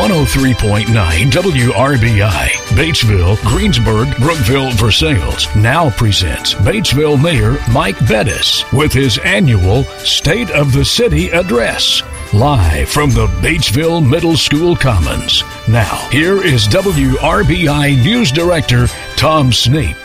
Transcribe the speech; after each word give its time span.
103.9 0.00 0.86
WRBI, 0.86 2.48
Batesville, 2.74 3.36
Greensburg, 3.44 4.08
Brookville, 4.16 4.70
Versailles 4.70 5.46
now 5.54 5.90
presents 5.90 6.54
Batesville 6.54 7.22
Mayor 7.22 7.58
Mike 7.70 7.98
Bettice 8.08 8.64
with 8.72 8.94
his 8.94 9.18
annual 9.18 9.84
State 9.98 10.50
of 10.52 10.72
the 10.72 10.86
City 10.86 11.28
address. 11.28 12.02
Live 12.32 12.88
from 12.88 13.10
the 13.10 13.26
Batesville 13.42 14.08
Middle 14.08 14.38
School 14.38 14.74
Commons. 14.74 15.44
Now, 15.68 16.08
here 16.08 16.42
is 16.42 16.66
WRBI 16.68 18.02
News 18.02 18.32
Director 18.32 18.86
Tom 19.16 19.52
Snape. 19.52 19.98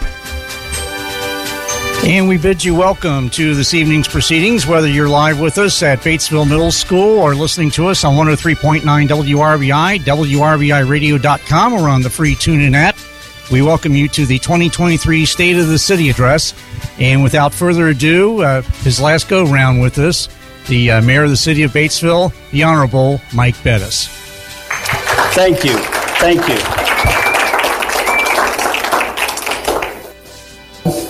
And 2.06 2.30
we 2.30 2.38
bid 2.38 2.64
you 2.64 2.76
welcome 2.76 3.32
to 3.32 3.56
this 3.56 3.74
evening's 3.74 4.08
proceedings, 4.08 4.68
whether 4.68 4.88
you're 4.88 5.10
live 5.10 5.40
with 5.40 5.58
us 5.58 5.82
at 5.82 6.02
Batesville 6.02 6.48
Middle 6.48 6.72
School 6.72 7.18
or 7.18 7.34
listening 7.34 7.72
to 7.72 7.88
us 7.88 8.04
on 8.04 8.14
103.9 8.14 8.82
WRBI, 8.84 10.00
WRBIRadio.com, 10.02 11.74
or 11.74 11.90
on 11.90 12.04
the 12.04 12.10
free 12.12 12.36
TuneIn 12.36 12.76
app. 12.76 12.96
We 13.52 13.64
welcome 13.64 13.96
you 13.96 14.08
to 14.10 14.28
the 14.28 14.38
2023 14.38 15.26
State 15.26 15.58
of 15.58 15.68
the 15.68 15.80
City 15.80 16.12
Address. 16.12 16.54
And 17.00 17.24
without 17.24 17.52
further 17.52 17.88
ado, 17.88 18.44
uh, 18.44 18.62
his 18.62 19.02
last 19.02 19.28
go 19.28 19.44
round 19.44 19.82
with 19.82 19.98
us, 19.98 20.30
the 20.68 20.92
uh, 20.92 21.02
Mayor 21.02 21.24
of 21.24 21.32
the 21.32 21.38
City 21.38 21.64
of 21.64 21.72
Batesville, 21.72 22.32
the 22.52 22.62
Honorable 22.62 23.20
Mike 23.34 23.56
Bettice. 23.64 24.10
Thank 25.34 25.64
you. 25.64 25.76
Thank 26.20 26.48
you. 26.48 26.58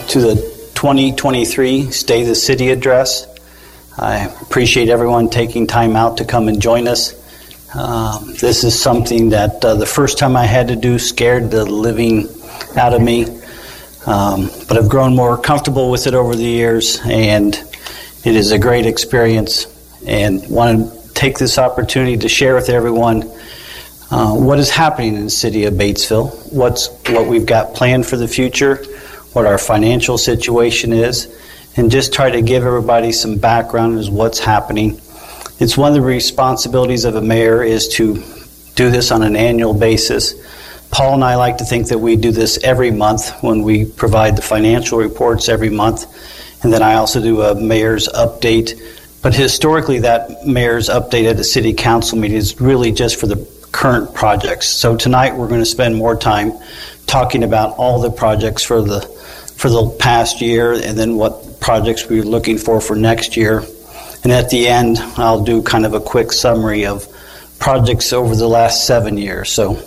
To 0.08 0.22
the 0.22 0.55
2023 0.76 1.90
Stay 1.92 2.24
the 2.24 2.36
City 2.36 2.70
address. 2.70 3.26
I 3.98 4.26
appreciate 4.42 4.90
everyone 4.90 5.30
taking 5.30 5.68
time 5.68 5.96
out 5.96 6.18
to 6.18 6.26
come 6.26 6.50
and 6.50 6.62
join 6.62 6.88
us. 6.88 7.14
Um, 7.74 8.34
this 8.42 8.66
is 8.66 8.80
something 8.80 9.30
that 9.30 9.64
uh, 9.64 9.76
the 9.76 9.86
first 9.86 10.20
time 10.20 10.36
I 10.36 10.46
had 10.46 10.68
to 10.68 10.76
do 10.76 11.00
scared 11.00 11.50
the 11.50 11.66
living 11.66 12.28
out 12.76 12.94
of 12.94 13.02
me, 13.02 13.26
um, 14.06 14.50
but 14.68 14.78
I've 14.78 14.90
grown 14.90 15.16
more 15.16 15.38
comfortable 15.38 15.90
with 15.90 16.08
it 16.08 16.14
over 16.14 16.36
the 16.36 16.44
years, 16.44 17.00
and 17.06 17.56
it 17.56 18.36
is 18.36 18.52
a 18.52 18.60
great 18.60 18.86
experience. 18.86 19.72
And 20.06 20.48
want 20.50 20.92
to 20.92 21.14
take 21.14 21.38
this 21.38 21.58
opportunity 21.58 22.18
to 22.18 22.30
share 22.30 22.54
with 22.54 22.70
everyone 22.70 23.24
uh, 24.12 24.36
what 24.36 24.60
is 24.60 24.70
happening 24.70 25.16
in 25.16 25.24
the 25.24 25.30
city 25.30 25.66
of 25.66 25.76
Batesville, 25.76 26.54
what's 26.54 26.90
what 27.10 27.28
we've 27.28 27.46
got 27.46 27.74
planned 27.74 28.06
for 28.06 28.18
the 28.18 28.28
future 28.28 28.86
what 29.36 29.46
our 29.46 29.58
financial 29.58 30.18
situation 30.18 30.94
is, 30.94 31.28
and 31.76 31.92
just 31.92 32.14
try 32.14 32.30
to 32.30 32.42
give 32.42 32.64
everybody 32.64 33.12
some 33.12 33.38
background 33.38 34.00
as 34.00 34.10
what's 34.10 34.40
happening. 34.40 35.00
It's 35.60 35.78
one 35.78 35.90
of 35.90 35.96
the 35.96 36.02
responsibilities 36.02 37.04
of 37.04 37.16
a 37.16 37.22
mayor 37.22 37.62
is 37.62 37.90
to 37.96 38.24
do 38.76 38.90
this 38.90 39.12
on 39.12 39.24
an 39.24 39.36
annual 39.36 39.74
basis. 39.74 40.34
Paul 40.90 41.16
and 41.16 41.24
I 41.24 41.36
like 41.36 41.58
to 41.58 41.66
think 41.66 41.90
that 41.90 41.98
we 41.98 42.16
do 42.16 42.32
this 42.32 42.64
every 42.64 42.92
month 42.92 43.30
when 43.44 43.64
we 43.64 43.84
provide 43.84 44.38
the 44.38 44.42
financial 44.42 45.00
reports 45.00 45.50
every 45.50 45.70
month. 45.70 46.06
And 46.64 46.72
then 46.72 46.82
I 46.82 46.96
also 46.96 47.22
do 47.22 47.42
a 47.42 47.56
mayor's 47.56 48.08
update. 48.08 48.80
But 49.22 49.34
historically, 49.34 50.00
that 50.00 50.46
mayor's 50.46 50.88
update 50.88 51.30
at 51.30 51.36
the 51.36 51.44
city 51.44 51.74
council 51.74 52.18
meeting 52.18 52.38
is 52.38 52.62
really 52.62 52.94
just 52.94 53.20
for 53.20 53.28
the 53.28 53.46
current 53.74 54.14
projects. 54.14 54.70
So 54.70 54.96
tonight 54.96 55.36
we're 55.36 55.50
going 55.50 55.60
to 55.60 55.66
spend 55.66 55.96
more 55.96 56.16
time 56.16 56.54
talking 57.06 57.44
about 57.44 57.78
all 57.78 58.00
the 58.00 58.12
projects 58.12 58.64
for 58.64 58.82
the 58.82 59.15
for 59.56 59.70
the 59.70 59.90
past 60.00 60.42
year 60.42 60.74
and 60.74 60.98
then 60.98 61.16
what 61.16 61.60
projects 61.60 62.08
we're 62.08 62.24
looking 62.24 62.58
for 62.58 62.82
for 62.82 62.96
next 62.96 63.38
year. 63.38 63.64
And 64.24 64.32
at 64.32 64.50
the 64.50 64.68
end, 64.68 64.98
I'll 65.18 65.44
do 65.44 65.62
kind 65.62 65.86
of 65.86 65.94
a 65.94 66.00
quick 66.00 66.32
summary 66.32 66.86
of 66.86 67.08
projects 67.60 68.14
over 68.14 68.36
the 68.36 68.48
last 68.48 68.86
seven 68.86 69.18
years. 69.18 69.52
So 69.52 69.80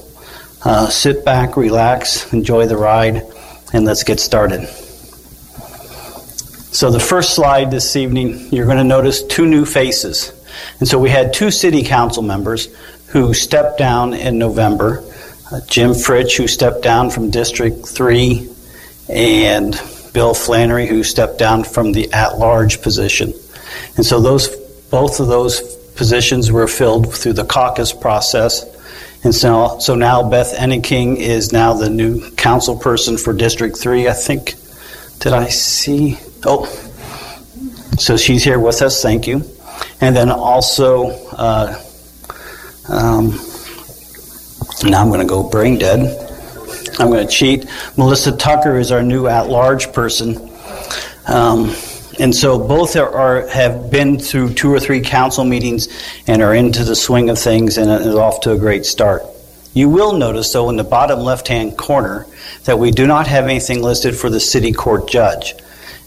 uh, 0.64 0.88
sit 0.88 1.24
back, 1.24 1.56
relax, 1.56 2.32
enjoy 2.32 2.66
the 2.66 2.76
ride, 2.76 3.22
and 3.72 3.84
let's 3.84 4.02
get 4.02 4.20
started. 4.20 4.66
So, 6.70 6.90
the 6.90 7.00
first 7.00 7.34
slide 7.34 7.70
this 7.70 7.96
evening, 7.96 8.48
you're 8.52 8.66
going 8.66 8.78
to 8.78 8.84
notice 8.84 9.22
two 9.22 9.46
new 9.46 9.64
faces. 9.64 10.32
And 10.78 10.86
so, 10.86 10.98
we 10.98 11.08
had 11.10 11.32
two 11.32 11.50
city 11.50 11.82
council 11.82 12.22
members 12.22 12.68
who 13.08 13.32
stepped 13.32 13.78
down 13.78 14.12
in 14.12 14.38
November 14.38 15.02
uh, 15.50 15.60
Jim 15.66 15.92
Fritch, 15.92 16.36
who 16.36 16.46
stepped 16.46 16.82
down 16.82 17.10
from 17.10 17.30
District 17.30 17.86
3 17.86 18.47
and 19.08 19.80
Bill 20.12 20.34
Flannery, 20.34 20.86
who 20.86 21.02
stepped 21.02 21.38
down 21.38 21.64
from 21.64 21.92
the 21.92 22.12
at-large 22.12 22.82
position. 22.82 23.32
And 23.96 24.04
so 24.04 24.20
those 24.20 24.48
both 24.90 25.20
of 25.20 25.28
those 25.28 25.60
positions 25.96 26.50
were 26.50 26.66
filled 26.66 27.14
through 27.14 27.34
the 27.34 27.44
caucus 27.44 27.92
process. 27.92 28.64
And 29.24 29.34
so, 29.34 29.78
so 29.80 29.94
now 29.94 30.28
Beth 30.28 30.54
Enneking 30.54 31.16
is 31.16 31.52
now 31.52 31.74
the 31.74 31.90
new 31.90 32.30
council 32.36 32.78
person 32.78 33.18
for 33.18 33.32
District 33.32 33.76
3, 33.76 34.08
I 34.08 34.12
think. 34.12 34.54
Did 35.18 35.32
I 35.32 35.48
see? 35.48 36.18
Oh, 36.44 36.66
so 37.98 38.16
she's 38.16 38.44
here 38.44 38.60
with 38.60 38.80
us. 38.80 39.02
Thank 39.02 39.26
you. 39.26 39.42
And 40.00 40.14
then 40.14 40.30
also, 40.30 41.10
uh, 41.32 41.82
um, 42.88 43.30
now 44.84 45.02
I'm 45.02 45.08
going 45.08 45.20
to 45.20 45.26
go 45.26 45.48
brain 45.48 45.78
dead. 45.78 46.27
I'm 46.98 47.10
going 47.10 47.26
to 47.26 47.32
cheat. 47.32 47.66
Melissa 47.96 48.36
Tucker 48.36 48.78
is 48.78 48.90
our 48.90 49.02
new 49.02 49.28
at-large 49.28 49.92
person. 49.92 50.50
Um, 51.26 51.74
and 52.18 52.34
so 52.34 52.58
both 52.58 52.96
are, 52.96 53.08
are, 53.08 53.46
have 53.48 53.90
been 53.90 54.18
through 54.18 54.54
two 54.54 54.72
or 54.72 54.80
three 54.80 55.00
council 55.00 55.44
meetings 55.44 55.88
and 56.26 56.42
are 56.42 56.54
into 56.54 56.82
the 56.82 56.96
swing 56.96 57.30
of 57.30 57.38
things 57.38 57.78
and 57.78 57.90
is 57.90 58.16
off 58.16 58.40
to 58.40 58.52
a 58.52 58.58
great 58.58 58.84
start. 58.84 59.22
You 59.74 59.88
will 59.88 60.14
notice, 60.14 60.52
though, 60.52 60.70
in 60.70 60.76
the 60.76 60.84
bottom 60.84 61.20
left-hand 61.20 61.76
corner 61.78 62.26
that 62.64 62.78
we 62.78 62.90
do 62.90 63.06
not 63.06 63.28
have 63.28 63.44
anything 63.44 63.82
listed 63.82 64.16
for 64.16 64.30
the 64.30 64.40
city 64.40 64.72
court 64.72 65.08
judge. 65.08 65.54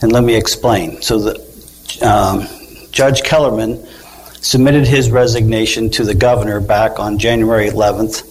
And 0.01 0.11
let 0.11 0.23
me 0.23 0.35
explain. 0.35 1.01
So 1.01 1.19
the 1.19 2.05
um, 2.05 2.47
Judge 2.91 3.23
Kellerman 3.23 3.87
submitted 4.41 4.87
his 4.87 5.11
resignation 5.11 5.89
to 5.91 6.03
the 6.03 6.15
governor 6.15 6.59
back 6.59 6.99
on 6.99 7.19
January 7.19 7.69
11th 7.69 8.30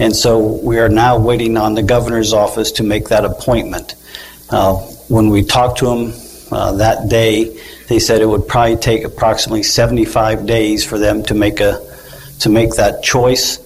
and 0.00 0.16
so 0.16 0.38
we 0.38 0.78
are 0.78 0.88
now 0.88 1.18
waiting 1.18 1.58
on 1.58 1.74
the 1.74 1.82
governor's 1.82 2.32
office 2.32 2.72
to 2.72 2.82
make 2.82 3.10
that 3.10 3.26
appointment. 3.26 3.94
Uh, 4.48 4.76
when 5.08 5.28
we 5.28 5.44
talked 5.44 5.80
to 5.80 5.84
them 5.84 6.14
uh, 6.50 6.72
that 6.72 7.10
day, 7.10 7.60
they 7.88 7.98
said 7.98 8.22
it 8.22 8.26
would 8.26 8.48
probably 8.48 8.76
take 8.76 9.04
approximately 9.04 9.62
75 9.62 10.46
days 10.46 10.86
for 10.86 10.98
them 10.98 11.22
to 11.24 11.34
make 11.34 11.60
a 11.60 11.86
to 12.38 12.48
make 12.48 12.76
that 12.76 13.02
choice. 13.02 13.58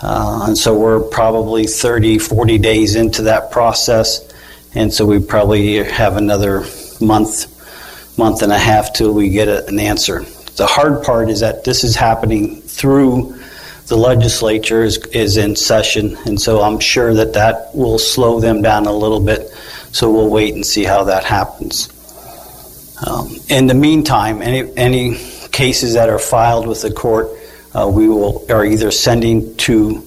Uh, 0.00 0.44
and 0.46 0.56
so 0.56 0.78
we're 0.78 1.00
probably 1.00 1.66
30, 1.66 2.20
40 2.20 2.58
days 2.58 2.94
into 2.94 3.22
that 3.22 3.50
process. 3.50 4.32
And 4.76 4.94
so 4.94 5.04
we 5.04 5.18
probably 5.18 5.82
have 5.82 6.16
another 6.16 6.60
month, 7.00 8.16
month 8.16 8.42
and 8.42 8.52
a 8.52 8.58
half 8.58 8.92
till 8.92 9.12
we 9.12 9.30
get 9.30 9.48
a, 9.48 9.66
an 9.66 9.80
answer. 9.80 10.20
The 10.56 10.66
hard 10.66 11.02
part 11.02 11.30
is 11.30 11.40
that 11.40 11.64
this 11.64 11.82
is 11.82 11.96
happening 11.96 12.62
through 12.62 13.39
the 13.90 13.96
legislature 13.96 14.84
is, 14.84 14.98
is 15.08 15.36
in 15.36 15.56
session, 15.56 16.16
and 16.24 16.40
so 16.40 16.62
I'm 16.62 16.78
sure 16.78 17.12
that 17.12 17.32
that 17.34 17.74
will 17.74 17.98
slow 17.98 18.38
them 18.38 18.62
down 18.62 18.86
a 18.86 18.92
little 18.92 19.18
bit. 19.18 19.50
So 19.90 20.08
we'll 20.12 20.30
wait 20.30 20.54
and 20.54 20.64
see 20.64 20.84
how 20.84 21.04
that 21.04 21.24
happens. 21.24 21.88
Um, 23.04 23.34
in 23.48 23.66
the 23.66 23.74
meantime, 23.74 24.42
any 24.42 24.72
any 24.76 25.16
cases 25.50 25.94
that 25.94 26.08
are 26.08 26.20
filed 26.20 26.68
with 26.68 26.82
the 26.82 26.92
court, 26.92 27.30
uh, 27.74 27.90
we 27.92 28.08
will 28.08 28.46
are 28.48 28.64
either 28.64 28.92
sending 28.92 29.56
to 29.56 30.04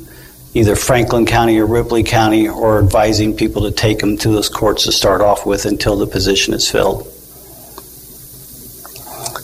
either 0.53 0.77
Franklin 0.77 1.25
County 1.25 1.59
or 1.59 1.65
Ripley 1.65 2.03
County, 2.03 2.47
or 2.47 2.79
advising 2.79 3.35
people 3.35 3.63
to 3.63 3.71
take 3.71 3.99
them 3.99 4.17
to 4.19 4.29
those 4.29 4.47
courts 4.47 4.85
to 4.85 4.93
start 4.93 5.19
off 5.19 5.45
with 5.45 5.65
until 5.65 5.97
the 5.97 6.07
position 6.07 6.53
is 6.53 6.71
filled. 6.71 7.12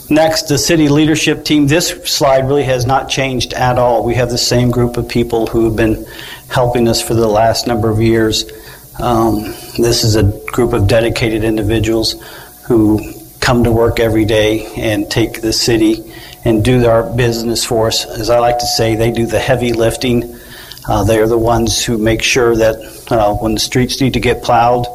Next, 0.10 0.44
the 0.44 0.58
city 0.58 0.90
leadership 0.90 1.46
team. 1.46 1.68
This 1.68 1.90
slide 2.06 2.48
really 2.48 2.64
has 2.64 2.88
not 2.88 3.10
changed 3.10 3.54
at 3.54 3.78
all. 3.78 4.04
We 4.04 4.16
have 4.16 4.32
the 4.32 4.40
same 4.40 4.72
group 4.72 4.98
of 4.98 5.08
people 5.08 5.46
who 5.46 5.66
have 5.66 5.76
been 5.76 6.04
helping 6.50 6.88
us 6.88 7.00
for 7.00 7.14
the 7.14 7.28
last 7.28 7.68
number 7.68 7.92
of 7.92 8.02
years. 8.02 8.44
Um, 9.00 9.44
this 9.78 10.04
is 10.04 10.16
a 10.16 10.24
group 10.48 10.74
of 10.74 10.88
dedicated 10.88 11.44
individuals 11.44 12.16
who 12.64 13.14
come 13.40 13.64
to 13.66 13.72
work 13.72 14.00
every 14.00 14.26
day 14.26 14.66
and 14.76 15.10
take 15.12 15.42
the 15.42 15.54
city 15.54 16.12
and 16.44 16.66
do 16.66 16.88
our 16.88 17.04
business 17.16 17.64
for 17.64 17.88
us. 17.88 18.06
As 18.06 18.32
I 18.32 18.40
like 18.40 18.60
to 18.60 18.68
say, 18.68 18.96
they 18.96 19.12
do 19.12 19.28
the 19.28 19.40
heavy 19.40 19.74
lifting. 19.74 20.36
Uh, 20.88 21.04
they 21.04 21.20
are 21.20 21.28
the 21.28 21.38
ones 21.38 21.86
who 21.86 22.00
make 22.00 22.24
sure 22.24 22.56
that 22.56 23.12
uh, 23.12 23.36
when 23.36 23.54
the 23.54 23.60
streets 23.60 24.02
need 24.02 24.14
to 24.14 24.20
get 24.20 24.44
plowed, 24.44 24.88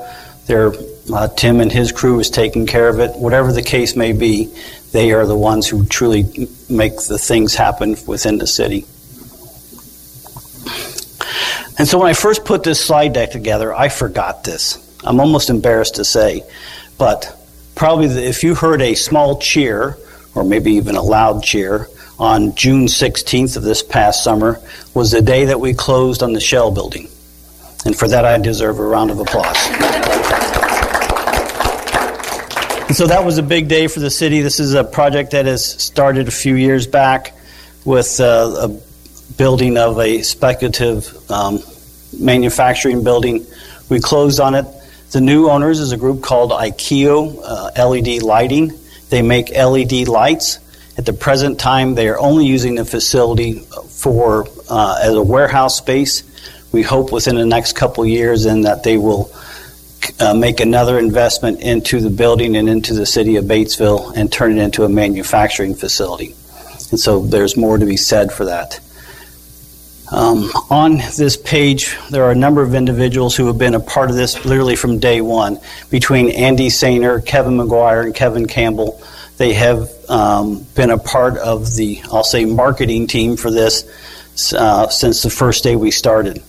they're 0.46 0.72
uh, 1.12 1.28
Tim 1.28 1.60
and 1.60 1.70
his 1.70 1.92
crew 1.92 2.18
is 2.18 2.30
taking 2.30 2.66
care 2.66 2.88
of 2.88 2.98
it. 2.98 3.16
Whatever 3.16 3.52
the 3.52 3.62
case 3.62 3.94
may 3.94 4.12
be, 4.12 4.52
they 4.94 5.10
are 5.10 5.26
the 5.26 5.36
ones 5.36 5.66
who 5.66 5.84
truly 5.84 6.22
make 6.70 6.94
the 7.08 7.18
things 7.18 7.56
happen 7.56 7.96
within 8.06 8.38
the 8.38 8.46
city. 8.46 8.86
And 11.76 11.88
so 11.88 11.98
when 11.98 12.06
I 12.06 12.12
first 12.12 12.44
put 12.44 12.62
this 12.62 12.82
slide 12.82 13.12
deck 13.12 13.32
together, 13.32 13.74
I 13.74 13.88
forgot 13.88 14.44
this. 14.44 14.78
I'm 15.02 15.18
almost 15.18 15.50
embarrassed 15.50 15.96
to 15.96 16.04
say, 16.04 16.44
but 16.96 17.36
probably 17.74 18.06
if 18.06 18.44
you 18.44 18.54
heard 18.54 18.80
a 18.80 18.94
small 18.94 19.40
cheer, 19.40 19.98
or 20.32 20.44
maybe 20.44 20.74
even 20.74 20.94
a 20.94 21.02
loud 21.02 21.42
cheer, 21.42 21.88
on 22.20 22.54
June 22.54 22.86
16th 22.86 23.56
of 23.56 23.64
this 23.64 23.82
past 23.82 24.22
summer 24.22 24.60
was 24.94 25.10
the 25.10 25.20
day 25.20 25.46
that 25.46 25.58
we 25.58 25.74
closed 25.74 26.22
on 26.22 26.34
the 26.34 26.40
Shell 26.40 26.70
building. 26.70 27.08
And 27.84 27.96
for 27.96 28.06
that, 28.06 28.24
I 28.24 28.38
deserve 28.38 28.78
a 28.78 28.84
round 28.84 29.10
of 29.10 29.18
applause. 29.18 30.13
And 32.86 32.94
so 32.94 33.06
that 33.06 33.24
was 33.24 33.38
a 33.38 33.42
big 33.42 33.68
day 33.68 33.86
for 33.86 34.00
the 34.00 34.10
city. 34.10 34.42
This 34.42 34.60
is 34.60 34.74
a 34.74 34.84
project 34.84 35.30
that 35.30 35.46
has 35.46 35.64
started 35.64 36.28
a 36.28 36.30
few 36.30 36.54
years 36.54 36.86
back 36.86 37.34
with 37.86 38.20
uh, 38.20 38.68
a 38.68 39.34
building 39.36 39.78
of 39.78 39.98
a 39.98 40.20
speculative 40.20 41.30
um, 41.30 41.60
manufacturing 42.20 43.02
building. 43.02 43.46
We 43.88 44.00
closed 44.00 44.38
on 44.38 44.54
it. 44.54 44.66
The 45.12 45.22
new 45.22 45.48
owners 45.48 45.80
is 45.80 45.92
a 45.92 45.96
group 45.96 46.22
called 46.22 46.50
Ikio 46.50 47.40
uh, 47.42 47.88
LED 47.88 48.22
Lighting. 48.22 48.72
They 49.08 49.22
make 49.22 49.48
LED 49.50 50.06
lights. 50.06 50.58
At 50.98 51.06
the 51.06 51.14
present 51.14 51.58
time, 51.58 51.94
they 51.94 52.08
are 52.08 52.18
only 52.18 52.44
using 52.44 52.74
the 52.74 52.84
facility 52.84 53.60
for 53.88 54.46
uh, 54.68 55.00
as 55.02 55.14
a 55.14 55.22
warehouse 55.22 55.78
space. 55.78 56.22
We 56.70 56.82
hope 56.82 57.12
within 57.12 57.36
the 57.36 57.46
next 57.46 57.76
couple 57.76 58.04
years, 58.04 58.44
and 58.44 58.64
that 58.64 58.82
they 58.82 58.98
will 58.98 59.30
uh, 60.20 60.34
make 60.34 60.60
another 60.60 60.98
investment 60.98 61.60
into 61.60 62.00
the 62.00 62.10
building 62.10 62.56
and 62.56 62.68
into 62.68 62.94
the 62.94 63.06
city 63.06 63.36
of 63.36 63.44
Batesville 63.44 64.16
and 64.16 64.32
turn 64.32 64.58
it 64.58 64.62
into 64.62 64.84
a 64.84 64.88
manufacturing 64.88 65.74
facility. 65.74 66.34
And 66.90 67.00
so 67.00 67.20
there's 67.20 67.56
more 67.56 67.78
to 67.78 67.86
be 67.86 67.96
said 67.96 68.32
for 68.32 68.44
that. 68.46 68.80
Um, 70.12 70.50
on 70.70 70.98
this 71.16 71.36
page, 71.36 71.96
there 72.10 72.24
are 72.24 72.30
a 72.30 72.36
number 72.36 72.62
of 72.62 72.74
individuals 72.74 73.34
who 73.34 73.46
have 73.46 73.58
been 73.58 73.74
a 73.74 73.80
part 73.80 74.10
of 74.10 74.16
this 74.16 74.44
literally 74.44 74.76
from 74.76 74.98
day 74.98 75.20
one. 75.20 75.58
Between 75.90 76.30
Andy 76.30 76.68
Sainer, 76.68 77.24
Kevin 77.24 77.54
McGuire, 77.54 78.04
and 78.04 78.14
Kevin 78.14 78.46
Campbell, 78.46 79.02
they 79.38 79.54
have 79.54 79.90
um, 80.08 80.64
been 80.76 80.90
a 80.90 80.98
part 80.98 81.36
of 81.38 81.74
the, 81.74 82.00
I'll 82.12 82.22
say, 82.22 82.44
marketing 82.44 83.06
team 83.06 83.36
for 83.36 83.50
this 83.50 83.84
uh, 84.52 84.88
since 84.88 85.22
the 85.22 85.30
first 85.30 85.64
day 85.64 85.74
we 85.74 85.90
started. 85.90 86.42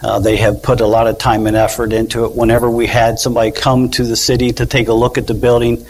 Uh, 0.00 0.18
they 0.20 0.36
have 0.36 0.62
put 0.62 0.80
a 0.80 0.86
lot 0.86 1.06
of 1.06 1.18
time 1.18 1.46
and 1.46 1.56
effort 1.56 1.92
into 1.92 2.24
it. 2.24 2.34
Whenever 2.34 2.70
we 2.70 2.86
had 2.86 3.18
somebody 3.18 3.50
come 3.50 3.90
to 3.90 4.04
the 4.04 4.16
city 4.16 4.52
to 4.52 4.66
take 4.66 4.88
a 4.88 4.92
look 4.92 5.18
at 5.18 5.26
the 5.26 5.34
building, 5.34 5.84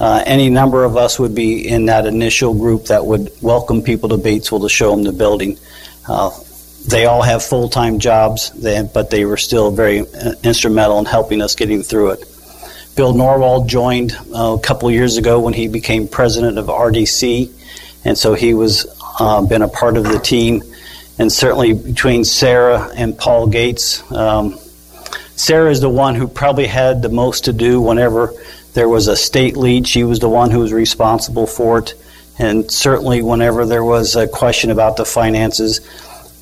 uh, 0.00 0.22
any 0.26 0.50
number 0.50 0.84
of 0.84 0.96
us 0.96 1.18
would 1.18 1.34
be 1.34 1.66
in 1.66 1.86
that 1.86 2.06
initial 2.06 2.52
group 2.52 2.86
that 2.86 3.06
would 3.06 3.30
welcome 3.40 3.82
people 3.82 4.08
to 4.08 4.16
Batesville 4.16 4.62
to 4.62 4.68
show 4.68 4.90
them 4.90 5.04
the 5.04 5.12
building. 5.12 5.56
Uh, 6.08 6.30
they 6.86 7.06
all 7.06 7.22
have 7.22 7.42
full 7.42 7.68
time 7.68 7.98
jobs, 7.98 8.50
but 8.50 9.10
they 9.10 9.24
were 9.24 9.36
still 9.36 9.70
very 9.70 10.00
uh, 10.00 10.34
instrumental 10.42 10.98
in 10.98 11.04
helping 11.04 11.40
us 11.40 11.54
getting 11.54 11.82
through 11.82 12.10
it. 12.10 12.24
Bill 12.96 13.12
Norwald 13.12 13.66
joined 13.68 14.16
uh, 14.34 14.56
a 14.56 14.60
couple 14.60 14.90
years 14.90 15.16
ago 15.16 15.40
when 15.40 15.54
he 15.54 15.68
became 15.68 16.06
president 16.06 16.58
of 16.58 16.66
RDC, 16.66 17.50
and 18.04 18.18
so 18.18 18.34
he 18.34 18.52
was 18.52 18.86
uh, 19.18 19.42
been 19.42 19.62
a 19.62 19.68
part 19.68 19.96
of 19.96 20.04
the 20.04 20.18
team. 20.18 20.62
And 21.18 21.32
certainly 21.32 21.72
between 21.74 22.24
Sarah 22.24 22.90
and 22.94 23.16
Paul 23.16 23.46
Gates, 23.46 24.02
um, 24.10 24.58
Sarah 25.36 25.70
is 25.70 25.80
the 25.80 25.88
one 25.88 26.14
who 26.14 26.28
probably 26.28 26.66
had 26.66 27.02
the 27.02 27.08
most 27.08 27.44
to 27.44 27.52
do 27.52 27.80
whenever 27.80 28.32
there 28.74 28.88
was 28.88 29.08
a 29.08 29.16
state 29.16 29.56
lead. 29.56 29.86
She 29.86 30.04
was 30.04 30.18
the 30.18 30.28
one 30.28 30.50
who 30.50 30.60
was 30.60 30.72
responsible 30.72 31.46
for 31.46 31.78
it. 31.78 31.94
And 32.38 32.68
certainly, 32.70 33.22
whenever 33.22 33.64
there 33.64 33.84
was 33.84 34.16
a 34.16 34.26
question 34.26 34.70
about 34.70 34.96
the 34.96 35.04
finances, 35.04 35.80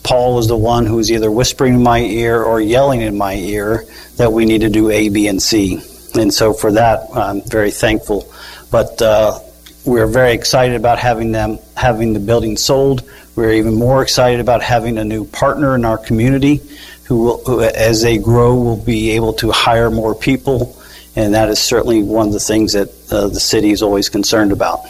Paul 0.03 0.35
was 0.35 0.49
the 0.49 0.57
one 0.57 0.87
who 0.87 0.97
was 0.97 1.13
either 1.13 1.31
whispering 1.31 1.75
in 1.75 1.83
my 1.83 2.01
ear 2.01 2.43
or 2.43 2.61
yelling 2.61 3.03
in 3.03 3.17
my 3.17 3.35
ear 3.35 3.85
that 4.17 4.33
we 4.33 4.47
need 4.47 4.63
to 4.63 4.71
do 4.71 4.91
A, 4.91 5.11
B, 5.11 5.29
and 5.29 5.43
C. 5.43 5.81
And 6.15 6.33
so 6.33 6.55
for 6.55 6.73
that, 6.73 7.09
I'm 7.15 7.43
very 7.43 7.71
thankful. 7.71 8.33
But 8.71 9.01
uh, 9.03 9.39
we're 9.85 10.07
very 10.07 10.33
excited 10.33 10.77
about 10.77 10.99
having 10.99 11.33
them 11.33 11.59
having 11.77 12.15
the 12.15 12.21
building 12.21 12.57
sold. 12.57 13.03
We're 13.35 13.53
even 13.53 13.75
more 13.75 14.03
excited 14.03 14.41
about 14.41 14.63
having 14.63 14.99
a 14.99 15.05
new 15.05 15.25
partner 15.25 15.75
in 15.75 15.85
our 15.85 15.97
community 15.97 16.61
who, 17.05 17.23
will, 17.23 17.45
who 17.45 17.61
as 17.63 18.03
they 18.03 18.19
grow, 18.19 18.55
will 18.55 18.77
be 18.77 19.13
able 19.13 19.33
to 19.35 19.51
hire 19.51 19.91
more 19.91 20.15
people. 20.15 20.77
And 21.17 21.35
that 21.35 21.49
is 21.49 21.59
certainly 21.59 22.03
one 22.03 22.27
of 22.27 22.33
the 22.33 22.41
things 22.41 22.73
that 22.73 22.89
uh, 23.11 23.29
the 23.29 23.41
city 23.41 23.71
is 23.71 23.83
always 23.83 24.09
concerned 24.09 24.53
about. 24.53 24.87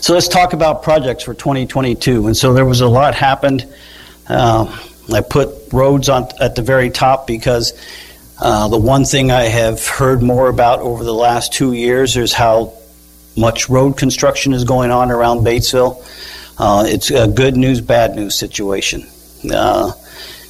So 0.00 0.14
let's 0.14 0.28
talk 0.28 0.52
about 0.52 0.82
projects 0.82 1.24
for 1.24 1.34
2022. 1.34 2.26
And 2.26 2.36
so 2.36 2.52
there 2.52 2.64
was 2.64 2.80
a 2.80 2.88
lot 2.88 3.14
happened. 3.14 3.66
Uh, 4.28 4.66
I 5.12 5.20
put 5.20 5.50
roads 5.72 6.08
on 6.08 6.28
at 6.40 6.54
the 6.54 6.62
very 6.62 6.90
top 6.90 7.26
because 7.26 7.72
uh, 8.40 8.68
the 8.68 8.78
one 8.78 9.04
thing 9.04 9.30
I 9.30 9.44
have 9.44 9.86
heard 9.86 10.22
more 10.22 10.48
about 10.48 10.80
over 10.80 11.02
the 11.02 11.14
last 11.14 11.52
two 11.52 11.72
years 11.72 12.16
is 12.16 12.32
how 12.32 12.74
much 13.36 13.68
road 13.68 13.96
construction 13.96 14.52
is 14.52 14.64
going 14.64 14.90
on 14.90 15.10
around 15.10 15.40
Batesville. 15.40 16.04
Uh, 16.58 16.84
it's 16.86 17.10
a 17.10 17.28
good 17.28 17.56
news, 17.56 17.80
bad 17.80 18.16
news 18.16 18.34
situation. 18.34 19.06
Uh, 19.50 19.92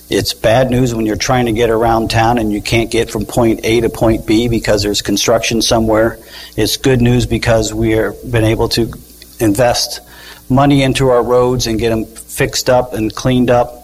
it's 0.09 0.35
bad 0.35 0.71
news 0.71 0.95
when 0.95 1.05
you're 1.05 1.17
trying 1.17 1.47
to 1.47 1.53
get 1.53 1.69
around 1.69 2.11
town 2.11 2.39
and 2.39 2.53
you 2.53 2.63
can't 2.63 2.93
get 2.93 3.11
from 3.11 3.27
point 3.27 3.61
A 3.65 3.81
to 3.81 3.89
point 3.89 4.25
B 4.25 4.49
because 4.49 4.83
there's 4.83 5.03
construction 5.03 5.61
somewhere. 5.61 6.19
It's 6.57 6.77
good 6.77 7.01
news 7.01 7.27
because 7.27 7.75
we 7.75 7.91
have 7.93 8.15
been 8.31 8.45
able 8.45 8.69
to 8.71 8.93
invest 9.41 10.01
money 10.49 10.85
into 10.85 11.09
our 11.09 11.25
roads 11.25 11.67
and 11.67 11.79
get 11.79 11.91
them 11.91 12.05
fixed 12.05 12.71
up 12.71 12.95
and 12.95 13.13
cleaned 13.13 13.51
up. 13.51 13.83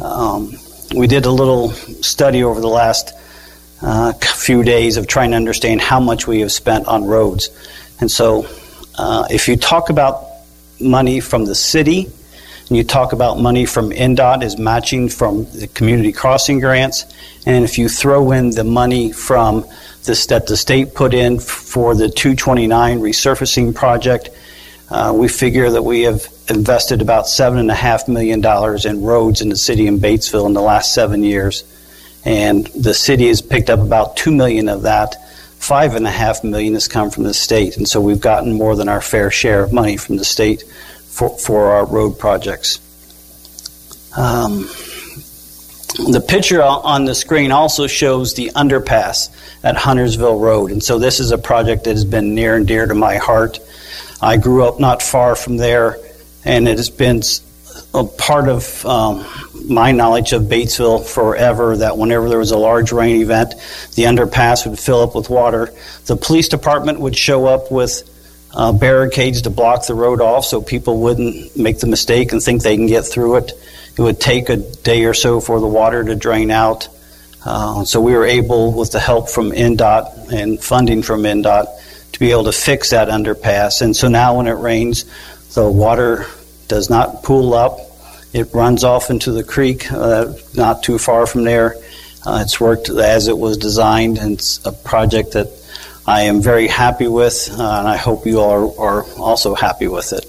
Um, 0.00 0.54
we 0.94 1.08
did 1.08 1.24
a 1.24 1.30
little 1.30 1.70
study 1.70 2.44
over 2.44 2.60
the 2.60 2.68
last 2.68 3.12
uh, 3.82 4.12
few 4.12 4.62
days 4.62 4.96
of 4.96 5.08
trying 5.08 5.32
to 5.32 5.36
understand 5.36 5.80
how 5.80 5.98
much 5.98 6.28
we 6.28 6.40
have 6.40 6.52
spent 6.52 6.86
on 6.86 7.04
roads. 7.04 7.50
And 8.00 8.08
so, 8.08 8.46
uh, 8.96 9.26
if 9.28 9.48
you 9.48 9.56
talk 9.56 9.90
about 9.90 10.27
money 10.80 11.20
from 11.20 11.44
the 11.44 11.54
city, 11.54 12.06
and 12.68 12.76
you 12.76 12.84
talk 12.84 13.12
about 13.12 13.38
money 13.38 13.66
from 13.66 13.90
INDOT 13.90 14.42
is 14.42 14.58
matching 14.58 15.08
from 15.08 15.44
the 15.52 15.66
community 15.68 16.12
crossing 16.12 16.60
grants, 16.60 17.04
and 17.46 17.64
if 17.64 17.78
you 17.78 17.88
throw 17.88 18.30
in 18.32 18.50
the 18.50 18.64
money 18.64 19.12
from 19.12 19.64
this 20.04 20.26
that 20.26 20.46
the 20.46 20.56
state 20.56 20.94
put 20.94 21.14
in 21.14 21.38
for 21.38 21.94
the 21.94 22.08
229 22.08 23.00
resurfacing 23.00 23.74
project, 23.74 24.30
uh, 24.90 25.12
we 25.14 25.28
figure 25.28 25.70
that 25.70 25.82
we 25.82 26.02
have 26.02 26.26
invested 26.48 27.02
about 27.02 27.26
$7.5 27.26 28.08
million 28.08 28.42
in 28.86 29.02
roads 29.02 29.42
in 29.42 29.50
the 29.50 29.56
city 29.56 29.86
of 29.86 29.96
Batesville 29.96 30.46
in 30.46 30.54
the 30.54 30.62
last 30.62 30.94
seven 30.94 31.22
years. 31.22 31.64
And 32.24 32.66
the 32.68 32.94
city 32.94 33.28
has 33.28 33.42
picked 33.42 33.70
up 33.70 33.80
about 33.80 34.16
2 34.16 34.34
million 34.34 34.68
of 34.68 34.82
that. 34.82 35.16
5.5 35.58 36.44
million 36.44 36.74
has 36.74 36.88
come 36.88 37.10
from 37.10 37.24
the 37.24 37.34
state. 37.34 37.76
And 37.76 37.88
so 37.88 38.00
we've 38.00 38.20
gotten 38.20 38.54
more 38.54 38.76
than 38.76 38.88
our 38.88 39.00
fair 39.00 39.30
share 39.30 39.62
of 39.62 39.72
money 39.72 39.96
from 39.96 40.16
the 40.16 40.24
state 40.24 40.62
for, 41.06 41.36
for 41.36 41.72
our 41.72 41.84
road 41.84 42.18
projects. 42.18 42.80
Um, 44.16 44.68
the 46.10 46.24
picture 46.26 46.62
on 46.62 47.04
the 47.04 47.14
screen 47.14 47.50
also 47.50 47.86
shows 47.86 48.34
the 48.34 48.52
underpass 48.54 49.30
at 49.64 49.76
Huntersville 49.76 50.38
Road. 50.38 50.70
And 50.70 50.82
so 50.82 50.98
this 50.98 51.18
is 51.18 51.32
a 51.32 51.38
project 51.38 51.84
that 51.84 51.90
has 51.90 52.04
been 52.04 52.34
near 52.34 52.54
and 52.54 52.66
dear 52.66 52.86
to 52.86 52.94
my 52.94 53.16
heart. 53.16 53.58
I 54.20 54.36
grew 54.36 54.64
up 54.64 54.78
not 54.78 55.02
far 55.02 55.34
from 55.34 55.56
there, 55.56 55.98
and 56.44 56.68
it 56.68 56.76
has 56.76 56.90
been 56.90 57.22
a 57.98 58.04
part 58.04 58.48
of 58.48 58.86
um, 58.86 59.24
my 59.68 59.92
knowledge 59.92 60.32
of 60.32 60.42
Batesville 60.42 61.06
forever 61.06 61.76
that 61.76 61.98
whenever 61.98 62.28
there 62.28 62.38
was 62.38 62.52
a 62.52 62.58
large 62.58 62.92
rain 62.92 63.20
event, 63.20 63.54
the 63.94 64.04
underpass 64.04 64.68
would 64.68 64.78
fill 64.78 65.02
up 65.02 65.14
with 65.14 65.28
water. 65.28 65.72
The 66.06 66.16
police 66.16 66.48
department 66.48 67.00
would 67.00 67.16
show 67.16 67.46
up 67.46 67.70
with 67.70 68.08
uh, 68.54 68.72
barricades 68.72 69.42
to 69.42 69.50
block 69.50 69.86
the 69.86 69.94
road 69.94 70.20
off 70.20 70.44
so 70.44 70.62
people 70.62 71.00
wouldn't 71.00 71.56
make 71.56 71.80
the 71.80 71.86
mistake 71.86 72.32
and 72.32 72.42
think 72.42 72.62
they 72.62 72.76
can 72.76 72.86
get 72.86 73.02
through 73.02 73.36
it. 73.36 73.52
It 73.96 74.02
would 74.02 74.20
take 74.20 74.48
a 74.48 74.56
day 74.56 75.04
or 75.04 75.14
so 75.14 75.40
for 75.40 75.60
the 75.60 75.66
water 75.66 76.04
to 76.04 76.14
drain 76.14 76.50
out. 76.50 76.88
Uh, 77.44 77.84
so 77.84 78.00
we 78.00 78.12
were 78.12 78.24
able, 78.26 78.72
with 78.72 78.92
the 78.92 79.00
help 79.00 79.28
from 79.28 79.50
INDOT 79.52 80.32
and 80.32 80.62
funding 80.62 81.02
from 81.02 81.22
INDOT, 81.22 81.66
to 82.12 82.18
be 82.18 82.30
able 82.30 82.44
to 82.44 82.52
fix 82.52 82.90
that 82.90 83.08
underpass. 83.08 83.82
And 83.82 83.94
so 83.94 84.08
now 84.08 84.36
when 84.36 84.46
it 84.46 84.52
rains, 84.52 85.04
the 85.54 85.68
water 85.68 86.26
does 86.68 86.90
not 86.90 87.22
pool 87.22 87.54
up. 87.54 87.78
It 88.32 88.52
runs 88.52 88.84
off 88.84 89.10
into 89.10 89.32
the 89.32 89.42
creek, 89.42 89.90
uh, 89.90 90.32
not 90.54 90.82
too 90.82 90.98
far 90.98 91.26
from 91.26 91.44
there. 91.44 91.76
Uh, 92.26 92.40
it's 92.42 92.60
worked 92.60 92.88
as 92.90 93.28
it 93.28 93.38
was 93.38 93.56
designed, 93.56 94.18
and 94.18 94.34
it's 94.34 94.64
a 94.66 94.72
project 94.72 95.32
that 95.32 95.48
I 96.06 96.22
am 96.22 96.42
very 96.42 96.68
happy 96.68 97.08
with, 97.08 97.48
uh, 97.50 97.54
and 97.54 97.88
I 97.88 97.96
hope 97.96 98.26
you 98.26 98.40
all 98.40 98.74
are, 98.78 99.00
are 99.00 99.04
also 99.18 99.54
happy 99.54 99.88
with 99.88 100.12
it. 100.12 100.26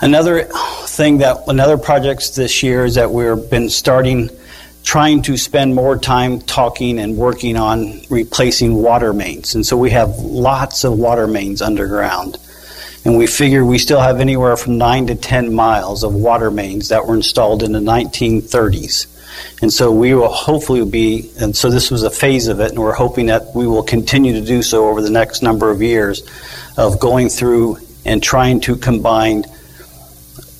Another 0.00 0.44
thing 0.86 1.18
that 1.18 1.44
another 1.48 1.78
projects 1.78 2.30
this 2.30 2.62
year 2.62 2.84
is 2.84 2.96
that 2.96 3.10
we've 3.10 3.48
been 3.50 3.70
starting 3.70 4.30
trying 4.84 5.22
to 5.22 5.36
spend 5.36 5.74
more 5.74 5.96
time 5.96 6.40
talking 6.40 6.98
and 6.98 7.16
working 7.16 7.56
on 7.56 8.02
replacing 8.10 8.74
water 8.74 9.12
mains. 9.12 9.54
And 9.54 9.64
so 9.64 9.76
we 9.76 9.90
have 9.90 10.10
lots 10.18 10.84
of 10.84 10.98
water 10.98 11.26
mains 11.26 11.62
underground. 11.62 12.36
And 13.04 13.18
we 13.18 13.26
figure 13.26 13.64
we 13.64 13.78
still 13.78 14.00
have 14.00 14.20
anywhere 14.20 14.56
from 14.56 14.78
9 14.78 15.08
to 15.08 15.14
10 15.14 15.52
miles 15.52 16.04
of 16.04 16.14
water 16.14 16.50
mains 16.50 16.88
that 16.88 17.06
were 17.06 17.14
installed 17.14 17.62
in 17.62 17.72
the 17.72 17.80
1930s. 17.80 19.06
And 19.60 19.72
so 19.72 19.92
we 19.92 20.14
will 20.14 20.28
hopefully 20.28 20.84
be, 20.84 21.30
and 21.38 21.54
so 21.54 21.68
this 21.70 21.90
was 21.90 22.02
a 22.02 22.10
phase 22.10 22.48
of 22.48 22.60
it, 22.60 22.70
and 22.70 22.78
we're 22.78 22.94
hoping 22.94 23.26
that 23.26 23.54
we 23.54 23.66
will 23.66 23.82
continue 23.82 24.32
to 24.32 24.40
do 24.40 24.62
so 24.62 24.88
over 24.88 25.02
the 25.02 25.10
next 25.10 25.42
number 25.42 25.70
of 25.70 25.82
years 25.82 26.22
of 26.78 26.98
going 26.98 27.28
through 27.28 27.78
and 28.04 28.22
trying 28.22 28.60
to 28.60 28.76
combine 28.76 29.44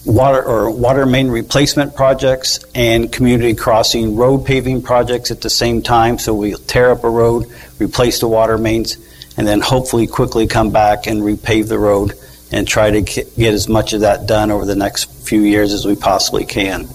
water 0.05 0.43
or 0.43 0.71
water 0.71 1.07
main 1.07 1.29
replacement 1.29 1.97
projects 1.97 2.63
and 2.75 3.11
community 3.11 3.55
crossing 3.55 4.17
road 4.17 4.45
paving 4.45 4.83
projects 4.83 5.31
at 5.31 5.41
the 5.41 5.51
same 5.51 5.81
time. 5.81 6.19
So 6.19 6.35
we 6.35 6.55
tear 6.55 6.91
up 6.91 7.05
a 7.05 7.11
road, 7.11 7.47
replace 7.79 8.21
the 8.21 8.29
water 8.29 8.59
mains, 8.59 8.99
and 9.39 9.47
then 9.47 9.61
hopefully 9.61 10.07
quickly 10.07 10.47
come 10.47 10.71
back 10.71 11.07
and 11.07 11.23
repave 11.23 11.69
the 11.69 11.79
road 11.79 12.13
and 12.55 12.69
try 12.69 12.91
to 12.91 13.01
get 13.01 13.53
as 13.53 13.69
much 13.69 13.93
of 13.93 14.03
that 14.03 14.27
done 14.27 14.53
over 14.53 14.65
the 14.65 14.77
next 14.77 15.07
few 15.27 15.41
years 15.41 15.73
as 15.73 15.85
we 15.85 15.97
possibly 15.97 16.45
can. 16.45 16.89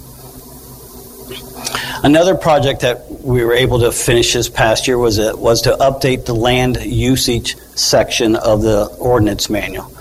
Another 2.01 2.36
project 2.36 2.82
that 2.82 3.12
we 3.12 3.44
were 3.44 3.54
able 3.54 3.80
to 3.80 3.92
finish 3.92 4.32
this 4.32 4.48
past 4.48 4.88
year 4.88 4.98
was 4.98 5.20
a, 5.20 5.36
was 5.36 5.63
to 5.63 5.72
update 5.72 6.25
the 6.25 6.34
land 6.34 6.78
usage 6.86 7.58
section 7.75 8.38
of 8.38 8.62
the 8.62 8.86
ordinance 9.00 9.50
manual. 9.50 9.92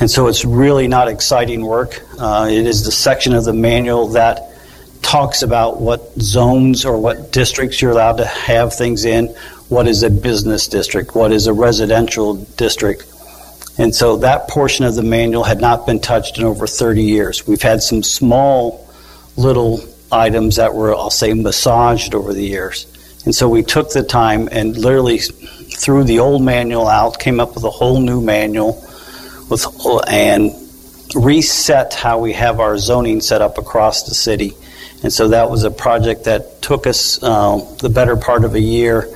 And 0.00 0.08
so 0.08 0.28
it's 0.28 0.44
really 0.44 0.86
not 0.86 1.08
exciting 1.08 1.66
work. 1.66 2.00
Uh, 2.16 2.48
it 2.48 2.66
is 2.66 2.84
the 2.84 2.92
section 2.92 3.34
of 3.34 3.44
the 3.44 3.52
manual 3.52 4.08
that 4.08 4.52
talks 5.02 5.42
about 5.42 5.80
what 5.80 6.12
zones 6.20 6.84
or 6.84 6.98
what 6.98 7.32
districts 7.32 7.82
you're 7.82 7.90
allowed 7.90 8.18
to 8.18 8.26
have 8.26 8.74
things 8.74 9.04
in, 9.04 9.26
what 9.68 9.88
is 9.88 10.04
a 10.04 10.10
business 10.10 10.68
district, 10.68 11.16
what 11.16 11.32
is 11.32 11.48
a 11.48 11.52
residential 11.52 12.36
district. 12.56 13.04
And 13.76 13.94
so 13.94 14.18
that 14.18 14.48
portion 14.48 14.84
of 14.84 14.94
the 14.94 15.02
manual 15.02 15.42
had 15.42 15.60
not 15.60 15.86
been 15.86 16.00
touched 16.00 16.38
in 16.38 16.44
over 16.44 16.66
30 16.66 17.02
years. 17.02 17.46
We've 17.46 17.62
had 17.62 17.82
some 17.82 18.02
small 18.02 18.88
little 19.36 19.80
items 20.12 20.56
that 20.56 20.74
were, 20.74 20.94
I'll 20.94 21.10
say, 21.10 21.32
massaged 21.34 22.14
over 22.14 22.32
the 22.32 22.44
years. 22.44 22.86
And 23.24 23.34
so 23.34 23.48
we 23.48 23.62
took 23.62 23.90
the 23.90 24.02
time 24.02 24.48
and 24.52 24.76
literally 24.76 25.18
threw 25.18 26.04
the 26.04 26.20
old 26.20 26.42
manual 26.42 26.86
out, 26.86 27.18
came 27.18 27.40
up 27.40 27.54
with 27.54 27.64
a 27.64 27.70
whole 27.70 28.00
new 28.00 28.20
manual, 28.20 28.74
with 29.50 29.66
and 30.08 30.52
reset 31.14 31.94
how 31.94 32.18
we 32.18 32.32
have 32.32 32.60
our 32.60 32.78
zoning 32.78 33.20
set 33.20 33.42
up 33.42 33.58
across 33.58 34.04
the 34.04 34.14
city. 34.14 34.52
And 35.02 35.12
so 35.12 35.28
that 35.28 35.50
was 35.50 35.64
a 35.64 35.70
project 35.70 36.24
that 36.24 36.62
took 36.62 36.86
us 36.86 37.22
uh, 37.22 37.58
the 37.80 37.88
better 37.88 38.16
part 38.16 38.44
of 38.44 38.54
a 38.54 38.60
year 38.60 39.08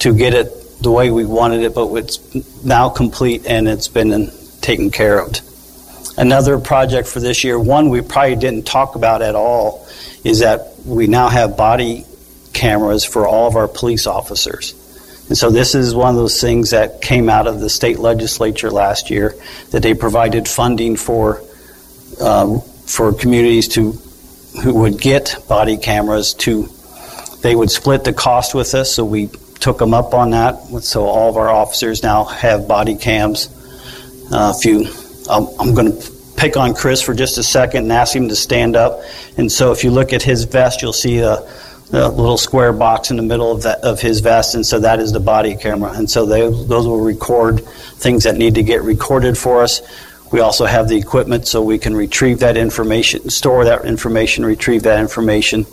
to 0.00 0.14
get 0.14 0.34
it 0.34 0.59
the 0.80 0.90
way 0.90 1.10
we 1.10 1.24
wanted 1.24 1.62
it, 1.62 1.74
but 1.74 1.92
it's 1.94 2.64
now 2.64 2.88
complete 2.88 3.46
and 3.46 3.68
it's 3.68 3.88
been 3.88 4.30
taken 4.60 4.90
care 4.90 5.20
of. 5.20 5.38
Another 6.16 6.58
project 6.58 7.08
for 7.08 7.20
this 7.20 7.44
year, 7.44 7.58
one 7.58 7.88
we 7.88 8.00
probably 8.00 8.36
didn't 8.36 8.66
talk 8.66 8.94
about 8.94 9.22
at 9.22 9.34
all, 9.34 9.86
is 10.24 10.40
that 10.40 10.74
we 10.84 11.06
now 11.06 11.28
have 11.28 11.56
body 11.56 12.04
cameras 12.52 13.04
for 13.04 13.26
all 13.26 13.48
of 13.48 13.56
our 13.56 13.68
police 13.68 14.06
officers. 14.06 14.74
And 15.28 15.38
so 15.38 15.50
this 15.50 15.74
is 15.74 15.94
one 15.94 16.10
of 16.10 16.16
those 16.16 16.40
things 16.40 16.70
that 16.70 17.00
came 17.00 17.28
out 17.28 17.46
of 17.46 17.60
the 17.60 17.70
state 17.70 17.98
legislature 18.00 18.70
last 18.70 19.10
year 19.10 19.36
that 19.70 19.82
they 19.82 19.94
provided 19.94 20.48
funding 20.48 20.96
for 20.96 21.42
um, 22.20 22.60
for 22.86 23.12
communities 23.12 23.68
to 23.68 23.92
who 24.62 24.74
would 24.74 25.00
get 25.00 25.36
body 25.48 25.76
cameras 25.76 26.34
to 26.34 26.68
they 27.42 27.54
would 27.54 27.70
split 27.70 28.02
the 28.02 28.12
cost 28.12 28.54
with 28.54 28.74
us 28.74 28.92
so 28.92 29.04
we 29.04 29.30
took 29.60 29.78
them 29.78 29.94
up 29.94 30.14
on 30.14 30.30
that 30.30 30.56
so 30.82 31.04
all 31.04 31.30
of 31.30 31.36
our 31.36 31.48
officers 31.48 32.02
now 32.02 32.24
have 32.24 32.66
body 32.66 32.96
cams 32.96 33.48
uh, 34.32 34.52
if 34.56 34.64
you 34.64 34.86
um, 35.30 35.48
i'm 35.60 35.74
going 35.74 35.92
to 35.92 36.20
pick 36.40 36.56
on 36.56 36.74
Chris 36.74 37.02
for 37.02 37.12
just 37.12 37.36
a 37.36 37.42
second 37.42 37.82
and 37.82 37.92
ask 37.92 38.16
him 38.16 38.28
to 38.28 38.34
stand 38.34 38.74
up. 38.74 39.02
And 39.36 39.52
so 39.52 39.72
if 39.72 39.84
you 39.84 39.90
look 39.90 40.14
at 40.14 40.22
his 40.22 40.44
vest, 40.44 40.80
you'll 40.80 40.94
see 40.94 41.18
a, 41.18 41.34
a 41.92 42.08
little 42.08 42.38
square 42.38 42.72
box 42.72 43.10
in 43.10 43.18
the 43.18 43.22
middle 43.22 43.52
of, 43.52 43.62
that, 43.64 43.80
of 43.80 44.00
his 44.00 44.20
vest, 44.20 44.54
and 44.54 44.64
so 44.64 44.80
that 44.80 45.00
is 45.00 45.12
the 45.12 45.20
body 45.20 45.54
camera. 45.54 45.92
And 45.92 46.08
so 46.08 46.24
they, 46.24 46.40
those 46.40 46.86
will 46.86 47.00
record 47.00 47.60
things 47.60 48.24
that 48.24 48.36
need 48.36 48.54
to 48.54 48.62
get 48.62 48.82
recorded 48.82 49.36
for 49.36 49.62
us. 49.62 49.82
We 50.32 50.40
also 50.40 50.64
have 50.64 50.88
the 50.88 50.96
equipment 50.96 51.46
so 51.46 51.60
we 51.62 51.78
can 51.78 51.94
retrieve 51.94 52.38
that 52.38 52.56
information, 52.56 53.28
store 53.28 53.66
that 53.66 53.84
information, 53.84 54.46
retrieve 54.46 54.84
that 54.84 54.98
information. 54.98 55.66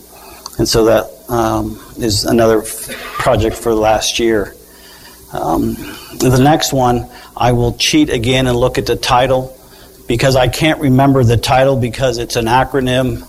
And 0.58 0.68
so 0.68 0.84
that 0.86 1.30
um, 1.30 1.80
is 1.98 2.24
another 2.24 2.62
project 2.62 3.56
for 3.56 3.72
last 3.72 4.18
year. 4.18 4.54
Um, 5.32 5.74
the 6.18 6.40
next 6.42 6.72
one, 6.72 7.08
I 7.36 7.52
will 7.52 7.74
cheat 7.74 8.10
again 8.10 8.46
and 8.46 8.56
look 8.56 8.76
at 8.76 8.86
the 8.86 8.96
title 8.96 9.56
because 10.08 10.34
I 10.34 10.48
can't 10.48 10.80
remember 10.80 11.22
the 11.22 11.36
title 11.36 11.76
because 11.76 12.18
it's 12.18 12.36
an 12.36 12.46
acronym 12.46 13.24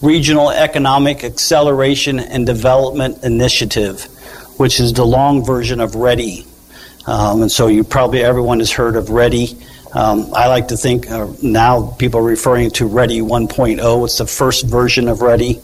Regional 0.00 0.48
Economic 0.48 1.24
Acceleration 1.24 2.18
and 2.18 2.46
Development 2.46 3.22
Initiative, 3.22 4.04
which 4.56 4.80
is 4.80 4.94
the 4.94 5.04
long 5.04 5.44
version 5.44 5.80
of 5.80 5.94
READY. 5.94 6.46
Um, 7.06 7.42
and 7.42 7.52
so 7.52 7.66
you 7.66 7.84
probably 7.84 8.22
everyone 8.22 8.60
has 8.60 8.70
heard 8.70 8.96
of 8.96 9.10
READY. 9.10 9.58
Um, 9.92 10.30
I 10.32 10.46
like 10.46 10.68
to 10.68 10.76
think 10.78 11.10
uh, 11.10 11.28
now 11.42 11.90
people 11.98 12.20
are 12.20 12.24
referring 12.24 12.70
to 12.72 12.86
READY 12.86 13.20
1.0. 13.20 14.04
It's 14.04 14.16
the 14.16 14.26
first 14.26 14.66
version 14.66 15.08
of 15.08 15.20
READY. 15.20 15.60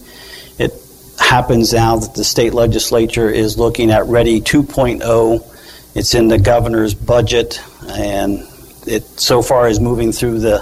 Happens 1.18 1.72
now 1.72 1.96
that 1.96 2.14
the 2.14 2.24
state 2.24 2.54
legislature 2.54 3.30
is 3.30 3.58
looking 3.58 3.90
at 3.90 4.06
READY 4.06 4.40
2.0. 4.42 5.52
It's 5.94 6.14
in 6.14 6.28
the 6.28 6.38
governor's 6.38 6.94
budget, 6.94 7.60
and 7.88 8.46
it 8.86 9.04
so 9.18 9.42
far 9.42 9.68
is 9.68 9.80
moving 9.80 10.12
through 10.12 10.40
the 10.40 10.60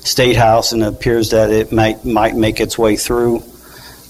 state 0.00 0.36
house, 0.36 0.72
and 0.72 0.82
it 0.82 0.88
appears 0.88 1.30
that 1.30 1.50
it 1.50 1.72
might 1.72 2.04
might 2.04 2.36
make 2.36 2.60
its 2.60 2.78
way 2.78 2.96
through. 2.96 3.42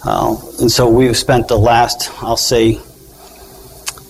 Uh, 0.05 0.37
and 0.61 0.71
so 0.71 0.89
we've 0.89 1.17
spent 1.17 1.49
the 1.49 1.59
last, 1.59 2.11
I'll 2.23 2.37
say, 2.37 2.79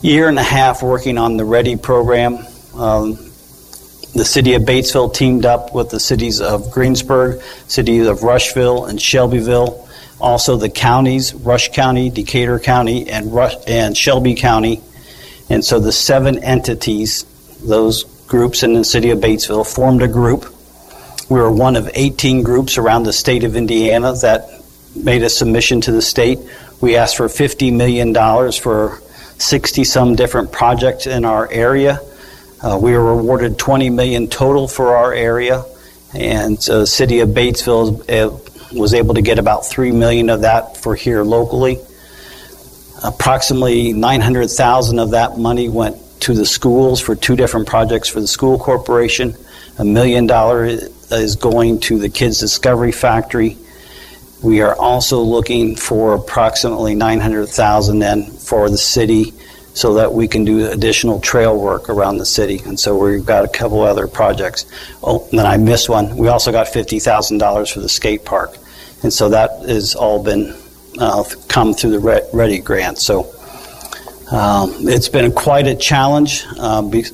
year 0.02 0.28
and 0.28 0.38
a 0.38 0.42
half 0.42 0.82
working 0.82 1.16
on 1.18 1.36
the 1.36 1.44
Ready 1.44 1.76
program. 1.76 2.38
Um, 2.74 3.14
the 4.14 4.24
city 4.24 4.54
of 4.54 4.62
Batesville 4.62 5.14
teamed 5.14 5.46
up 5.46 5.74
with 5.74 5.90
the 5.90 6.00
cities 6.00 6.40
of 6.40 6.70
Greensburg, 6.70 7.40
cities 7.68 8.06
of 8.06 8.22
Rushville 8.22 8.86
and 8.86 9.00
Shelbyville, 9.00 9.85
also 10.20 10.56
the 10.56 10.70
counties, 10.70 11.34
Rush 11.34 11.72
County, 11.72 12.10
Decatur 12.10 12.58
County, 12.58 13.08
and 13.10 13.32
Rush, 13.32 13.54
and 13.66 13.96
Shelby 13.96 14.34
County. 14.34 14.80
And 15.48 15.64
so 15.64 15.78
the 15.78 15.92
seven 15.92 16.42
entities, 16.42 17.24
those 17.62 18.04
groups 18.26 18.62
in 18.62 18.74
the 18.74 18.84
city 18.84 19.10
of 19.10 19.18
Batesville 19.18 19.72
formed 19.72 20.02
a 20.02 20.08
group. 20.08 20.46
We 21.28 21.38
were 21.40 21.52
one 21.52 21.76
of 21.76 21.90
18 21.94 22.42
groups 22.42 22.78
around 22.78 23.04
the 23.04 23.12
state 23.12 23.44
of 23.44 23.56
Indiana 23.56 24.14
that 24.22 24.48
made 24.94 25.22
a 25.22 25.28
submission 25.28 25.80
to 25.82 25.92
the 25.92 26.02
state. 26.02 26.38
We 26.80 26.96
asked 26.96 27.16
for 27.16 27.26
$50 27.26 27.72
million 27.72 28.14
for 28.52 29.00
60 29.38 29.84
some 29.84 30.14
different 30.14 30.52
projects 30.52 31.06
in 31.06 31.24
our 31.24 31.50
area. 31.50 32.00
Uh, 32.62 32.78
we 32.80 32.92
were 32.92 33.10
awarded 33.10 33.58
20 33.58 33.90
million 33.90 34.28
total 34.28 34.66
for 34.66 34.96
our 34.96 35.12
area, 35.12 35.64
and 36.14 36.56
the 36.58 36.80
uh, 36.80 36.86
city 36.86 37.20
of 37.20 37.30
Batesville 37.30 38.00
uh, 38.08 38.38
was 38.72 38.94
able 38.94 39.14
to 39.14 39.22
get 39.22 39.38
about 39.38 39.66
3 39.66 39.92
million 39.92 40.30
of 40.30 40.42
that 40.42 40.76
for 40.76 40.94
here 40.94 41.22
locally. 41.22 41.78
Approximately 43.04 43.92
900,000 43.92 44.98
of 44.98 45.10
that 45.10 45.38
money 45.38 45.68
went 45.68 45.96
to 46.20 46.34
the 46.34 46.46
schools 46.46 47.00
for 47.00 47.14
two 47.14 47.36
different 47.36 47.66
projects 47.66 48.08
for 48.08 48.20
the 48.20 48.26
school 48.26 48.58
corporation. 48.58 49.36
A 49.78 49.84
million 49.84 50.26
dollar 50.26 50.64
is 50.64 51.36
going 51.36 51.80
to 51.80 51.98
the 51.98 52.08
Kids 52.08 52.40
Discovery 52.40 52.92
Factory. 52.92 53.56
We 54.42 54.60
are 54.62 54.74
also 54.74 55.20
looking 55.20 55.76
for 55.76 56.14
approximately 56.14 56.94
900,000 56.94 57.98
then 57.98 58.24
for 58.24 58.70
the 58.70 58.78
city 58.78 59.32
so 59.76 59.92
that 59.92 60.14
we 60.14 60.26
can 60.26 60.46
do 60.46 60.70
additional 60.70 61.20
trail 61.20 61.54
work 61.54 61.90
around 61.90 62.16
the 62.16 62.24
city. 62.24 62.62
And 62.64 62.80
so 62.80 62.96
we've 62.96 63.26
got 63.26 63.44
a 63.44 63.48
couple 63.48 63.82
other 63.82 64.08
projects. 64.08 64.64
Oh, 65.02 65.28
and 65.28 65.38
then 65.38 65.44
I 65.44 65.58
missed 65.58 65.90
one. 65.90 66.16
We 66.16 66.28
also 66.28 66.50
got 66.50 66.68
$50,000 66.68 67.74
for 67.74 67.80
the 67.80 67.88
skate 67.90 68.24
park. 68.24 68.56
And 69.02 69.12
so 69.12 69.28
that 69.28 69.50
has 69.68 69.94
all 69.94 70.24
been 70.24 70.56
uh, 70.98 71.24
come 71.48 71.74
through 71.74 71.90
the 71.90 72.30
Ready 72.32 72.58
grant. 72.58 72.96
So 72.96 73.30
um, 74.32 74.72
it's 74.88 75.10
been 75.10 75.30
quite 75.32 75.66
a 75.66 75.74
challenge. 75.74 76.46
Uh, 76.58 76.80
be, 76.80 77.04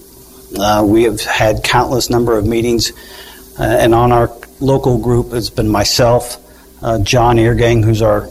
uh, 0.56 0.84
we 0.86 1.02
have 1.02 1.20
had 1.20 1.64
countless 1.64 2.10
number 2.10 2.38
of 2.38 2.46
meetings, 2.46 2.92
uh, 3.58 3.64
and 3.64 3.92
on 3.92 4.12
our 4.12 4.30
local 4.60 4.98
group, 4.98 5.32
it's 5.32 5.50
been 5.50 5.68
myself, 5.68 6.36
uh, 6.80 7.00
John 7.00 7.38
Eargang, 7.38 7.84
who's 7.84 8.02
our 8.02 8.28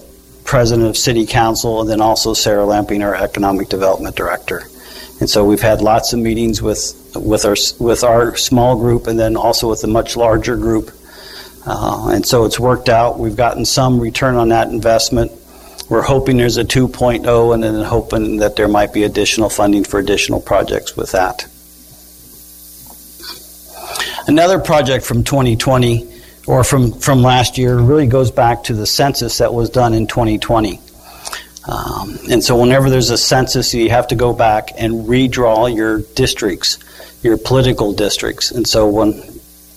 president 0.52 0.90
of 0.90 0.98
City 0.98 1.26
Council, 1.26 1.80
and 1.80 1.90
then 1.90 2.02
also 2.02 2.34
Sarah 2.34 2.66
Lamping, 2.66 3.02
our 3.04 3.16
economic 3.16 3.70
development 3.70 4.18
director. 4.18 4.64
And 5.22 5.30
so 5.30 5.46
we've 5.46 5.62
had 5.62 5.80
lots 5.82 6.12
of 6.12 6.20
meetings 6.20 6.62
with 6.62 6.94
with 7.16 7.46
our 7.46 7.56
with 7.80 8.04
our 8.04 8.36
small 8.36 8.76
group, 8.76 9.08
and 9.08 9.18
then 9.18 9.38
also 9.38 9.70
with 9.70 9.82
a 9.86 9.88
much 9.88 10.18
larger 10.18 10.58
group. 10.58 10.92
Uh, 11.66 12.10
and 12.14 12.26
so 12.26 12.44
it's 12.44 12.60
worked 12.60 12.90
out. 12.90 13.18
We've 13.18 13.38
gotten 13.38 13.64
some 13.64 13.98
return 13.98 14.36
on 14.36 14.50
that 14.50 14.68
investment. 14.68 15.32
We're 15.90 16.02
hoping 16.02 16.36
there's 16.36 16.58
a 16.58 16.66
2.0 16.66 17.54
and 17.54 17.64
then 17.64 17.82
hoping 17.86 18.38
that 18.38 18.58
there 18.58 18.68
might 18.68 18.92
be 18.92 19.04
additional 19.04 19.50
funding 19.50 19.86
for 19.86 20.00
additional 20.00 20.42
projects 20.42 20.98
with 20.98 21.14
that. 21.14 21.48
Another 24.28 24.60
project 24.60 25.06
from 25.06 25.24
2020 25.24 26.12
or 26.48 26.64
from, 26.64 26.94
from 26.94 27.22
last 27.22 27.58
year 27.58 27.78
really 27.78 28.08
goes 28.08 28.32
back 28.32 28.64
to 28.66 28.74
the 28.74 28.86
census 28.86 29.38
that 29.40 29.54
was 29.54 29.70
done 29.70 29.94
in 29.94 30.08
2020. 30.08 30.80
Um, 31.68 32.18
and 32.30 32.44
so, 32.44 32.60
whenever 32.60 32.90
there's 32.90 33.12
a 33.12 33.18
census, 33.18 33.74
you 33.74 33.90
have 33.92 34.08
to 34.08 34.16
go 34.16 34.34
back 34.34 34.72
and 34.78 35.06
redraw 35.06 35.74
your 35.74 36.00
districts, 36.16 36.80
your 37.22 37.38
political 37.38 37.94
districts. 37.94 38.50
And 38.50 38.68
so, 38.68 38.90
when 38.90 39.22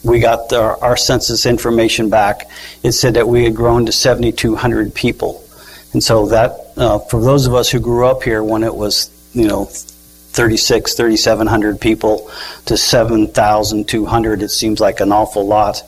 we 0.02 0.20
got 0.20 0.48
the, 0.48 0.78
our 0.80 0.96
census 0.96 1.46
information 1.46 2.10
back, 2.10 2.48
it 2.82 2.92
said 2.92 3.14
that 3.14 3.26
we 3.26 3.44
had 3.44 3.54
grown 3.54 3.86
to 3.86 3.92
7,200 3.92 4.94
people. 4.94 5.44
And 5.92 6.02
so 6.02 6.26
that, 6.26 6.72
uh, 6.76 6.98
for 6.98 7.20
those 7.20 7.46
of 7.46 7.54
us 7.54 7.70
who 7.70 7.80
grew 7.80 8.06
up 8.06 8.22
here 8.22 8.42
when 8.42 8.64
it 8.64 8.74
was, 8.74 9.10
you 9.32 9.46
know, 9.46 9.64
36, 9.64 10.94
3,700 10.94 11.80
people 11.80 12.30
to 12.66 12.76
7,200, 12.76 14.42
it 14.42 14.48
seems 14.48 14.80
like 14.80 15.00
an 15.00 15.12
awful 15.12 15.46
lot. 15.46 15.82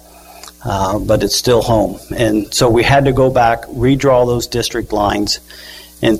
Uh, 0.68 0.99
but 0.99 1.23
it's 1.23 1.37
still 1.37 1.62
home. 1.62 1.96
And 2.16 2.52
so 2.52 2.68
we 2.68 2.82
had 2.82 3.04
to 3.04 3.12
go 3.12 3.30
back, 3.30 3.62
redraw 3.66 4.26
those 4.26 4.49
district 4.49 4.92
lines, 4.92 5.38
and 6.02 6.18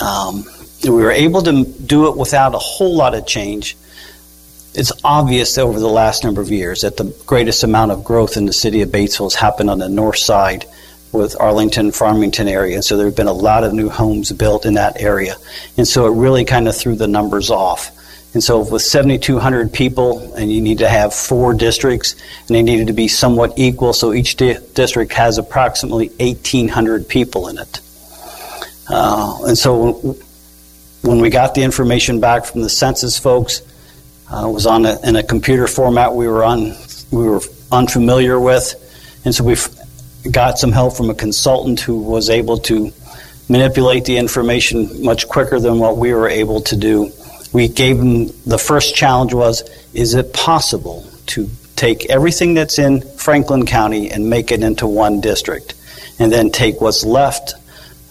um, 0.00 0.44
we 0.84 0.90
were 0.90 1.10
able 1.10 1.42
to 1.42 1.64
do 1.64 2.06
it 2.06 2.16
without 2.16 2.54
a 2.54 2.58
whole 2.58 2.94
lot 2.94 3.16
of 3.16 3.26
change. 3.26 3.76
It's 4.74 4.92
obvious 5.02 5.58
over 5.58 5.80
the 5.80 5.88
last 5.88 6.22
number 6.22 6.40
of 6.40 6.50
years 6.50 6.82
that 6.82 6.98
the 6.98 7.12
greatest 7.26 7.64
amount 7.64 7.90
of 7.90 8.04
growth 8.04 8.36
in 8.36 8.46
the 8.46 8.52
city 8.52 8.82
of 8.82 8.90
Batesville 8.90 9.26
has 9.26 9.34
happened 9.34 9.68
on 9.68 9.80
the 9.80 9.88
north 9.88 10.18
side 10.18 10.66
with 11.10 11.34
Arlington, 11.40 11.90
Farmington 11.90 12.46
area. 12.46 12.76
And 12.76 12.84
so 12.84 12.96
there 12.96 13.06
have 13.06 13.16
been 13.16 13.26
a 13.26 13.32
lot 13.32 13.64
of 13.64 13.72
new 13.72 13.88
homes 13.88 14.30
built 14.30 14.66
in 14.66 14.74
that 14.74 15.00
area. 15.00 15.34
And 15.76 15.88
so 15.88 16.06
it 16.06 16.16
really 16.16 16.44
kind 16.44 16.68
of 16.68 16.76
threw 16.76 16.94
the 16.94 17.08
numbers 17.08 17.50
off. 17.50 17.90
And 18.32 18.42
so 18.42 18.60
with 18.60 18.82
7,200 18.82 19.72
people, 19.72 20.34
and 20.34 20.52
you 20.52 20.60
need 20.60 20.78
to 20.78 20.88
have 20.88 21.12
four 21.12 21.52
districts, 21.52 22.14
and 22.46 22.54
they 22.54 22.62
needed 22.62 22.86
to 22.86 22.92
be 22.92 23.08
somewhat 23.08 23.54
equal, 23.58 23.92
so 23.92 24.12
each 24.12 24.36
di- 24.36 24.58
district 24.74 25.12
has 25.14 25.36
approximately 25.36 26.08
1,800 26.20 27.08
people 27.08 27.48
in 27.48 27.58
it. 27.58 27.80
Uh, 28.88 29.38
and 29.46 29.58
so 29.58 30.16
when 31.02 31.20
we 31.20 31.28
got 31.28 31.54
the 31.54 31.62
information 31.62 32.20
back 32.20 32.44
from 32.44 32.60
the 32.60 32.68
census 32.68 33.18
folks, 33.18 33.62
uh, 34.32 34.46
it 34.48 34.52
was 34.52 34.66
on 34.66 34.86
a, 34.86 35.00
in 35.02 35.16
a 35.16 35.22
computer 35.24 35.66
format 35.66 36.14
we 36.14 36.28
were 36.28 36.44
on 36.44 36.76
we 37.10 37.24
were 37.24 37.40
unfamiliar 37.72 38.38
with, 38.38 38.74
and 39.24 39.34
so 39.34 39.42
we 39.42 39.56
got 40.30 40.58
some 40.58 40.70
help 40.70 40.96
from 40.96 41.10
a 41.10 41.14
consultant 41.14 41.80
who 41.80 42.00
was 42.00 42.30
able 42.30 42.58
to 42.58 42.92
manipulate 43.48 44.04
the 44.04 44.16
information 44.16 45.04
much 45.04 45.26
quicker 45.26 45.58
than 45.58 45.80
what 45.80 45.96
we 45.96 46.14
were 46.14 46.28
able 46.28 46.60
to 46.60 46.76
do 46.76 47.12
we 47.52 47.68
gave 47.68 47.98
them 47.98 48.26
the 48.46 48.58
first 48.58 48.94
challenge 48.94 49.34
was 49.34 49.62
is 49.92 50.14
it 50.14 50.32
possible 50.32 51.06
to 51.26 51.48
take 51.76 52.10
everything 52.10 52.54
that's 52.54 52.78
in 52.78 53.00
Franklin 53.00 53.66
County 53.66 54.10
and 54.10 54.28
make 54.28 54.52
it 54.52 54.62
into 54.62 54.86
one 54.86 55.20
district? 55.20 55.74
And 56.18 56.30
then 56.30 56.50
take 56.50 56.80
what's 56.80 57.04
left 57.04 57.54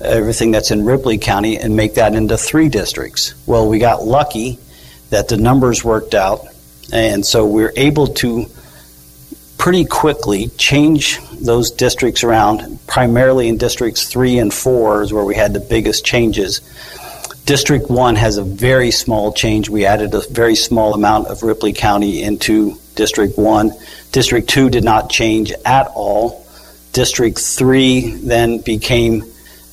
everything 0.02 0.52
that's 0.52 0.72
in 0.72 0.84
Ripley 0.86 1.18
County 1.18 1.58
and 1.58 1.76
make 1.76 1.96
that 1.96 2.16
into 2.16 2.38
three 2.38 2.70
districts. 2.70 3.34
Well 3.46 3.68
we 3.68 3.80
got 3.80 4.04
lucky 4.04 4.60
that 5.10 5.28
the 5.28 5.38
numbers 5.38 5.84
worked 5.84 6.14
out 6.14 6.46
and 6.92 7.26
so 7.26 7.46
we 7.46 7.64
we're 7.64 7.74
able 7.76 8.08
to 8.08 8.48
pretty 9.58 9.86
quickly 9.86 10.48
change 10.58 11.20
those 11.34 11.72
districts 11.72 12.24
around 12.24 12.80
primarily 12.88 13.50
in 13.50 13.58
districts 13.58 14.08
3 14.08 14.40
and 14.40 14.54
4 14.54 15.04
is 15.04 15.14
where 15.14 15.26
we 15.26 15.36
had 15.36 15.54
the 15.54 15.60
biggest 15.60 16.06
changes 16.06 16.62
District 17.50 17.90
1 17.90 18.16
has 18.16 18.38
a 18.38 18.44
very 18.44 18.92
small 18.92 19.34
change. 19.34 19.70
We 19.72 19.84
added 19.84 20.14
a 20.14 20.22
very 20.30 20.54
small 20.54 20.94
amount 20.94 21.30
of 21.30 21.42
Ripley 21.42 21.74
County 21.74 22.22
into 22.22 22.78
District 22.94 23.40
1. 23.40 23.72
District 24.12 24.48
2 24.48 24.70
did 24.70 24.84
not 24.84 25.10
change 25.10 25.52
at 25.66 25.88
all. 25.96 26.46
District 26.94 27.40
3 27.40 28.18
then 28.18 28.60
became 28.62 29.24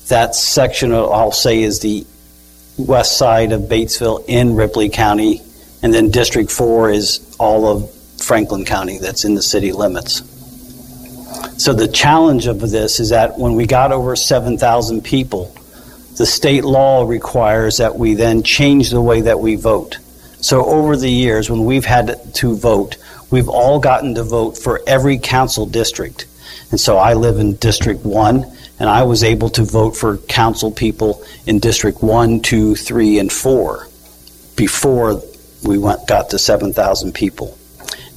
that 0.09 0.35
section, 0.35 0.91
of, 0.91 1.13
I'll 1.13 1.33
say, 1.33 1.63
is 1.63 1.81
the 1.81 2.07
west 2.79 3.19
side 3.19 3.53
of 3.53 3.69
Batesville 3.69 4.25
in 4.27 4.55
Ripley 4.55 4.89
County. 4.89 5.43
And 5.83 5.93
then 5.93 6.11
District 6.11 6.51
4 6.51 6.93
is 6.93 7.37
all 7.39 7.67
of 7.67 7.93
Franklin 8.17 8.65
County 8.65 8.97
that's 8.97 9.27
in 9.27 9.35
the 9.35 9.43
city 9.43 9.73
limits. 9.73 10.23
So 11.63 11.75
the 11.75 11.89
challenge 11.89 12.47
of 12.47 12.59
this 12.59 13.01
is 13.01 13.11
that 13.11 13.39
when 13.39 13.55
we 13.55 13.67
got 13.67 13.93
over 13.93 14.17
7,000 14.17 15.05
people, 15.05 15.55
the 16.17 16.27
state 16.27 16.65
law 16.65 17.05
requires 17.05 17.79
that 17.79 17.97
we 17.97 18.15
then 18.15 18.43
change 18.43 18.91
the 18.91 19.03
way 19.03 19.23
that 19.23 19.39
we 19.39 19.57
vote. 19.57 19.99
So 20.41 20.65
over 20.65 20.97
the 20.97 21.11
years, 21.11 21.51
when 21.51 21.65
we've 21.65 21.85
had 21.85 22.35
to 22.35 22.57
vote, 22.57 22.97
we've 23.31 23.49
all 23.49 23.79
gotten 23.81 24.15
to 24.15 24.23
vote 24.23 24.57
for 24.57 24.81
every 24.87 25.19
council 25.19 25.67
district. 25.67 26.27
And 26.71 26.81
so 26.81 26.97
I 26.97 27.15
live 27.15 27.39
in 27.39 27.57
District 27.57 28.05
1, 28.05 28.45
and 28.79 28.89
I 28.89 29.03
was 29.03 29.25
able 29.25 29.51
to 29.51 29.63
vote 29.63 29.97
for 29.97 30.17
council 30.17 30.71
people 30.71 31.23
in 31.47 31.59
District 31.59 32.03
1, 32.03 32.41
2, 32.41 32.75
3, 32.75 33.19
and 33.19 33.33
4 33.33 33.87
before 34.57 35.23
we 35.65 35.79
went, 35.79 36.07
got 36.07 36.31
to 36.31 36.39
7,000 36.39 37.13
people. 37.13 37.59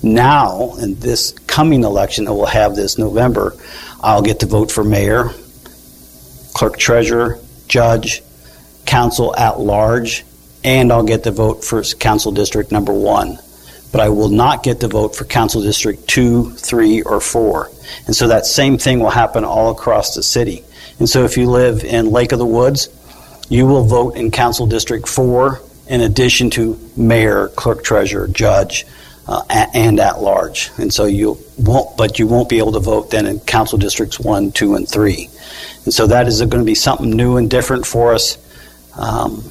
Now, 0.01 0.75
in 0.77 0.99
this 0.99 1.31
coming 1.47 1.83
election 1.83 2.25
that 2.25 2.33
we'll 2.33 2.45
have 2.45 2.75
this 2.75 2.97
November, 2.97 3.55
I'll 4.01 4.21
get 4.21 4.39
to 4.39 4.45
vote 4.45 4.71
for 4.71 4.83
mayor, 4.83 5.31
clerk 6.53 6.77
treasurer, 6.77 7.39
judge, 7.69 8.21
council 8.85 9.35
at 9.35 9.59
large, 9.59 10.25
and 10.63 10.91
I'll 10.91 11.03
get 11.03 11.23
the 11.23 11.31
vote 11.31 11.63
for 11.63 11.81
council 11.83 12.31
district 12.31 12.71
number 12.71 12.93
one. 12.93 13.39
But 13.91 14.01
I 14.01 14.09
will 14.09 14.29
not 14.29 14.63
get 14.63 14.79
the 14.79 14.87
vote 14.87 15.15
for 15.15 15.23
council 15.23 15.61
district 15.61 16.07
two, 16.07 16.51
three, 16.51 17.01
or 17.01 17.21
four. 17.21 17.71
And 18.05 18.15
so 18.15 18.27
that 18.27 18.45
same 18.45 18.77
thing 18.77 18.99
will 18.99 19.09
happen 19.09 19.43
all 19.43 19.71
across 19.71 20.15
the 20.15 20.21
city. 20.21 20.63
And 20.99 21.09
so 21.09 21.23
if 21.23 21.37
you 21.37 21.49
live 21.49 21.83
in 21.83 22.11
Lake 22.11 22.31
of 22.31 22.39
the 22.39 22.45
Woods, 22.45 22.89
you 23.47 23.65
will 23.65 23.85
vote 23.85 24.15
in 24.15 24.31
council 24.31 24.67
district 24.67 25.07
four 25.07 25.61
in 25.87 26.01
addition 26.01 26.51
to 26.51 26.79
mayor, 26.95 27.47
clerk 27.49 27.83
treasurer, 27.83 28.27
judge, 28.27 28.85
uh, 29.29 29.43
and 29.75 29.99
at 29.99 30.21
large. 30.21 30.71
And 30.79 30.91
so 30.91 31.05
you 31.05 31.37
won't, 31.59 31.95
but 31.95 32.17
you 32.17 32.25
won't 32.25 32.49
be 32.49 32.57
able 32.57 32.71
to 32.71 32.79
vote 32.79 33.11
then 33.11 33.27
in 33.27 33.39
council 33.41 33.77
districts 33.77 34.19
one, 34.19 34.51
two, 34.51 34.73
and 34.73 34.89
three. 34.89 35.29
And 35.85 35.93
so 35.93 36.07
that 36.07 36.27
is 36.27 36.39
going 36.39 36.49
to 36.49 36.63
be 36.63 36.73
something 36.73 37.11
new 37.11 37.37
and 37.37 37.47
different 37.47 37.85
for 37.85 38.13
us. 38.13 38.37
Um, 38.97 39.43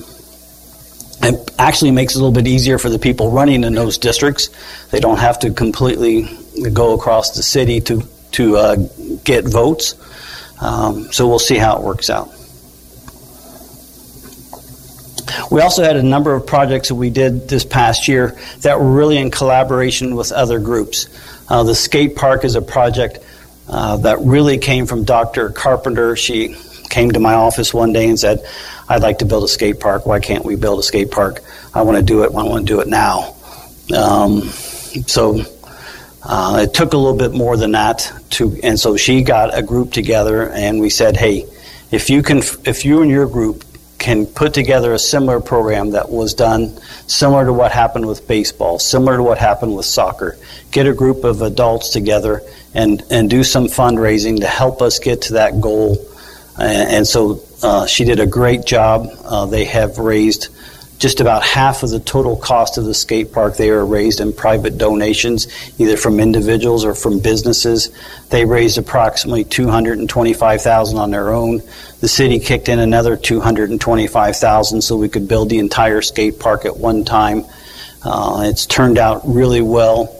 it 1.22 1.50
actually 1.60 1.92
makes 1.92 2.14
it 2.14 2.16
a 2.16 2.20
little 2.20 2.34
bit 2.34 2.48
easier 2.48 2.78
for 2.78 2.90
the 2.90 2.98
people 2.98 3.30
running 3.30 3.62
in 3.62 3.74
those 3.74 3.98
districts. 3.98 4.50
They 4.90 4.98
don't 4.98 5.18
have 5.18 5.38
to 5.40 5.52
completely 5.52 6.28
go 6.72 6.94
across 6.94 7.36
the 7.36 7.42
city 7.42 7.80
to 7.82 8.02
to 8.32 8.56
uh, 8.56 8.76
get 9.22 9.44
votes. 9.44 9.94
Um, 10.60 11.12
so 11.12 11.28
we'll 11.28 11.38
see 11.38 11.56
how 11.56 11.78
it 11.78 11.82
works 11.82 12.10
out. 12.10 12.30
We 15.50 15.60
also 15.60 15.82
had 15.82 15.96
a 15.96 16.02
number 16.02 16.34
of 16.34 16.46
projects 16.46 16.88
that 16.88 16.94
we 16.94 17.10
did 17.10 17.48
this 17.48 17.64
past 17.64 18.08
year 18.08 18.36
that 18.60 18.78
were 18.78 18.90
really 18.90 19.18
in 19.18 19.30
collaboration 19.30 20.14
with 20.14 20.32
other 20.32 20.58
groups. 20.58 21.08
Uh, 21.48 21.62
the 21.62 21.74
skate 21.74 22.16
park 22.16 22.44
is 22.44 22.54
a 22.54 22.62
project 22.62 23.18
uh, 23.68 23.96
that 23.98 24.20
really 24.20 24.58
came 24.58 24.86
from 24.86 25.04
Dr. 25.04 25.50
Carpenter. 25.50 26.16
She 26.16 26.56
came 26.88 27.12
to 27.12 27.20
my 27.20 27.34
office 27.34 27.72
one 27.72 27.92
day 27.92 28.08
and 28.08 28.18
said, 28.18 28.44
I'd 28.88 29.02
like 29.02 29.18
to 29.18 29.26
build 29.26 29.44
a 29.44 29.48
skate 29.48 29.80
park. 29.80 30.06
Why 30.06 30.20
can't 30.20 30.44
we 30.44 30.56
build 30.56 30.78
a 30.78 30.82
skate 30.82 31.10
park? 31.10 31.42
I 31.74 31.82
want 31.82 31.98
to 31.98 32.02
do 32.02 32.22
it. 32.22 32.28
I 32.34 32.42
want 32.42 32.66
to 32.66 32.72
do 32.72 32.80
it 32.80 32.88
now. 32.88 33.34
Um, 33.94 34.42
so 35.06 35.42
uh, 36.22 36.60
it 36.62 36.74
took 36.74 36.94
a 36.94 36.96
little 36.96 37.18
bit 37.18 37.32
more 37.32 37.56
than 37.56 37.72
that 37.72 38.10
to, 38.30 38.58
and 38.62 38.78
so 38.80 38.96
she 38.96 39.22
got 39.22 39.56
a 39.56 39.62
group 39.62 39.92
together, 39.92 40.48
and 40.50 40.80
we 40.80 40.90
said, 40.90 41.16
"Hey, 41.16 41.46
if 41.90 42.10
you 42.10 42.22
can, 42.22 42.38
if 42.64 42.84
you 42.84 43.02
and 43.02 43.10
your 43.10 43.26
group 43.26 43.64
can 43.98 44.26
put 44.26 44.54
together 44.54 44.92
a 44.92 44.98
similar 44.98 45.40
program 45.40 45.90
that 45.90 46.08
was 46.08 46.34
done 46.34 46.78
similar 47.08 47.44
to 47.44 47.52
what 47.52 47.72
happened 47.72 48.06
with 48.06 48.28
baseball, 48.28 48.78
similar 48.78 49.16
to 49.16 49.22
what 49.22 49.38
happened 49.38 49.74
with 49.76 49.86
soccer. 49.86 50.38
Get 50.70 50.86
a 50.86 50.94
group 50.94 51.24
of 51.24 51.42
adults 51.42 51.90
together 51.90 52.42
and, 52.74 53.02
and 53.10 53.28
do 53.28 53.42
some 53.42 53.66
fundraising 53.66 54.40
to 54.40 54.46
help 54.46 54.82
us 54.82 54.98
get 55.00 55.22
to 55.22 55.32
that 55.34 55.60
goal. 55.60 55.96
And, 56.58 56.90
and 56.90 57.06
so 57.06 57.42
uh, 57.62 57.86
she 57.86 58.04
did 58.04 58.20
a 58.20 58.26
great 58.26 58.64
job. 58.64 59.08
Uh, 59.24 59.46
they 59.46 59.64
have 59.64 59.98
raised 59.98 60.48
just 60.98 61.20
about 61.20 61.44
half 61.44 61.82
of 61.82 61.90
the 61.90 62.00
total 62.00 62.36
cost 62.36 62.76
of 62.76 62.84
the 62.84 62.94
skate 62.94 63.32
park 63.32 63.56
they 63.56 63.70
are 63.70 63.86
raised 63.86 64.20
in 64.20 64.32
private 64.32 64.78
donations 64.78 65.46
either 65.78 65.96
from 65.96 66.18
individuals 66.18 66.84
or 66.84 66.94
from 66.94 67.20
businesses. 67.20 67.90
They 68.30 68.44
raised 68.44 68.78
approximately 68.78 69.44
225000 69.44 70.98
on 70.98 71.10
their 71.10 71.32
own. 71.32 71.62
The 72.00 72.08
city 72.08 72.40
kicked 72.40 72.68
in 72.68 72.80
another 72.80 73.16
225000 73.16 74.82
so 74.82 74.96
we 74.96 75.08
could 75.08 75.28
build 75.28 75.50
the 75.50 75.58
entire 75.58 76.02
skate 76.02 76.40
park 76.40 76.64
at 76.64 76.76
one 76.76 77.04
time. 77.04 77.44
Uh, 78.04 78.42
it's 78.44 78.66
turned 78.66 78.98
out 78.98 79.22
really 79.24 79.62
well. 79.62 80.14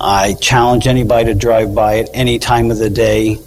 I 0.00 0.34
challenge 0.34 0.86
anybody 0.86 1.26
to 1.26 1.34
drive 1.34 1.74
by 1.74 2.00
at 2.00 2.10
any 2.12 2.38
time 2.38 2.70
of 2.70 2.78
the 2.78 2.90
day 2.90 3.38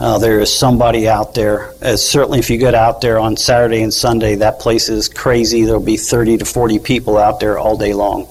uh, 0.00 0.18
there 0.18 0.40
is 0.40 0.56
somebody 0.56 1.08
out 1.08 1.34
there. 1.34 1.72
Uh, 1.82 1.96
certainly, 1.96 2.38
if 2.38 2.50
you 2.50 2.56
get 2.56 2.74
out 2.74 3.00
there 3.00 3.18
on 3.18 3.36
Saturday 3.36 3.82
and 3.82 3.92
Sunday, 3.92 4.36
that 4.36 4.60
place 4.60 4.88
is 4.88 5.08
crazy. 5.08 5.64
There'll 5.64 5.80
be 5.80 5.96
30 5.96 6.38
to 6.38 6.44
40 6.44 6.78
people 6.78 7.18
out 7.18 7.40
there 7.40 7.58
all 7.58 7.76
day 7.76 7.94
long. 7.94 8.28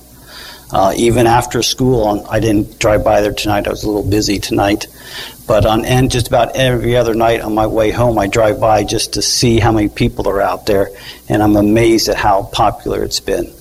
Uh, 0.71 0.93
even 0.97 1.27
after 1.27 1.61
school, 1.63 2.03
on, 2.03 2.25
I 2.29 2.39
didn't 2.39 2.79
drive 2.79 3.03
by 3.03 3.21
there 3.21 3.33
tonight. 3.33 3.67
I 3.67 3.69
was 3.69 3.83
a 3.83 3.87
little 3.87 4.09
busy 4.09 4.39
tonight. 4.39 4.87
But 5.45 5.65
on 5.65 5.85
and 5.85 6.11
just 6.11 6.27
about 6.27 6.57
every 6.57 6.97
other 6.97 7.13
night 7.13 7.39
on 7.39 7.53
my 7.53 7.67
way 7.67 7.91
home, 7.91 8.17
I 8.19 8.27
drive 8.27 8.59
by 8.59 8.83
just 8.83 9.13
to 9.13 9.21
see 9.21 9.59
how 9.59 9.71
many 9.71 9.87
people 9.87 10.27
are 10.27 10.41
out 10.41 10.65
there, 10.65 10.89
and 11.29 11.41
I'm 11.41 11.55
amazed 11.55 12.09
at 12.09 12.17
how 12.17 12.43
popular 12.43 13.03
it's 13.03 13.21
been. 13.21 13.53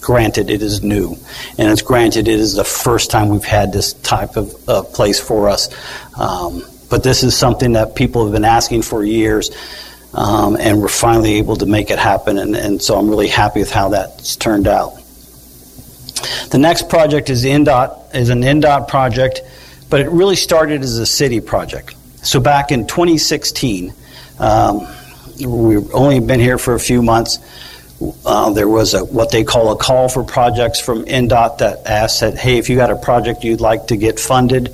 granted 0.00 0.50
it 0.50 0.62
is 0.62 0.82
new, 0.82 1.16
and 1.58 1.70
it's 1.70 1.82
granted 1.82 2.28
it 2.28 2.40
is 2.40 2.54
the 2.54 2.64
first 2.64 3.10
time 3.10 3.30
we've 3.30 3.44
had 3.44 3.72
this 3.72 3.94
type 3.94 4.36
of 4.36 4.92
place 4.92 5.20
for 5.20 5.48
us. 5.48 5.68
Um, 6.18 6.62
but 6.94 7.02
this 7.02 7.24
is 7.24 7.36
something 7.36 7.72
that 7.72 7.96
people 7.96 8.22
have 8.22 8.32
been 8.32 8.44
asking 8.44 8.80
for 8.80 9.02
years, 9.02 9.50
um, 10.12 10.56
and 10.60 10.80
we're 10.80 10.86
finally 10.86 11.38
able 11.38 11.56
to 11.56 11.66
make 11.66 11.90
it 11.90 11.98
happen, 11.98 12.38
and, 12.38 12.54
and 12.54 12.80
so 12.80 12.96
I'm 12.96 13.10
really 13.10 13.26
happy 13.26 13.58
with 13.58 13.72
how 13.72 13.88
that's 13.88 14.36
turned 14.36 14.68
out. 14.68 14.94
The 16.52 16.58
next 16.58 16.88
project 16.88 17.30
is 17.30 17.44
INDOT 17.44 18.14
is 18.14 18.28
an 18.28 18.42
INDOT 18.42 18.86
project, 18.86 19.40
but 19.90 20.02
it 20.02 20.08
really 20.10 20.36
started 20.36 20.82
as 20.82 20.96
a 20.98 21.04
city 21.04 21.40
project. 21.40 21.96
So 22.22 22.38
back 22.38 22.70
in 22.70 22.86
2016, 22.86 23.92
um, 24.38 24.86
we've 25.44 25.92
only 25.92 26.20
been 26.20 26.38
here 26.38 26.58
for 26.58 26.74
a 26.74 26.80
few 26.80 27.02
months. 27.02 27.40
Uh, 28.24 28.52
there 28.52 28.68
was 28.68 28.94
a 28.94 29.04
what 29.04 29.32
they 29.32 29.42
call 29.42 29.72
a 29.72 29.76
call 29.76 30.08
for 30.08 30.22
projects 30.22 30.78
from 30.78 31.06
INDOT 31.06 31.58
that 31.58 31.86
asked 31.86 32.20
that, 32.20 32.38
hey, 32.38 32.58
if 32.58 32.70
you 32.70 32.76
got 32.76 32.92
a 32.92 32.96
project 32.96 33.42
you'd 33.42 33.60
like 33.60 33.88
to 33.88 33.96
get 33.96 34.20
funded, 34.20 34.72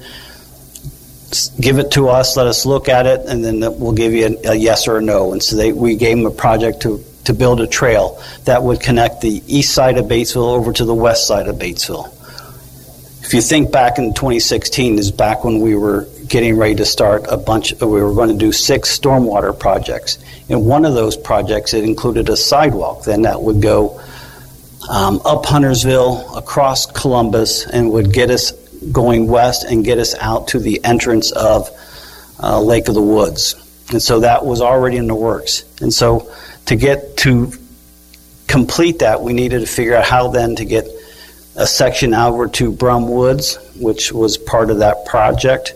give 1.61 1.79
it 1.79 1.93
to 1.93 2.09
us, 2.09 2.37
let 2.37 2.47
us 2.47 2.67
look 2.67 2.89
at 2.89 3.07
it, 3.07 3.27
and 3.27 3.45
then 3.45 3.61
we'll 3.79 3.93
give 3.93 4.13
you 4.13 4.39
a, 4.45 4.51
a 4.51 4.55
yes 4.55 4.89
or 4.89 4.99
a 4.99 5.03
no. 5.03 5.33
And 5.33 5.43
so 5.43 5.57
they, 5.57 5.73
we 5.73 5.97
gave 5.97 6.17
them 6.17 6.27
a 6.27 6.31
project 6.31 6.83
to, 6.83 7.05
to 7.25 7.35
build 7.35 7.61
a 7.61 7.67
trail 7.67 8.23
that 8.45 8.63
would 8.63 8.81
connect 8.81 9.21
the 9.21 9.43
east 9.47 9.75
side 9.75 9.99
of 9.99 10.07
Batesville 10.07 10.55
over 10.55 10.73
to 10.73 10.85
the 10.85 10.95
west 10.95 11.27
side 11.27 11.49
of 11.49 11.57
Batesville. 11.57 12.13
If 13.25 13.35
you 13.35 13.41
think 13.41 13.71
back 13.71 13.99
in 13.99 14.13
2016, 14.13 14.99
is 14.99 15.13
back 15.13 15.45
when 15.45 15.61
we 15.61 15.77
were 15.77 16.09
getting 16.27 16.57
ready 16.57 16.75
to 16.77 16.85
start 16.85 17.27
a 17.29 17.37
bunch, 17.37 17.73
we 17.81 17.87
were 17.87 18.15
going 18.15 18.31
to 18.31 18.37
do 18.37 18.51
six 18.51 18.99
stormwater 18.99 19.57
projects. 19.57 20.19
And 20.49 20.67
one 20.67 20.85
of 20.85 20.95
those 20.95 21.17
projects, 21.17 21.75
it 21.75 21.85
included 21.85 22.29
a 22.29 22.37
sidewalk. 22.37 23.05
Then 23.05 23.23
that 23.23 23.41
would 23.41 23.63
go 23.63 24.01
um, 24.89 25.21
up 25.25 25.47
Huntersville, 25.47 26.37
across 26.37 26.87
Columbus, 26.87 27.67
and 27.67 27.93
would 27.93 28.13
get 28.13 28.31
us 28.31 28.53
going 28.93 29.29
west 29.29 29.65
and 29.65 29.85
get 29.85 29.99
us 29.99 30.15
out 30.15 30.49
to 30.49 30.59
the 30.59 30.83
entrance 30.85 31.33
of 31.33 31.71
uh, 32.43 32.61
Lake 32.61 32.89
of 32.89 32.95
the 32.95 33.03
Woods. 33.03 33.55
And 33.91 34.01
so 34.01 34.21
that 34.21 34.45
was 34.45 34.61
already 34.61 34.97
in 34.97 35.07
the 35.07 35.15
works. 35.15 35.65
And 35.81 35.93
so 35.93 36.33
to 36.67 36.77
get 36.77 37.17
to 37.19 37.53
complete 38.47 39.01
that, 39.01 39.21
we 39.21 39.33
needed 39.33 39.61
to 39.61 39.67
figure 39.67 39.95
out 39.95 40.05
how 40.05 40.29
then 40.29 40.57
to 40.57 40.65
get 40.65 40.87
a 41.57 41.67
section 41.67 42.15
over 42.15 42.49
to 42.49 42.71
Brum 42.71 43.09
Woods, 43.09 43.59
which 43.77 44.13
was 44.13 44.39
part 44.39 44.71
of 44.71 44.79
that 44.79 45.05
project. 45.07 45.75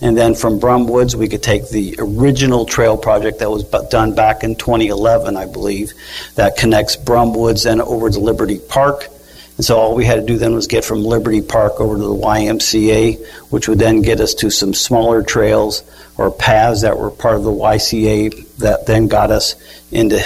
And 0.00 0.16
then 0.16 0.34
from 0.34 0.58
Brum 0.58 0.86
Woods, 0.86 1.16
we 1.16 1.28
could 1.28 1.42
take 1.42 1.70
the 1.70 1.96
original 1.98 2.66
trail 2.66 2.96
project 2.96 3.38
that 3.38 3.50
was 3.50 3.64
done 3.88 4.14
back 4.14 4.44
in 4.44 4.54
2011, 4.54 5.36
I 5.36 5.46
believe, 5.46 5.92
that 6.34 6.56
connects 6.56 6.96
Brum 6.96 7.34
Woods 7.34 7.64
and 7.64 7.80
over 7.80 8.10
to 8.10 8.18
Liberty 8.18 8.58
Park. 8.58 9.08
And 9.56 9.64
so 9.64 9.78
all 9.78 9.94
we 9.94 10.04
had 10.04 10.16
to 10.16 10.26
do 10.26 10.36
then 10.36 10.54
was 10.54 10.66
get 10.66 10.84
from 10.84 11.04
Liberty 11.04 11.40
Park 11.40 11.80
over 11.80 11.94
to 11.94 12.00
the 12.00 12.14
YMCA, 12.14 13.24
which 13.50 13.68
would 13.68 13.78
then 13.78 14.02
get 14.02 14.20
us 14.20 14.34
to 14.34 14.50
some 14.50 14.74
smaller 14.74 15.22
trails 15.22 15.82
or 16.16 16.30
paths 16.30 16.82
that 16.82 16.98
were 16.98 17.10
part 17.10 17.36
of 17.36 17.44
the 17.44 17.52
YCA 17.52 18.56
that 18.58 18.86
then 18.86 19.06
got 19.08 19.30
us 19.30 19.54
into 19.92 20.20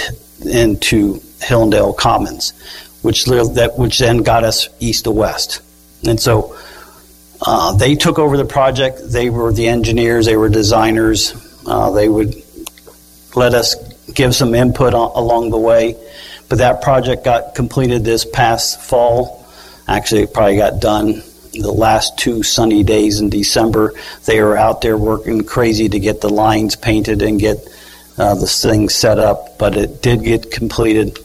into 0.45 1.21
Hillendale 1.41 1.95
Commons, 1.95 2.53
which 3.01 3.25
that 3.25 3.73
which 3.77 3.99
then 3.99 4.19
got 4.23 4.43
us 4.43 4.67
east 4.79 5.03
to 5.03 5.11
west. 5.11 5.61
And 6.07 6.19
so 6.19 6.57
uh, 7.45 7.75
they 7.75 7.95
took 7.95 8.19
over 8.19 8.35
the 8.37 8.45
project. 8.45 8.99
They 9.03 9.29
were 9.29 9.51
the 9.51 9.67
engineers. 9.67 10.25
They 10.25 10.37
were 10.37 10.49
designers. 10.49 11.33
Uh, 11.65 11.91
they 11.91 12.09
would 12.09 12.35
let 13.35 13.53
us 13.53 13.75
give 14.13 14.35
some 14.35 14.55
input 14.55 14.93
on, 14.93 15.11
along 15.15 15.51
the 15.51 15.57
way. 15.57 15.95
But 16.49 16.57
that 16.57 16.81
project 16.81 17.23
got 17.23 17.55
completed 17.55 18.03
this 18.03 18.25
past 18.25 18.81
fall. 18.81 19.45
Actually, 19.87 20.23
it 20.23 20.33
probably 20.33 20.57
got 20.57 20.81
done 20.81 21.23
the 21.53 21.71
last 21.71 22.17
two 22.17 22.43
sunny 22.43 22.83
days 22.83 23.19
in 23.19 23.29
December. 23.29 23.93
They 24.25 24.41
were 24.41 24.57
out 24.57 24.81
there 24.81 24.97
working 24.97 25.43
crazy 25.43 25.89
to 25.89 25.99
get 25.99 26.21
the 26.21 26.29
lines 26.29 26.75
painted 26.75 27.21
and 27.21 27.39
get 27.39 27.57
uh, 28.17 28.35
the 28.35 28.47
thing 28.47 28.89
set 28.89 29.19
up, 29.19 29.57
but 29.57 29.77
it 29.77 30.01
did 30.01 30.23
get 30.23 30.51
completed. 30.51 31.17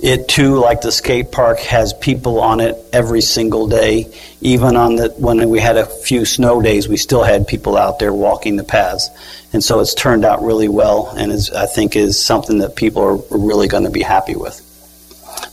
It 0.00 0.28
too, 0.28 0.56
like 0.56 0.80
the 0.80 0.92
skate 0.92 1.32
park, 1.32 1.58
has 1.60 1.92
people 1.92 2.40
on 2.40 2.60
it 2.60 2.76
every 2.92 3.20
single 3.20 3.66
day. 3.66 4.12
Even 4.40 4.76
on 4.76 4.96
the 4.96 5.08
when 5.18 5.48
we 5.48 5.58
had 5.58 5.76
a 5.76 5.86
few 5.86 6.24
snow 6.24 6.62
days, 6.62 6.88
we 6.88 6.96
still 6.96 7.24
had 7.24 7.48
people 7.48 7.76
out 7.76 7.98
there 7.98 8.12
walking 8.12 8.56
the 8.56 8.64
paths, 8.64 9.08
and 9.52 9.62
so 9.62 9.80
it's 9.80 9.94
turned 9.94 10.24
out 10.24 10.42
really 10.42 10.68
well, 10.68 11.12
and 11.16 11.32
is, 11.32 11.50
I 11.50 11.66
think 11.66 11.96
is 11.96 12.22
something 12.24 12.58
that 12.58 12.76
people 12.76 13.02
are 13.02 13.16
really 13.36 13.66
going 13.66 13.84
to 13.84 13.90
be 13.90 14.02
happy 14.02 14.36
with. 14.36 14.64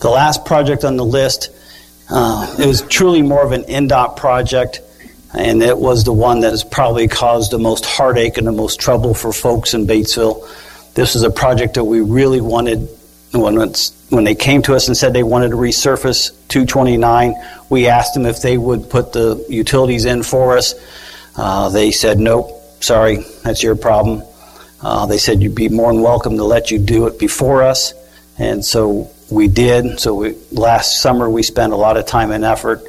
The 0.02 0.10
last 0.10 0.46
project 0.46 0.84
on 0.86 0.96
the 0.96 1.06
list, 1.06 1.50
uh, 2.12 2.56
it 2.60 2.68
was 2.68 2.84
truly 2.84 3.24
more 3.24 3.44
of 3.44 3.52
an 3.52 3.64
INDOT 3.64 4.16
project, 4.16 4.82
and 5.34 5.64
it 5.64 5.78
was 5.78 6.04
the 6.04 6.14
one 6.14 6.42
that 6.42 6.52
has 6.52 6.64
probably 6.64 7.08
caused 7.08 7.52
the 7.52 7.58
most 7.58 7.84
heartache 7.84 8.38
and 8.38 8.46
the 8.46 8.52
most 8.52 8.80
trouble 8.80 9.16
for 9.16 9.34
folks 9.34 9.74
in 9.74 9.88
Batesville. 9.88 10.48
This 10.94 11.16
is 11.16 11.24
a 11.24 11.32
project 11.32 11.74
that 11.74 11.84
we 11.84 12.02
really 12.02 12.42
wanted 12.42 12.88
when 13.42 13.74
when 14.10 14.24
they 14.24 14.36
came 14.36 14.62
to 14.64 14.76
us 14.76 14.88
and 14.88 14.96
said 14.96 15.14
they 15.14 15.24
wanted 15.24 15.50
to 15.50 15.56
resurface 15.56 16.30
229, 16.48 17.34
we 17.70 17.88
asked 17.88 18.14
them 18.14 18.26
if 18.26 18.42
they 18.42 18.58
would 18.58 18.90
put 18.90 19.14
the 19.14 19.44
utilities 19.50 20.06
in 20.06 20.24
for 20.24 20.58
us. 20.58 20.76
Uh, 21.36 21.70
they 21.70 21.92
said, 21.92 22.20
nope, 22.20 22.50
sorry, 22.82 23.18
that's 23.44 23.64
your 23.64 23.76
problem. 23.76 24.24
Uh, 24.82 25.06
they 25.06 25.18
said 25.18 25.42
you'd 25.42 25.56
be 25.56 25.70
more 25.70 25.92
than 25.92 26.02
welcome 26.02 26.38
to 26.38 26.44
let 26.44 26.72
you 26.72 26.80
do 26.80 27.08
it 27.08 27.20
before 27.20 27.64
us. 27.64 27.94
And 28.38 28.64
so 28.64 29.10
we 29.32 29.48
did. 29.48 30.00
So 30.00 30.14
we, 30.14 30.36
last 30.52 31.02
summer 31.02 31.30
we 31.30 31.44
spent 31.44 31.74
a 31.74 31.78
lot 31.78 31.98
of 31.98 32.06
time 32.06 32.32
and 32.32 32.46
effort 32.46 32.84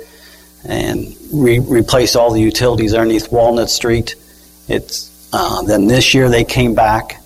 and 0.64 1.16
re- 1.32 1.60
replaced 1.60 2.16
all 2.16 2.32
the 2.32 2.40
utilities 2.40 2.92
underneath 2.92 3.32
Walnut 3.32 3.70
Street. 3.70 4.16
It's 4.68 5.12
uh, 5.32 5.62
then 5.62 5.86
this 5.86 6.14
year 6.14 6.28
they 6.28 6.44
came 6.44 6.74
back. 6.74 7.22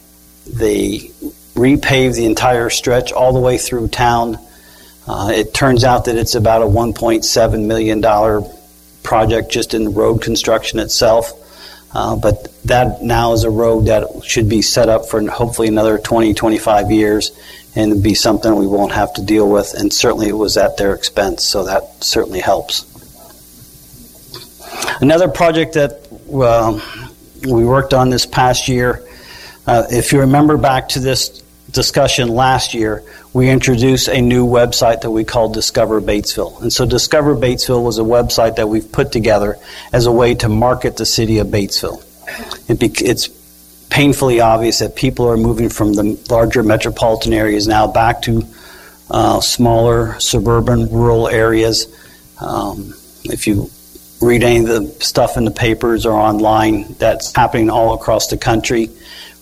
They 0.47 1.11
repave 1.55 2.15
the 2.15 2.27
entire 2.27 2.71
stretch 2.71 3.13
all 3.13 3.33
the 3.33 3.41
way 3.41 3.59
through 3.59 3.89
town. 3.89 4.39
Uh, 5.07 5.33
it 5.35 5.53
turns 5.53 5.85
out 5.85 6.05
that 6.05 6.17
it's 6.17 6.35
about 6.35 6.63
a 6.63 6.67
$1.7 6.67 7.67
million 7.67 8.51
project 9.03 9.51
just 9.51 9.75
in 9.75 9.95
road 9.95 10.23
construction 10.23 10.79
itself. 10.79 11.33
Uh, 11.93 12.15
but 12.15 12.47
that 12.65 13.03
now 13.03 13.33
is 13.33 13.43
a 13.43 13.51
road 13.51 13.87
that 13.87 14.25
should 14.25 14.49
be 14.49 14.63
set 14.63 14.89
up 14.89 15.07
for 15.07 15.29
hopefully 15.29 15.67
another 15.67 15.99
20, 15.99 16.35
25 16.35 16.93
years 16.93 17.33
and 17.75 18.03
be 18.03 18.15
something 18.15 18.55
we 18.55 18.67
won't 18.67 18.93
have 18.93 19.13
to 19.15 19.23
deal 19.25 19.51
with. 19.51 19.75
And 19.75 19.93
certainly 19.93 20.29
it 20.29 20.37
was 20.37 20.57
at 20.57 20.77
their 20.77 20.95
expense, 20.95 21.45
so 21.45 21.65
that 21.65 22.05
certainly 22.05 22.41
helps. 22.41 22.87
Another 25.01 25.29
project 25.29 25.75
that 25.75 26.07
uh, 26.33 26.79
we 27.43 27.65
worked 27.65 27.95
on 27.95 28.11
this 28.11 28.27
past 28.27 28.69
year, 28.69 29.05
uh, 29.67 29.85
if 29.91 30.13
you 30.13 30.21
remember 30.21 30.57
back 30.57 30.89
to 30.91 31.01
this 31.01 31.43
discussion 31.71 32.29
last 32.29 32.75
year, 32.75 33.05
we 33.33 33.49
introduced 33.49 34.09
a 34.09 34.21
new 34.21 34.47
website 34.47 35.03
that 35.03 35.11
we 35.11 35.25
called 35.25 35.55
Discover 35.55 36.01
Batesville. 36.01 36.61
And 36.63 36.73
so 36.73 36.85
Discover 36.85 37.37
Batesville 37.37 37.83
was 37.83 37.99
a 37.99 38.03
website 38.03 38.57
that 38.57 38.69
we've 38.69 38.91
put 38.91 39.13
together 39.13 39.57
as 39.93 40.07
a 40.07 40.13
way 40.13 40.35
to 40.37 40.49
market 40.49 40.97
the 40.97 41.07
city 41.07 41.39
of 41.39 41.49
Batesville. 41.49 42.05
It 42.69 42.81
be, 42.81 42.87
it's 43.05 43.29
painfully 43.89 44.41
obvious 44.41 44.79
that 44.81 44.97
people 44.97 45.29
are 45.29 45.37
moving 45.37 45.69
from 45.69 45.93
the 45.95 46.21
larger 46.31 46.63
metropolitan 46.63 47.33
areas 47.33 47.67
now 47.67 47.87
back 47.87 48.23
to 48.23 48.43
uh, 49.11 49.41
smaller 49.41 50.19
suburban 50.21 50.89
rural 50.91 51.29
areas. 51.29 51.87
Um, 52.41 52.95
if 53.25 53.47
you 53.47 53.71
read 54.21 54.43
any 54.43 54.61
of 54.61 54.67
the 54.67 54.87
stuff 55.05 55.37
in 55.37 55.45
the 55.45 55.51
papers 55.51 56.07
or 56.07 56.13
online, 56.13 56.95
that's 56.99 57.35
happening 57.35 57.71
all 57.71 57.95
across 57.95 58.29
the 58.29 58.39
country 58.39 58.91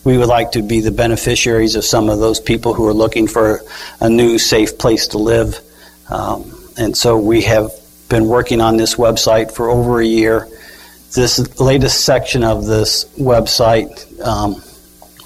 we 0.04 0.16
would 0.16 0.28
like 0.28 0.52
to 0.52 0.62
be 0.62 0.80
the 0.80 0.90
beneficiaries 0.90 1.74
of 1.74 1.84
some 1.84 2.08
of 2.08 2.18
those 2.18 2.40
people 2.40 2.74
who 2.74 2.87
are 2.87 2.94
looking 2.94 3.26
for 3.26 3.62
a 4.00 4.08
new, 4.08 4.38
safe 4.38 4.78
place 4.78 5.08
to 5.08 5.18
live. 5.18 5.61
Um, 6.08 6.52
and 6.78 6.96
so 6.96 7.18
we 7.18 7.42
have 7.42 7.70
been 8.08 8.26
working 8.26 8.61
on 8.61 8.76
this 8.76 8.94
website 8.94 9.52
for 9.52 9.68
over 9.68 10.00
a 10.00 10.06
year. 10.06 10.48
This 11.14 11.61
latest 11.61 12.04
section 12.04 12.44
of 12.44 12.66
this 12.66 13.04
website, 13.16 13.90
um, 14.24 14.62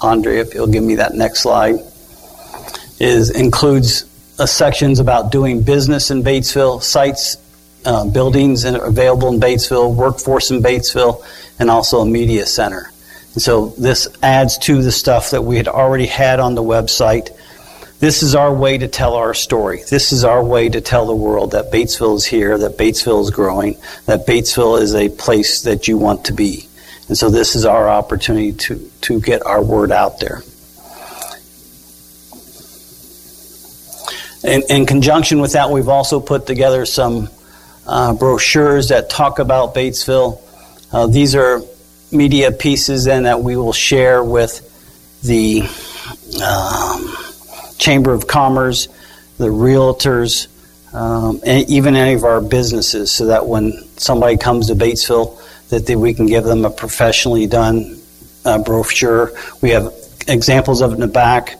Andre, 0.01 0.37
if 0.37 0.53
you'll 0.53 0.67
give 0.67 0.83
me 0.83 0.95
that 0.95 1.13
next 1.13 1.41
slide, 1.41 1.75
is 2.99 3.29
includes 3.29 4.05
uh, 4.39 4.45
sections 4.45 4.99
about 4.99 5.31
doing 5.31 5.61
business 5.61 6.09
in 6.09 6.23
Batesville, 6.23 6.81
sites, 6.81 7.37
uh, 7.85 8.05
buildings 8.09 8.63
available 8.63 9.29
in 9.33 9.39
Batesville, 9.39 9.93
workforce 9.93 10.51
in 10.51 10.61
Batesville, 10.61 11.23
and 11.59 11.69
also 11.69 11.99
a 11.99 12.05
media 12.05 12.45
center. 12.45 12.92
So 13.35 13.67
this 13.69 14.07
adds 14.21 14.57
to 14.59 14.81
the 14.81 14.91
stuff 14.91 15.31
that 15.31 15.41
we 15.41 15.57
had 15.57 15.67
already 15.67 16.05
had 16.05 16.39
on 16.39 16.55
the 16.55 16.63
website. 16.63 17.29
This 17.99 18.21
is 18.21 18.35
our 18.35 18.53
way 18.53 18.77
to 18.77 18.87
tell 18.87 19.15
our 19.15 19.33
story. 19.33 19.81
This 19.89 20.11
is 20.11 20.23
our 20.23 20.43
way 20.43 20.69
to 20.69 20.81
tell 20.81 21.07
the 21.07 21.15
world 21.15 21.51
that 21.51 21.71
Batesville 21.71 22.17
is 22.17 22.25
here, 22.25 22.57
that 22.57 22.77
Batesville 22.77 23.21
is 23.21 23.31
growing, 23.31 23.77
that 24.05 24.27
Batesville 24.27 24.81
is 24.81 24.93
a 24.93 25.09
place 25.09 25.61
that 25.63 25.87
you 25.87 25.97
want 25.97 26.25
to 26.25 26.33
be. 26.33 26.67
And 27.07 27.17
so 27.17 27.29
this 27.29 27.55
is 27.55 27.65
our 27.65 27.89
opportunity 27.89 28.53
to, 28.53 28.91
to 29.01 29.19
get 29.19 29.45
our 29.45 29.63
word 29.63 29.91
out 29.91 30.19
there. 30.19 30.43
in, 34.43 34.61
in 34.69 34.85
conjunction 34.85 35.39
with 35.39 35.53
that, 35.53 35.69
we've 35.69 35.87
also 35.87 36.19
put 36.19 36.45
together 36.45 36.85
some 36.85 37.29
uh, 37.87 38.13
brochures 38.13 38.89
that 38.89 39.09
talk 39.09 39.39
about 39.39 39.73
Batesville. 39.73 40.41
Uh, 40.91 41.07
these 41.07 41.35
are 41.35 41.61
media 42.13 42.51
pieces 42.51 43.05
then 43.05 43.23
that 43.23 43.41
we 43.41 43.55
will 43.55 43.73
share 43.73 44.23
with 44.23 44.69
the 45.23 45.61
um, 46.43 47.15
Chamber 47.77 48.13
of 48.13 48.27
Commerce, 48.27 48.87
the 49.37 49.47
realtors, 49.47 50.47
um, 50.93 51.41
and 51.45 51.69
even 51.69 51.95
any 51.95 52.13
of 52.13 52.23
our 52.23 52.41
businesses, 52.41 53.11
so 53.11 53.27
that 53.27 53.47
when 53.47 53.73
somebody 53.97 54.37
comes 54.37 54.67
to 54.67 54.75
Batesville, 54.75 55.39
that 55.69 55.87
they, 55.87 55.95
we 55.95 56.13
can 56.13 56.27
give 56.27 56.43
them 56.43 56.65
a 56.65 56.69
professionally 56.69 57.47
done 57.47 57.97
uh, 58.45 58.59
brochure. 58.59 59.31
We 59.61 59.71
have 59.71 59.93
examples 60.27 60.81
of 60.81 60.91
it 60.91 60.95
in 60.95 61.01
the 61.01 61.07
back, 61.07 61.59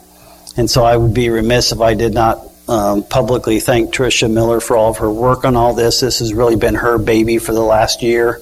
and 0.55 0.69
so 0.69 0.83
I 0.83 0.97
would 0.97 1.13
be 1.13 1.29
remiss 1.29 1.71
if 1.71 1.81
I 1.81 1.93
did 1.95 2.13
not 2.13 2.47
um, 2.67 3.03
publicly 3.03 3.59
thank 3.59 3.93
Tricia 3.93 4.31
Miller 4.31 4.59
for 4.59 4.77
all 4.77 4.91
of 4.91 4.97
her 4.97 5.11
work 5.11 5.45
on 5.45 5.55
all 5.55 5.73
this. 5.73 5.99
This 5.99 6.19
has 6.19 6.33
really 6.33 6.55
been 6.55 6.75
her 6.75 6.97
baby 6.97 7.37
for 7.37 7.53
the 7.53 7.61
last 7.61 8.01
year. 8.01 8.39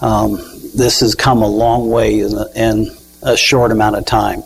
Um, 0.00 0.38
this 0.78 1.00
has 1.00 1.16
come 1.16 1.42
a 1.42 1.48
long 1.48 1.90
way 1.90 2.20
in 2.20 2.32
a, 2.34 2.46
in 2.54 2.96
a 3.22 3.36
short 3.36 3.72
amount 3.72 3.96
of 3.96 4.06
time. 4.06 4.42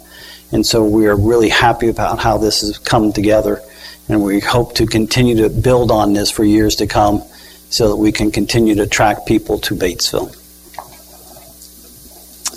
And 0.51 0.67
so 0.67 0.83
we 0.85 1.07
are 1.07 1.15
really 1.15 1.51
happy 1.51 1.89
about 1.89 2.19
how 2.19 2.39
this 2.39 2.63
has 2.63 2.79
come 2.79 3.13
together. 3.13 3.61
And 4.09 4.25
we 4.25 4.41
hope 4.41 4.75
to 4.77 4.87
continue 4.87 5.37
to 5.43 5.51
build 5.51 5.91
on 5.91 6.15
this 6.15 6.31
for 6.31 6.43
years 6.43 6.77
to 6.77 6.87
come 6.87 7.23
so 7.69 7.91
that 7.91 7.97
we 7.97 8.13
can 8.13 8.31
continue 8.31 8.75
to 8.77 8.83
attract 8.83 9.27
people 9.27 9.59
to 9.61 9.75
Batesville. 9.75 10.39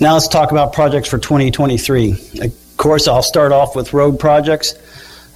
Now 0.02 0.14
let's 0.14 0.28
talk 0.28 0.52
about 0.52 0.74
projects 0.74 1.10
for 1.10 1.18
2023. 1.18 2.12
Of 2.42 2.78
course, 2.78 3.08
I'll 3.08 3.24
start 3.24 3.52
off 3.52 3.76
with 3.76 3.94
road 3.94 4.20
projects. 4.20 4.74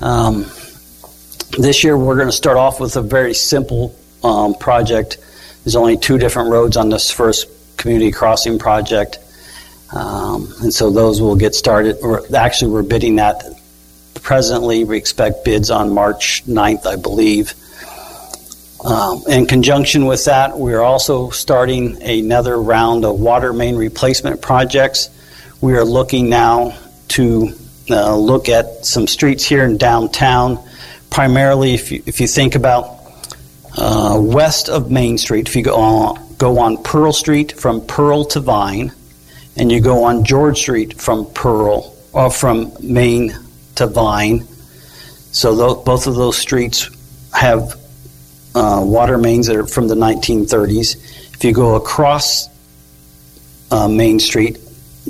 Um, 0.01 0.45
this 1.57 1.83
year, 1.83 1.97
we're 1.97 2.15
going 2.15 2.27
to 2.27 2.33
start 2.33 2.57
off 2.57 2.79
with 2.79 2.95
a 2.95 3.01
very 3.01 3.33
simple 3.33 3.95
um, 4.23 4.53
project. 4.53 5.17
There's 5.63 5.75
only 5.75 5.97
two 5.97 6.17
different 6.17 6.51
roads 6.51 6.77
on 6.77 6.89
this 6.89 7.09
first 7.09 7.47
community 7.79 8.11
crossing 8.11 8.59
project. 8.59 9.17
Um, 9.91 10.53
and 10.61 10.71
so 10.71 10.91
those 10.91 11.19
will 11.19 11.35
get 11.35 11.55
started. 11.55 11.97
We're, 12.01 12.21
actually, 12.35 12.71
we're 12.71 12.83
bidding 12.83 13.15
that 13.15 13.43
presently. 14.21 14.83
We 14.83 14.97
expect 14.97 15.43
bids 15.43 15.71
on 15.71 15.91
March 15.91 16.45
9th, 16.45 16.85
I 16.85 16.95
believe. 16.95 17.55
Um, 18.85 19.23
in 19.27 19.45
conjunction 19.45 20.05
with 20.05 20.25
that, 20.25 20.57
we're 20.57 20.81
also 20.81 21.31
starting 21.31 22.01
another 22.03 22.61
round 22.61 23.03
of 23.03 23.19
water 23.19 23.51
main 23.51 23.75
replacement 23.75 24.41
projects. 24.41 25.09
We 25.59 25.73
are 25.73 25.83
looking 25.83 26.29
now 26.29 26.77
to 27.09 27.53
uh, 27.89 28.15
look 28.15 28.47
at 28.47 28.85
some 28.85 29.07
streets 29.07 29.43
here 29.43 29.65
in 29.65 29.77
downtown. 29.77 30.59
Primarily, 31.09 31.73
if 31.73 31.91
you, 31.91 32.03
if 32.05 32.21
you 32.21 32.27
think 32.27 32.55
about 32.55 32.99
uh, 33.75 34.17
west 34.21 34.69
of 34.69 34.91
Main 34.91 35.17
Street, 35.17 35.47
if 35.49 35.55
you 35.55 35.63
go 35.63 35.75
on, 35.75 36.28
go 36.39 36.57
on 36.59 36.81
Pearl 36.81 37.13
Street 37.13 37.51
from 37.51 37.85
Pearl 37.85 38.25
to 38.25 38.39
Vine, 38.39 38.91
and 39.55 39.71
you 39.71 39.81
go 39.81 40.05
on 40.05 40.23
George 40.23 40.57
Street 40.57 40.99
from 40.99 41.31
Pearl 41.33 41.95
or 42.13 42.31
from 42.31 42.71
Main 42.81 43.35
to 43.75 43.85
Vine. 43.85 44.47
So 45.31 45.55
th- 45.55 45.85
both 45.85 46.07
of 46.07 46.15
those 46.15 46.37
streets 46.37 46.89
have 47.33 47.75
uh, 48.55 48.81
water 48.83 49.17
mains 49.17 49.47
that 49.47 49.57
are 49.57 49.67
from 49.67 49.87
the 49.87 49.95
1930s. 49.95 50.95
If 51.35 51.43
you 51.43 51.53
go 51.53 51.75
across 51.75 52.47
uh, 53.69 53.87
Main 53.87 54.19
Street 54.19 54.57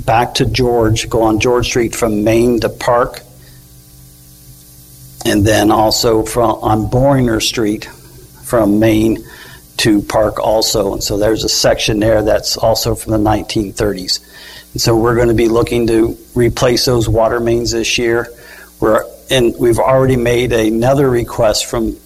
back 0.04 0.34
to 0.34 0.46
George, 0.46 1.08
go 1.08 1.22
on 1.22 1.38
George 1.38 1.66
Street 1.66 1.94
from 1.94 2.24
Main 2.24 2.60
to 2.60 2.68
Park, 2.68 3.20
and 5.24 5.46
then 5.46 5.70
also 5.70 6.24
from 6.24 6.50
on 6.62 6.90
Boehringer 6.90 7.40
Street 7.40 7.84
from 8.42 8.80
Main 8.80 9.24
to 9.80 10.00
Park 10.02 10.38
also. 10.38 10.92
And 10.92 11.02
so 11.02 11.16
there's 11.16 11.42
a 11.44 11.48
section 11.48 12.00
there 12.00 12.20
that's 12.22 12.58
also 12.58 12.94
from 12.94 13.12
the 13.12 13.18
1930s. 13.18 14.20
And 14.72 14.80
so 14.80 14.96
we're 14.96 15.16
going 15.16 15.28
to 15.28 15.34
be 15.34 15.48
looking 15.48 15.86
to 15.86 16.18
replace 16.34 16.84
those 16.84 17.08
water 17.08 17.40
mains 17.40 17.70
this 17.70 17.96
year. 17.98 18.28
We're 18.78 19.04
and 19.30 19.54
we've 19.58 19.78
already 19.78 20.16
made 20.16 20.52
another 20.52 21.08
request 21.08 21.64
from 21.66 21.96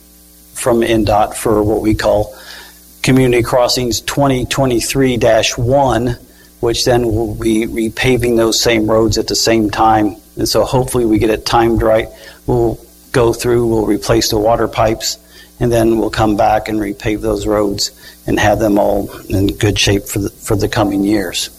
from 0.53 0.83
INDOT 0.83 1.35
for 1.35 1.65
what 1.65 1.81
we 1.83 1.95
call 1.95 2.37
Community 3.03 3.43
Crossings 3.43 4.01
2023-1, 4.03 6.17
which 6.61 6.85
then 6.85 7.07
will 7.07 7.35
be 7.35 7.67
repaving 7.67 8.37
those 8.37 8.61
same 8.61 8.89
roads 8.89 9.19
at 9.19 9.27
the 9.27 9.35
same 9.35 9.71
time. 9.71 10.15
And 10.37 10.49
so 10.49 10.63
hopefully 10.65 11.05
we 11.05 11.19
get 11.19 11.31
it 11.31 11.45
timed 11.45 11.83
right. 11.83 12.09
We'll 12.47 12.79
go 13.11 13.33
through, 13.33 13.67
we'll 13.67 13.87
replace 13.87 14.31
the 14.31 14.39
water 14.39 14.69
pipes, 14.69 15.19
and 15.61 15.71
then 15.71 15.99
we'll 15.99 16.11
come 16.11 16.37
back 16.37 16.69
and 16.69 16.81
repave 16.81 17.21
those 17.21 17.47
roads 17.47 17.91
and 18.27 18.39
have 18.39 18.59
them 18.59 18.79
all 18.79 19.11
in 19.29 19.47
good 19.47 19.79
shape 19.79 20.05
for 20.05 20.19
the, 20.19 20.31
for 20.31 20.57
the 20.57 20.69
coming 20.69 21.05
years. 21.05 21.51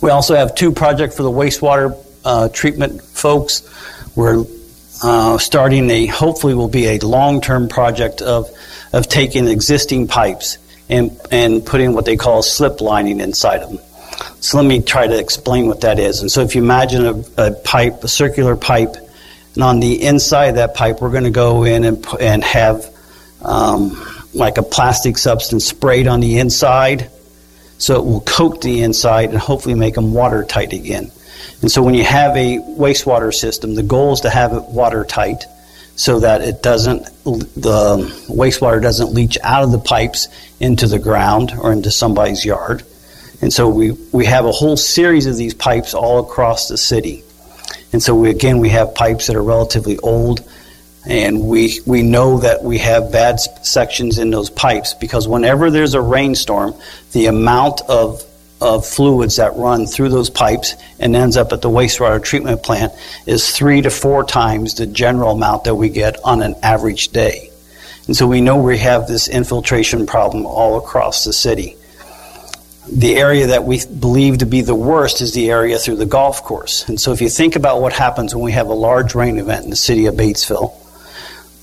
We 0.00 0.10
also 0.10 0.34
have 0.34 0.54
two 0.54 0.72
projects 0.72 1.16
for 1.16 1.22
the 1.22 1.30
wastewater 1.30 1.96
uh, 2.24 2.48
treatment 2.48 3.02
folks. 3.02 3.62
We're 4.16 4.44
uh, 5.02 5.38
starting 5.38 5.90
a 5.90 6.06
hopefully 6.06 6.54
will 6.54 6.68
be 6.68 6.86
a 6.88 6.98
long-term 6.98 7.68
project 7.68 8.20
of 8.20 8.50
of 8.92 9.06
taking 9.06 9.48
existing 9.48 10.08
pipes 10.08 10.58
and 10.88 11.18
and 11.30 11.64
putting 11.64 11.94
what 11.94 12.04
they 12.04 12.16
call 12.16 12.42
slip 12.42 12.80
lining 12.80 13.20
inside 13.20 13.62
of 13.62 13.70
them. 13.70 13.78
So 14.40 14.56
let 14.56 14.66
me 14.66 14.82
try 14.82 15.06
to 15.06 15.18
explain 15.18 15.66
what 15.68 15.82
that 15.82 15.98
is. 15.98 16.20
And 16.20 16.30
so 16.30 16.42
if 16.42 16.54
you 16.54 16.62
imagine 16.62 17.06
a, 17.06 17.48
a 17.48 17.52
pipe, 17.52 18.02
a 18.02 18.08
circular 18.08 18.56
pipe, 18.56 18.96
and 19.58 19.64
on 19.64 19.80
the 19.80 20.04
inside 20.04 20.50
of 20.50 20.54
that 20.54 20.74
pipe, 20.74 21.00
we're 21.00 21.10
going 21.10 21.24
to 21.24 21.30
go 21.30 21.64
in 21.64 21.82
and 21.82 22.06
and 22.20 22.44
have 22.44 22.94
um, 23.42 24.00
like 24.32 24.56
a 24.56 24.62
plastic 24.62 25.18
substance 25.18 25.64
sprayed 25.64 26.06
on 26.06 26.20
the 26.20 26.38
inside, 26.38 27.10
so 27.76 27.96
it 27.96 28.04
will 28.04 28.20
coat 28.20 28.62
the 28.62 28.84
inside 28.84 29.30
and 29.30 29.38
hopefully 29.38 29.74
make 29.74 29.96
them 29.96 30.14
watertight 30.14 30.72
again. 30.72 31.10
And 31.60 31.72
so 31.72 31.82
when 31.82 31.94
you 31.94 32.04
have 32.04 32.36
a 32.36 32.58
wastewater 32.58 33.34
system, 33.34 33.74
the 33.74 33.82
goal 33.82 34.12
is 34.12 34.20
to 34.20 34.30
have 34.30 34.52
it 34.52 34.62
watertight 34.62 35.42
so 35.96 36.20
that 36.20 36.40
it 36.40 36.62
doesn't 36.62 37.06
the 37.24 37.96
wastewater 38.28 38.80
doesn't 38.80 39.12
leach 39.12 39.38
out 39.42 39.64
of 39.64 39.72
the 39.72 39.80
pipes 39.80 40.28
into 40.60 40.86
the 40.86 41.00
ground 41.00 41.50
or 41.58 41.72
into 41.72 41.90
somebody's 41.90 42.44
yard. 42.44 42.84
And 43.42 43.52
so 43.52 43.68
we, 43.68 43.90
we 44.12 44.24
have 44.26 44.44
a 44.44 44.52
whole 44.52 44.76
series 44.76 45.26
of 45.26 45.36
these 45.36 45.54
pipes 45.54 45.94
all 45.94 46.20
across 46.20 46.68
the 46.68 46.78
city. 46.78 47.24
And 47.92 48.02
so 48.02 48.14
we, 48.14 48.30
again, 48.30 48.58
we 48.58 48.68
have 48.70 48.94
pipes 48.94 49.26
that 49.26 49.36
are 49.36 49.42
relatively 49.42 49.98
old, 49.98 50.46
and 51.06 51.42
we, 51.48 51.80
we 51.86 52.02
know 52.02 52.38
that 52.38 52.62
we 52.62 52.78
have 52.78 53.10
bad 53.10 53.40
sections 53.40 54.18
in 54.18 54.30
those 54.30 54.50
pipes 54.50 54.94
because 54.94 55.26
whenever 55.26 55.70
there's 55.70 55.94
a 55.94 56.00
rainstorm, 56.00 56.74
the 57.12 57.26
amount 57.26 57.80
of 57.88 58.24
of 58.60 58.86
fluids 58.86 59.36
that 59.36 59.54
run 59.56 59.86
through 59.86 60.08
those 60.08 60.30
pipes 60.30 60.74
and 60.98 61.14
ends 61.14 61.36
up 61.36 61.52
at 61.52 61.62
the 61.62 61.70
wastewater 61.70 62.22
treatment 62.22 62.62
plant 62.62 62.92
is 63.26 63.56
three 63.56 63.80
to 63.80 63.90
four 63.90 64.24
times 64.24 64.74
the 64.74 64.86
general 64.86 65.32
amount 65.32 65.64
that 65.64 65.74
we 65.76 65.88
get 65.88 66.16
on 66.24 66.42
an 66.42 66.54
average 66.62 67.08
day. 67.08 67.50
And 68.06 68.16
so 68.16 68.26
we 68.26 68.40
know 68.40 68.56
we 68.56 68.78
have 68.78 69.06
this 69.06 69.28
infiltration 69.28 70.06
problem 70.06 70.44
all 70.44 70.78
across 70.78 71.24
the 71.24 71.32
city. 71.32 71.76
The 72.90 73.16
area 73.16 73.48
that 73.48 73.64
we 73.64 73.84
believe 73.86 74.38
to 74.38 74.46
be 74.46 74.62
the 74.62 74.74
worst 74.74 75.20
is 75.20 75.34
the 75.34 75.50
area 75.50 75.78
through 75.78 75.96
the 75.96 76.06
golf 76.06 76.42
course. 76.42 76.88
And 76.88 77.00
so 77.00 77.12
if 77.12 77.20
you 77.20 77.28
think 77.28 77.56
about 77.56 77.80
what 77.80 77.92
happens 77.92 78.34
when 78.34 78.44
we 78.44 78.52
have 78.52 78.68
a 78.68 78.74
large 78.74 79.14
rain 79.14 79.38
event 79.38 79.64
in 79.64 79.70
the 79.70 79.76
city 79.76 80.06
of 80.06 80.14
Batesville, 80.14 80.74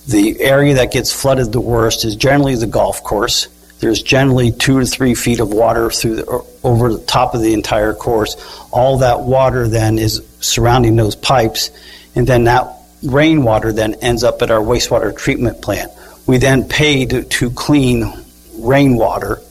the 0.07 0.39
area 0.39 0.75
that 0.75 0.91
gets 0.91 1.11
flooded 1.11 1.51
the 1.51 1.61
worst 1.61 2.05
is 2.05 2.15
generally 2.15 2.55
the 2.55 2.67
golf 2.67 3.03
course 3.03 3.47
there's 3.79 4.01
generally 4.01 4.51
two 4.51 4.79
to 4.79 4.85
three 4.85 5.15
feet 5.15 5.39
of 5.39 5.49
water 5.53 5.89
through 5.89 6.15
the, 6.15 6.45
over 6.63 6.93
the 6.93 7.03
top 7.03 7.35
of 7.35 7.41
the 7.41 7.53
entire 7.53 7.93
course. 7.93 8.35
All 8.71 8.99
that 8.99 9.21
water 9.21 9.67
then 9.67 9.99
is 9.99 10.25
surrounding 10.39 10.95
those 10.95 11.15
pipes, 11.15 11.71
and 12.15 12.25
then 12.25 12.45
that 12.45 12.67
rainwater 13.03 13.73
then 13.73 13.95
ends 13.95 14.23
up 14.23 14.41
at 14.41 14.49
our 14.49 14.61
wastewater 14.61 15.15
treatment 15.15 15.61
plant. 15.61 15.91
We 16.25 16.37
then 16.37 16.67
pay 16.67 17.05
to, 17.05 17.23
to 17.23 17.51
clean 17.51 18.11
rainwater, 18.57 19.41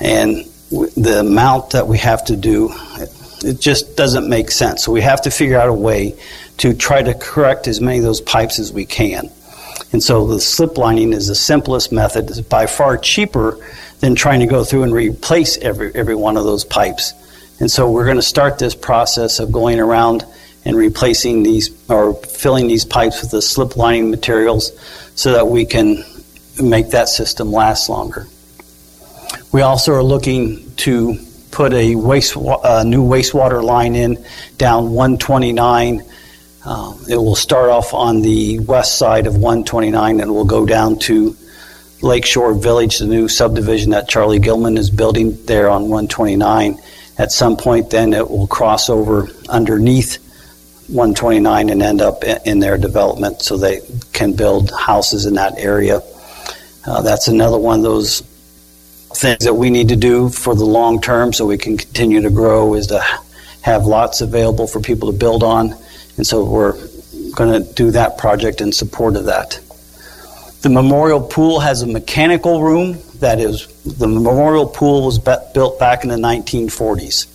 and 0.00 0.44
the 0.70 1.20
amount 1.20 1.70
that 1.70 1.86
we 1.86 1.98
have 1.98 2.24
to 2.26 2.36
do, 2.36 2.72
it 3.44 3.60
just 3.60 3.96
doesn't 3.96 4.28
make 4.28 4.50
sense. 4.50 4.84
So 4.84 4.92
we 4.92 5.02
have 5.02 5.22
to 5.22 5.30
figure 5.30 5.58
out 5.58 5.68
a 5.68 5.72
way 5.72 6.18
to 6.58 6.74
try 6.74 7.02
to 7.02 7.14
correct 7.14 7.68
as 7.68 7.80
many 7.80 7.98
of 7.98 8.04
those 8.04 8.20
pipes 8.20 8.58
as 8.58 8.72
we 8.72 8.84
can. 8.84 9.30
And 9.92 10.02
so 10.02 10.26
the 10.26 10.40
slip 10.40 10.78
lining 10.78 11.12
is 11.12 11.28
the 11.28 11.34
simplest 11.34 11.92
method. 11.92 12.28
It's 12.30 12.40
by 12.40 12.66
far 12.66 12.98
cheaper 12.98 13.58
than 14.00 14.14
trying 14.14 14.40
to 14.40 14.46
go 14.46 14.64
through 14.64 14.82
and 14.82 14.92
replace 14.92 15.56
every, 15.58 15.94
every 15.94 16.14
one 16.14 16.36
of 16.36 16.44
those 16.44 16.64
pipes. 16.64 17.12
And 17.60 17.70
so 17.70 17.90
we're 17.90 18.04
going 18.04 18.16
to 18.16 18.22
start 18.22 18.58
this 18.58 18.74
process 18.74 19.38
of 19.38 19.52
going 19.52 19.80
around 19.80 20.24
and 20.64 20.76
replacing 20.76 21.44
these 21.44 21.70
or 21.88 22.14
filling 22.14 22.66
these 22.66 22.84
pipes 22.84 23.22
with 23.22 23.30
the 23.30 23.40
slip 23.40 23.76
lining 23.76 24.10
materials 24.10 24.72
so 25.14 25.32
that 25.32 25.46
we 25.46 25.64
can 25.64 26.04
make 26.60 26.90
that 26.90 27.08
system 27.08 27.52
last 27.52 27.88
longer. 27.88 28.26
We 29.52 29.62
also 29.62 29.92
are 29.92 30.02
looking 30.02 30.74
to 30.76 31.18
put 31.50 31.72
a 31.72 31.94
waste, 31.94 32.36
uh, 32.36 32.84
new 32.84 33.04
wastewater 33.04 33.62
line 33.62 33.94
in 33.94 34.24
down 34.58 34.92
129 34.92 36.02
Uh, 36.66 36.92
it 37.08 37.16
will 37.16 37.36
start 37.36 37.70
off 37.70 37.94
on 37.94 38.22
the 38.22 38.58
west 38.58 38.98
side 38.98 39.28
of 39.28 39.36
129 39.36 40.20
and 40.20 40.34
will 40.34 40.44
go 40.44 40.66
down 40.66 40.98
to 40.98 41.36
Lakeshore 42.02 42.54
Village, 42.54 42.98
the 42.98 43.06
new 43.06 43.28
subdivision 43.28 43.92
that 43.92 44.08
Charlie 44.08 44.40
Gilman 44.40 44.76
is 44.76 44.90
building 44.90 45.38
there 45.46 45.70
on 45.70 45.82
129. 45.82 46.76
At 47.18 47.30
some 47.30 47.56
point, 47.56 47.90
then 47.90 48.12
it 48.12 48.28
will 48.28 48.48
cross 48.48 48.90
over 48.90 49.28
underneath 49.48 50.18
129 50.88 51.70
and 51.70 51.82
end 51.82 52.00
up 52.00 52.24
in 52.24 52.58
their 52.58 52.76
development 52.76 53.42
so 53.42 53.56
they 53.56 53.80
can 54.12 54.34
build 54.34 54.72
houses 54.72 55.24
in 55.24 55.34
that 55.34 55.54
area. 55.58 56.02
Uh, 56.84 57.00
that's 57.02 57.28
another 57.28 57.58
one 57.58 57.78
of 57.78 57.84
those 57.84 58.22
things 59.20 59.44
that 59.44 59.54
we 59.54 59.70
need 59.70 59.88
to 59.88 59.96
do 59.96 60.28
for 60.28 60.54
the 60.54 60.64
long 60.64 61.00
term 61.00 61.32
so 61.32 61.46
we 61.46 61.58
can 61.58 61.76
continue 61.76 62.20
to 62.22 62.30
grow 62.30 62.74
is 62.74 62.88
to 62.88 63.04
have 63.62 63.84
lots 63.84 64.20
available 64.20 64.66
for 64.66 64.80
people 64.80 65.10
to 65.10 65.18
build 65.18 65.42
on. 65.42 65.74
And 66.16 66.26
so 66.26 66.44
we're 66.44 66.72
going 67.34 67.62
to 67.62 67.72
do 67.74 67.90
that 67.90 68.18
project 68.18 68.60
in 68.60 68.72
support 68.72 69.16
of 69.16 69.26
that. 69.26 69.60
The 70.62 70.70
memorial 70.70 71.20
pool 71.20 71.60
has 71.60 71.82
a 71.82 71.86
mechanical 71.86 72.62
room 72.62 72.98
that 73.20 73.38
is, 73.40 73.66
the 73.84 74.08
memorial 74.08 74.66
pool 74.66 75.04
was 75.04 75.18
built 75.18 75.78
back 75.78 76.02
in 76.02 76.10
the 76.10 76.16
1940s. 76.16 77.32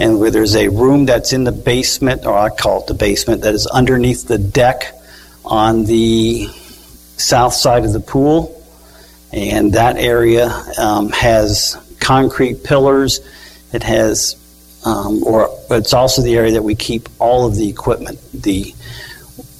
And 0.00 0.20
where 0.20 0.30
there's 0.30 0.54
a 0.54 0.68
room 0.68 1.06
that's 1.06 1.32
in 1.32 1.44
the 1.44 1.52
basement, 1.52 2.24
or 2.24 2.38
I 2.38 2.50
call 2.50 2.82
it 2.82 2.86
the 2.86 2.94
basement, 2.94 3.42
that 3.42 3.54
is 3.54 3.66
underneath 3.66 4.28
the 4.28 4.38
deck 4.38 4.94
on 5.44 5.84
the 5.84 6.48
south 7.16 7.54
side 7.54 7.84
of 7.84 7.92
the 7.92 8.00
pool. 8.00 8.57
And 9.32 9.74
that 9.74 9.96
area 9.96 10.48
um, 10.78 11.10
has 11.10 11.76
concrete 12.00 12.64
pillars. 12.64 13.20
It 13.72 13.82
has, 13.82 14.36
um, 14.84 15.22
or 15.24 15.50
it's 15.70 15.92
also 15.92 16.22
the 16.22 16.36
area 16.36 16.52
that 16.52 16.62
we 16.62 16.74
keep 16.74 17.08
all 17.18 17.46
of 17.46 17.56
the 17.56 17.68
equipment. 17.68 18.18
The 18.32 18.74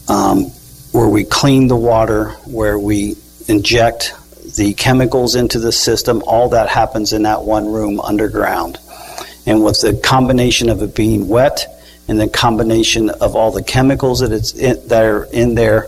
um, 0.08 0.44
where 0.92 1.08
we 1.08 1.24
clean 1.24 1.68
the 1.68 1.76
water, 1.76 2.30
where 2.46 2.78
we 2.78 3.16
inject 3.46 4.14
the 4.56 4.72
chemicals 4.74 5.34
into 5.34 5.58
the 5.58 5.72
system, 5.72 6.22
all 6.26 6.48
that 6.50 6.68
happens 6.68 7.12
in 7.12 7.22
that 7.22 7.42
one 7.42 7.70
room 7.70 8.00
underground. 8.00 8.78
And 9.46 9.62
with 9.64 9.80
the 9.80 9.94
combination 10.02 10.68
of 10.70 10.82
it 10.82 10.94
being 10.94 11.28
wet 11.28 11.66
and 12.08 12.18
the 12.18 12.28
combination 12.28 13.10
of 13.10 13.36
all 13.36 13.50
the 13.50 13.62
chemicals 13.62 14.20
that 14.20 14.32
it's 14.32 14.52
in, 14.54 14.88
that 14.88 15.04
are 15.04 15.24
in 15.24 15.54
there, 15.54 15.86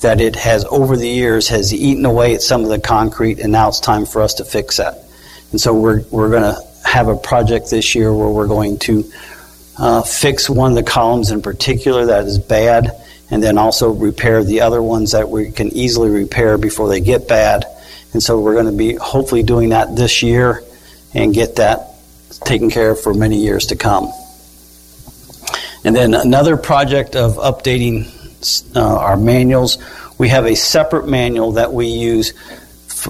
that 0.00 0.20
it 0.20 0.36
has 0.36 0.64
over 0.66 0.96
the 0.96 1.08
years 1.08 1.48
has 1.48 1.72
eaten 1.74 2.04
away 2.04 2.34
at 2.34 2.42
some 2.42 2.62
of 2.62 2.68
the 2.68 2.78
concrete, 2.78 3.38
and 3.38 3.52
now 3.52 3.68
it's 3.68 3.80
time 3.80 4.06
for 4.06 4.22
us 4.22 4.34
to 4.34 4.44
fix 4.44 4.78
that. 4.78 5.04
And 5.50 5.60
so 5.60 5.74
we're 5.74 6.02
we're 6.10 6.30
going 6.30 6.42
to 6.42 6.58
have 6.84 7.08
a 7.08 7.16
project 7.16 7.70
this 7.70 7.94
year 7.94 8.12
where 8.12 8.28
we're 8.28 8.48
going 8.48 8.78
to 8.78 9.04
uh, 9.78 10.02
fix 10.02 10.48
one 10.48 10.72
of 10.72 10.76
the 10.76 10.90
columns 10.90 11.30
in 11.30 11.42
particular 11.42 12.06
that 12.06 12.26
is 12.26 12.38
bad 12.38 12.90
and 13.30 13.42
then 13.42 13.58
also 13.58 13.90
repair 13.90 14.42
the 14.42 14.60
other 14.60 14.82
ones 14.82 15.12
that 15.12 15.28
we 15.28 15.50
can 15.50 15.68
easily 15.68 16.10
repair 16.10 16.58
before 16.58 16.88
they 16.88 17.00
get 17.00 17.28
bad. 17.28 17.64
And 18.12 18.22
so 18.22 18.40
we're 18.40 18.54
going 18.54 18.66
to 18.66 18.76
be 18.76 18.94
hopefully 18.94 19.42
doing 19.42 19.68
that 19.68 19.94
this 19.94 20.22
year 20.22 20.64
and 21.14 21.32
get 21.32 21.56
that 21.56 21.94
taken 22.44 22.70
care 22.70 22.90
of 22.90 23.00
for 23.00 23.14
many 23.14 23.36
years 23.36 23.66
to 23.66 23.76
come. 23.76 24.12
And 25.84 25.94
then 25.94 26.14
another 26.14 26.56
project 26.56 27.14
of 27.14 27.36
updating 27.36 28.10
uh, 28.74 28.80
our 28.80 29.16
manuals. 29.16 29.78
We 30.18 30.28
have 30.28 30.46
a 30.46 30.54
separate 30.54 31.06
manual 31.08 31.52
that 31.52 31.72
we 31.72 31.86
use 31.86 32.32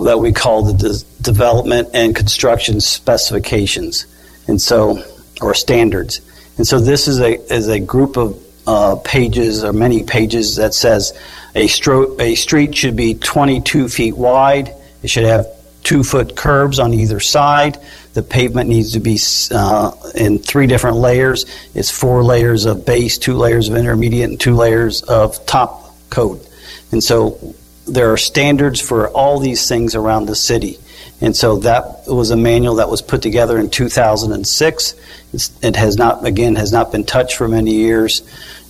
that 0.03 0.19
we 0.19 0.33
call 0.33 0.63
the 0.63 0.75
de- 0.75 1.23
development 1.23 1.89
and 1.95 2.15
construction 2.15 2.81
specifications, 2.81 4.07
and 4.47 4.61
so 4.61 5.03
or 5.41 5.55
standards. 5.55 6.21
And 6.57 6.67
so 6.67 6.79
this 6.79 7.09
is 7.09 7.21
a 7.21 7.41
is 7.53 7.69
a 7.69 7.81
group 7.81 8.17
of 8.17 8.41
uh, 8.67 8.97
pages 9.05 9.65
or 9.65 9.73
many 9.73 10.05
pages 10.05 10.57
that 10.57 10.75
says 10.75 11.13
a, 11.55 11.67
stro- 11.67 12.21
a 12.21 12.35
street 12.35 12.77
should 12.77 12.95
be 12.95 13.15
22 13.15 13.89
feet 13.89 14.17
wide. 14.17 14.73
It 15.03 15.11
should 15.11 15.25
have 15.25 15.47
two 15.83 16.03
foot 16.03 16.37
curbs 16.37 16.79
on 16.79 16.95
either 16.95 17.21
side. 17.21 17.79
The 18.15 18.23
pavement 18.23 18.69
needs 18.69 18.93
to 18.93 19.01
be 19.01 19.19
uh, 19.53 19.93
in 20.15 20.39
three 20.39 20.67
different 20.67 20.97
layers. 20.97 21.45
It's 21.75 21.91
four 21.91 22.23
layers 22.25 22.65
of 22.65 22.85
base, 22.85 23.19
two 23.19 23.35
layers 23.35 23.69
of 23.69 23.77
intermediate, 23.77 24.31
and 24.31 24.41
two 24.41 24.55
layers 24.55 25.03
of 25.03 25.45
top 25.47 25.95
coat. 26.11 26.47
And 26.93 27.03
so 27.03 27.55
there 27.87 28.13
are 28.13 28.17
standards 28.17 28.81
for 28.81 29.09
all 29.09 29.39
these 29.39 29.69
things 29.69 29.95
around 29.95 30.27
the 30.27 30.37
city. 30.37 30.79
And 31.21 31.37
so 31.37 31.59
that 31.59 32.05
was 32.07 32.31
a 32.31 32.37
manual 32.37 32.77
that 32.77 32.89
was 32.89 33.03
put 33.03 33.21
together 33.21 33.59
in 33.59 33.69
2006. 33.71 34.95
It's, 35.33 35.53
it 35.63 35.77
has 35.77 35.97
not, 35.97 36.25
again, 36.25 36.57
has 36.57 36.73
not 36.73 36.93
been 36.93 37.05
touched 37.05 37.37
for 37.37 37.47
many 37.47 37.73
years. 37.73 38.23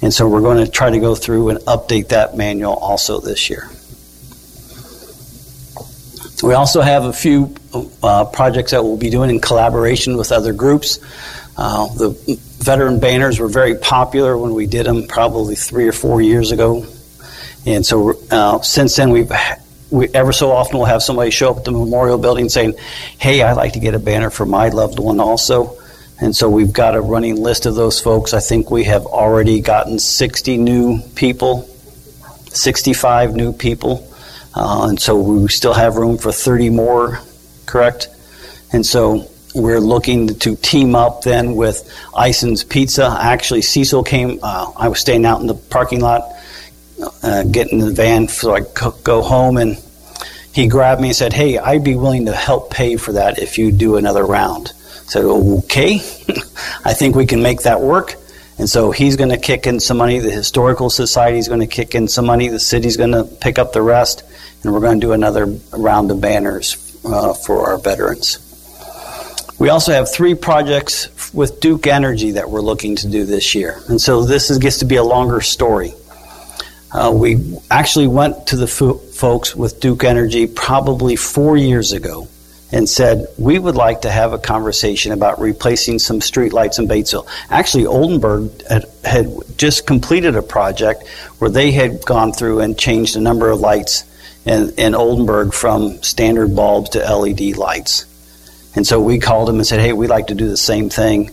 And 0.02 0.12
so 0.12 0.28
we're 0.28 0.40
going 0.40 0.64
to 0.64 0.70
try 0.70 0.90
to 0.90 0.98
go 0.98 1.14
through 1.14 1.50
and 1.50 1.58
update 1.60 2.08
that 2.08 2.36
manual 2.36 2.74
also 2.74 3.20
this 3.20 3.48
year. 3.48 3.68
We 6.42 6.54
also 6.54 6.80
have 6.80 7.04
a 7.04 7.12
few 7.12 7.54
uh, 8.02 8.24
projects 8.26 8.70
that 8.70 8.82
we'll 8.82 8.96
be 8.96 9.10
doing 9.10 9.30
in 9.30 9.40
collaboration 9.40 10.16
with 10.16 10.32
other 10.32 10.52
groups. 10.52 10.98
Uh, 11.56 11.86
the 11.94 12.10
veteran 12.58 13.00
banners 13.00 13.38
were 13.38 13.48
very 13.48 13.74
popular 13.74 14.38
when 14.38 14.54
we 14.54 14.66
did 14.66 14.86
them 14.86 15.06
probably 15.06 15.54
three 15.54 15.86
or 15.86 15.92
four 15.92 16.22
years 16.22 16.52
ago. 16.52 16.86
And 17.66 17.84
so 17.84 18.18
uh, 18.30 18.60
since 18.62 18.96
then, 18.96 19.10
we've 19.10 19.30
we 19.90 20.08
ever 20.14 20.32
so 20.32 20.52
often 20.52 20.78
will 20.78 20.86
have 20.86 21.02
somebody 21.02 21.30
show 21.30 21.50
up 21.50 21.58
at 21.58 21.64
the 21.64 21.72
memorial 21.72 22.16
building 22.16 22.48
saying, 22.48 22.74
"Hey, 23.18 23.42
I'd 23.42 23.56
like 23.56 23.72
to 23.74 23.80
get 23.80 23.94
a 23.94 23.98
banner 23.98 24.30
for 24.30 24.46
my 24.46 24.68
loved 24.68 24.98
one 24.98 25.20
also." 25.20 25.76
And 26.20 26.36
so 26.36 26.48
we've 26.48 26.72
got 26.72 26.94
a 26.94 27.00
running 27.00 27.36
list 27.36 27.66
of 27.66 27.74
those 27.74 28.00
folks. 28.00 28.32
I 28.32 28.40
think 28.40 28.70
we 28.70 28.84
have 28.84 29.06
already 29.06 29.60
gotten 29.60 29.98
60 29.98 30.58
new 30.58 31.00
people, 31.14 31.62
65 32.48 33.34
new 33.34 33.52
people. 33.52 34.09
Uh, 34.54 34.86
and 34.88 35.00
so 35.00 35.18
we 35.18 35.48
still 35.48 35.74
have 35.74 35.96
room 35.96 36.18
for 36.18 36.32
30 36.32 36.70
more, 36.70 37.20
correct? 37.66 38.08
And 38.72 38.84
so 38.84 39.30
we're 39.54 39.80
looking 39.80 40.28
to 40.40 40.56
team 40.56 40.94
up 40.94 41.22
then 41.22 41.54
with 41.54 41.88
Ison's 42.16 42.64
Pizza. 42.64 43.16
Actually, 43.20 43.62
Cecil 43.62 44.04
came, 44.04 44.38
uh, 44.42 44.72
I 44.76 44.88
was 44.88 45.00
staying 45.00 45.24
out 45.24 45.40
in 45.40 45.46
the 45.46 45.54
parking 45.54 46.00
lot, 46.00 46.22
uh, 47.22 47.44
getting 47.44 47.80
in 47.80 47.86
the 47.86 47.92
van 47.92 48.28
so 48.28 48.54
I 48.54 48.60
could 48.60 49.02
go 49.04 49.22
home, 49.22 49.56
and 49.56 49.78
he 50.52 50.66
grabbed 50.66 51.00
me 51.00 51.08
and 51.08 51.16
said, 51.16 51.32
Hey, 51.32 51.58
I'd 51.58 51.84
be 51.84 51.96
willing 51.96 52.26
to 52.26 52.32
help 52.32 52.70
pay 52.70 52.96
for 52.96 53.12
that 53.12 53.38
if 53.38 53.58
you 53.58 53.72
do 53.72 53.96
another 53.96 54.24
round 54.24 54.72
said, 55.10 55.24
okay, 55.24 55.94
I 56.84 56.94
think 56.94 57.16
we 57.16 57.26
can 57.26 57.42
make 57.42 57.62
that 57.62 57.80
work. 57.80 58.14
And 58.58 58.68
so 58.68 58.90
he's 58.90 59.16
going 59.16 59.30
to 59.30 59.38
kick 59.38 59.66
in 59.66 59.80
some 59.80 59.96
money. 59.96 60.18
The 60.18 60.30
Historical 60.30 60.90
Society 60.90 61.38
is 61.38 61.48
going 61.48 61.60
to 61.60 61.66
kick 61.66 61.94
in 61.94 62.08
some 62.08 62.26
money. 62.26 62.48
The 62.48 62.60
city's 62.60 62.96
going 62.96 63.12
to 63.12 63.24
pick 63.24 63.58
up 63.58 63.72
the 63.72 63.82
rest. 63.82 64.22
And 64.62 64.72
we're 64.72 64.80
going 64.80 65.00
to 65.00 65.06
do 65.06 65.12
another 65.12 65.46
round 65.72 66.10
of 66.10 66.20
banners 66.20 66.98
uh, 67.04 67.32
for 67.32 67.68
our 67.68 67.78
veterans. 67.78 68.46
We 69.58 69.68
also 69.68 69.92
have 69.92 70.10
three 70.10 70.34
projects 70.34 71.32
with 71.34 71.60
Duke 71.60 71.86
Energy 71.86 72.32
that 72.32 72.48
we're 72.48 72.62
looking 72.62 72.96
to 72.96 73.08
do 73.08 73.24
this 73.24 73.54
year. 73.54 73.78
And 73.88 74.00
so 74.00 74.24
this 74.24 74.50
is, 74.50 74.58
gets 74.58 74.78
to 74.78 74.86
be 74.86 74.96
a 74.96 75.04
longer 75.04 75.42
story. 75.42 75.92
Uh, 76.92 77.12
we 77.14 77.58
actually 77.70 78.06
went 78.06 78.48
to 78.48 78.56
the 78.56 78.66
fo- 78.66 78.94
folks 78.94 79.54
with 79.54 79.80
Duke 79.80 80.02
Energy 80.02 80.46
probably 80.46 81.14
four 81.14 81.56
years 81.56 81.92
ago 81.92 82.26
and 82.72 82.88
said, 82.88 83.26
We 83.38 83.58
would 83.58 83.76
like 83.76 84.02
to 84.02 84.10
have 84.10 84.32
a 84.32 84.38
conversation 84.38 85.12
about 85.12 85.40
replacing 85.40 85.98
some 85.98 86.20
streetlights 86.20 86.78
in 86.78 86.88
Batesville. 86.88 87.28
Actually, 87.50 87.86
Oldenburg 87.86 88.62
had, 88.66 88.86
had, 89.04 89.28
just 89.56 89.86
completed 89.86 90.36
a 90.36 90.42
project 90.42 91.06
where 91.38 91.50
they 91.50 91.70
had 91.70 92.04
gone 92.04 92.32
through 92.32 92.60
and 92.60 92.78
changed 92.78 93.14
a 93.14 93.20
number 93.20 93.50
of 93.50 93.60
lights 93.60 94.04
in, 94.44 94.72
in 94.76 94.94
Oldenburg 94.94 95.52
from 95.52 96.02
standard 96.02 96.54
bulbs 96.54 96.90
to 96.90 96.98
LED 96.98 97.56
lights. 97.56 98.06
And 98.74 98.86
so 98.86 99.00
we 99.00 99.18
called 99.18 99.48
them 99.48 99.56
and 99.56 99.66
said, 99.66 99.80
Hey, 99.80 99.92
we'd 99.92 100.08
like 100.08 100.28
to 100.28 100.34
do 100.34 100.48
the 100.48 100.56
same 100.56 100.88
thing. 100.88 101.30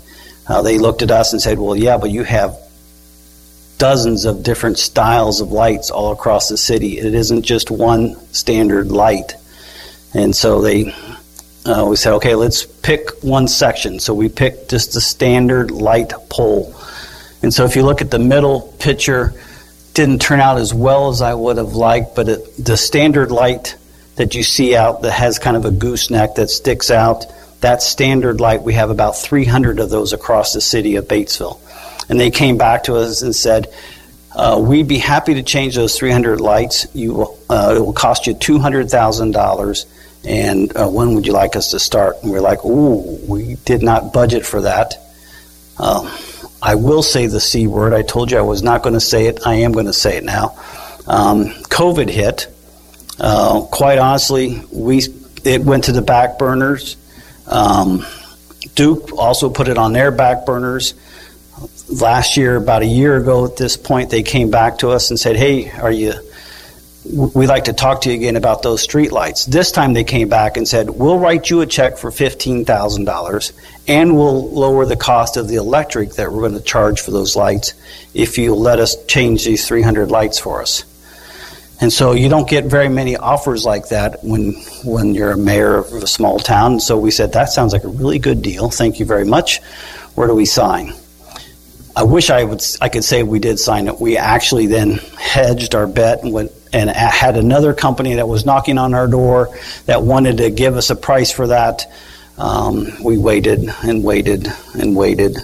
Uh, 0.48 0.62
they 0.62 0.78
looked 0.78 1.02
at 1.02 1.12
us 1.12 1.34
and 1.34 1.42
said, 1.42 1.60
Well, 1.60 1.76
yeah, 1.76 1.98
but 1.98 2.10
you 2.10 2.24
have 2.24 2.58
dozens 3.78 4.26
of 4.26 4.44
different 4.44 4.78
styles 4.78 5.40
of 5.40 5.52
lights 5.52 5.92
all 5.92 6.12
across 6.12 6.50
the 6.50 6.58
city. 6.58 6.98
It 6.98 7.14
isn't 7.14 7.44
just 7.44 7.70
one 7.70 8.16
standard 8.34 8.92
light. 8.92 9.34
And 10.14 10.36
so 10.36 10.62
they 10.62 10.94
uh, 11.68 11.86
we 11.86 11.98
said, 11.98 12.14
okay, 12.14 12.34
let's 12.34 12.66
pick 12.66 13.10
one 13.22 13.48
section. 13.48 14.00
So 14.00 14.14
we 14.14 14.30
picked 14.30 14.70
just 14.70 14.94
the 14.94 15.02
standard 15.02 15.70
light 15.70 16.14
pole. 16.30 16.74
And 17.42 17.54
so 17.54 17.66
if 17.66 17.76
you 17.76 17.84
look 17.84 18.02
at 18.02 18.10
the 18.10 18.20
middle 18.20 18.74
picture, 18.80 19.34
didn't 19.98 20.22
turn 20.22 20.40
out 20.40 20.60
as 20.60 20.74
well 20.76 21.10
as 21.10 21.24
I 21.24 21.34
would 21.34 21.58
have 21.58 21.74
liked, 21.74 22.16
but 22.16 22.30
it, 22.30 22.64
the 22.64 22.78
standard 22.78 23.32
light 23.32 23.76
that 24.16 24.36
you 24.36 24.44
see 24.44 24.76
out 24.76 25.02
that 25.02 25.12
has 25.12 25.40
kind 25.40 25.58
of 25.58 25.66
a 25.66 25.72
gooseneck 25.72 26.36
that 26.36 26.52
sticks 26.52 26.92
out, 26.92 27.26
that 27.62 27.82
standard 27.82 28.40
light, 28.40 28.62
we 28.62 28.74
have 28.74 28.92
about 28.92 29.18
300 29.18 29.80
of 29.80 29.90
those 29.90 30.14
across 30.14 30.54
the 30.54 30.62
city 30.62 30.98
of 30.98 31.08
Batesville. 31.08 31.60
And 32.10 32.20
they 32.20 32.30
came 32.30 32.58
back 32.58 32.84
to 32.84 32.96
us 32.96 33.24
and 33.24 33.36
said, 33.36 33.74
uh, 34.36 34.62
we'd 34.64 34.88
be 34.88 35.00
happy 35.00 35.34
to 35.34 35.42
change 35.42 35.76
those 35.76 35.98
300 35.98 36.40
lights. 36.40 36.86
You, 36.94 37.36
uh, 37.50 37.74
it 37.76 37.80
will 37.80 37.92
cost 37.92 38.28
you 38.28 38.36
$200,000 38.36 39.86
and 40.26 40.78
uh, 40.78 40.88
when 40.88 41.16
would 41.16 41.26
you 41.26 41.34
like 41.34 41.56
us 41.56 41.72
to 41.72 41.80
start? 41.80 42.18
And 42.22 42.32
we're 42.32 42.42
like, 42.42 42.64
ooh, 42.64 43.18
we 43.28 43.56
did 43.66 43.82
not 43.82 44.14
budget 44.14 44.46
for 44.46 44.62
that. 44.62 44.96
Uh, 45.80 46.04
I 46.68 46.76
will 46.76 47.02
say 47.02 47.28
the 47.28 47.40
C 47.40 47.66
word. 47.66 47.94
I 47.94 48.02
told 48.02 48.30
you 48.30 48.38
I 48.38 48.42
was 48.42 48.62
not 48.62 48.84
going 48.84 48.94
to 48.94 49.00
say 49.00 49.28
it. 49.28 49.40
I 49.48 49.56
am 49.56 49.72
going 49.72 49.86
to 49.86 49.94
say 49.94 50.18
it 50.18 50.26
now. 50.26 50.58
Um, 51.08 51.46
COVID 51.70 52.10
hit. 52.10 52.54
Uh, 53.18 53.62
quite 53.62 54.00
honestly, 54.00 54.62
we 54.70 55.02
it 55.46 55.62
went 55.62 55.86
to 55.86 55.94
the 55.94 56.02
back 56.02 56.38
burners. 56.38 56.98
Um, 57.48 58.06
Duke 58.76 59.14
also 59.18 59.50
put 59.50 59.70
it 59.70 59.78
on 59.78 59.94
their 59.94 60.12
back 60.12 60.46
burners. 60.46 60.94
Last 61.88 62.36
year, 62.36 62.58
about 62.58 62.82
a 62.82 62.86
year 62.86 63.16
ago 63.16 63.46
at 63.46 63.56
this 63.56 63.78
point, 63.78 64.10
they 64.10 64.22
came 64.22 64.52
back 64.52 64.80
to 64.80 64.90
us 64.90 65.10
and 65.10 65.18
said, 65.18 65.38
"Hey, 65.38 65.72
are 65.72 65.90
you 65.90 66.16
we'd 67.14 67.48
like 67.48 67.66
to 67.66 67.74
talk 67.74 68.02
to 68.02 68.10
you 68.10 68.16
again 68.16 68.36
about 68.36 68.62
those 68.62 68.82
street 68.82 69.12
lights. 69.12 69.46
This 69.46 69.72
time 69.72 69.94
they 69.94 70.04
came 70.04 70.30
back 70.30 70.58
and 70.58 70.68
said, 70.68 70.90
we'll 70.90 71.20
write 71.20 71.50
you 71.50 71.62
a 71.62 71.66
check 71.66 71.98
for 71.98 72.12
$15,000 72.12 73.52
and 73.88 74.16
we'll 74.16 74.50
lower 74.52 74.86
the 74.86 74.96
cost 74.96 75.38
of 75.38 75.48
the 75.48 75.56
electric 75.56 76.12
that 76.14 76.32
we're 76.32 76.42
going 76.42 76.54
to 76.54 76.62
charge 76.62 77.02
for 77.02 77.12
those 77.12 77.36
lights 77.36 77.74
if 78.14 78.38
you 78.38 78.54
let 78.54 78.80
us 78.80 79.04
change 79.06 79.46
these 79.46 79.68
300 79.68 80.12
lights 80.12 80.40
for 80.40 80.62
us. 80.62 80.84
And 81.80 81.94
so 81.94 82.14
you 82.14 82.28
don't 82.28 82.50
get 82.50 82.66
very 82.66 82.90
many 82.90 83.16
offers 83.16 83.64
like 83.64 83.90
that 83.90 84.24
when 84.24 84.54
when 84.84 85.14
you're 85.14 85.32
a 85.32 85.38
mayor 85.38 85.78
of 85.78 85.94
a 85.94 86.08
small 86.08 86.40
town. 86.40 86.80
So 86.80 86.98
we 86.98 87.12
said 87.12 87.34
that 87.34 87.50
sounds 87.50 87.72
like 87.72 87.84
a 87.84 87.88
really 87.88 88.18
good 88.18 88.42
deal. 88.42 88.72
Thank 88.72 89.00
you 89.00 89.06
very 89.06 89.26
much. 89.26 89.62
Where 90.16 90.28
do 90.28 90.34
we 90.34 90.46
sign? 90.46 90.94
I 91.96 92.04
wish 92.04 92.32
I 92.32 92.44
would 92.44 92.64
I 92.82 92.90
could 92.90 93.04
say 93.04 93.22
we 93.22 93.38
did 93.38 93.60
sign 93.60 93.88
it. 93.88 94.00
We 94.00 94.18
actually 94.18 94.66
then 94.66 94.94
hedged 95.20 95.76
our 95.76 95.86
bet 95.86 96.24
and 96.24 96.34
went 96.34 96.52
and 96.74 96.90
had 96.90 97.38
another 97.38 97.74
company 97.74 98.16
that 98.16 98.28
was 98.28 98.46
knocking 98.46 98.78
on 98.78 98.94
our 98.94 99.08
door 99.08 99.50
that 99.86 100.04
wanted 100.04 100.38
to 100.38 100.50
give 100.50 100.76
us 100.76 100.90
a 100.90 100.96
price 100.96 101.32
for 101.32 101.48
that. 101.48 101.92
Um, 102.38 102.88
we 103.04 103.18
waited 103.18 103.70
and 103.84 104.04
waited 104.04 104.48
and 104.76 104.96
waited 104.96 105.38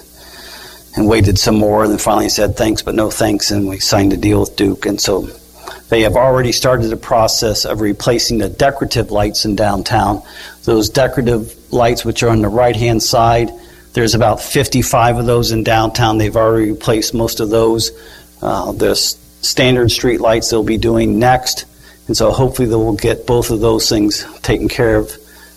and 0.96 1.08
waited 1.08 1.40
some 1.40 1.56
more, 1.56 1.84
and 1.84 1.92
then 1.92 1.98
finally 1.98 2.30
said 2.30 2.56
thanks, 2.56 2.84
but 2.84 2.94
no 2.94 3.10
thanks, 3.10 3.50
and 3.52 3.68
we 3.68 3.80
signed 3.80 4.14
a 4.14 4.18
deal 4.18 4.42
with 4.42 4.56
Duke. 4.56 4.86
And 4.86 5.02
so 5.02 5.28
they 5.90 6.02
have 6.02 6.16
already 6.16 6.52
started 6.52 6.88
the 6.88 6.98
process 6.98 7.66
of 7.66 7.82
replacing 7.82 8.38
the 8.38 8.50
decorative 8.50 9.12
lights 9.12 9.46
in 9.46 9.56
downtown. 9.56 10.22
Those 10.66 10.90
decorative 10.90 11.56
lights, 11.74 12.06
which 12.06 12.22
are 12.24 12.30
on 12.30 12.42
the 12.42 12.48
right 12.48 12.76
hand 12.76 13.02
side, 13.02 13.52
there's 13.94 14.16
about 14.16 14.42
55 14.42 15.20
of 15.20 15.26
those 15.26 15.52
in 15.52 15.64
downtown. 15.64 16.18
They've 16.18 16.36
already 16.36 16.72
replaced 16.72 17.14
most 17.14 17.40
of 17.40 17.50
those. 17.50 17.92
Uh, 18.42 18.72
there's 18.72 19.16
standard 19.44 19.92
street 19.92 20.22
lights 20.22 20.50
they'll 20.50 20.64
be 20.64 20.78
doing 20.78 21.20
next. 21.20 21.66
And 22.08 22.18
so 22.18 22.32
hopefully 22.32 22.68
they 22.68 22.76
will 22.76 22.96
get 22.96 23.28
both 23.28 23.52
of 23.52 23.60
those 23.60 23.88
things 23.88 24.26
taken 24.42 24.68
care 24.68 24.98
of 24.98 25.12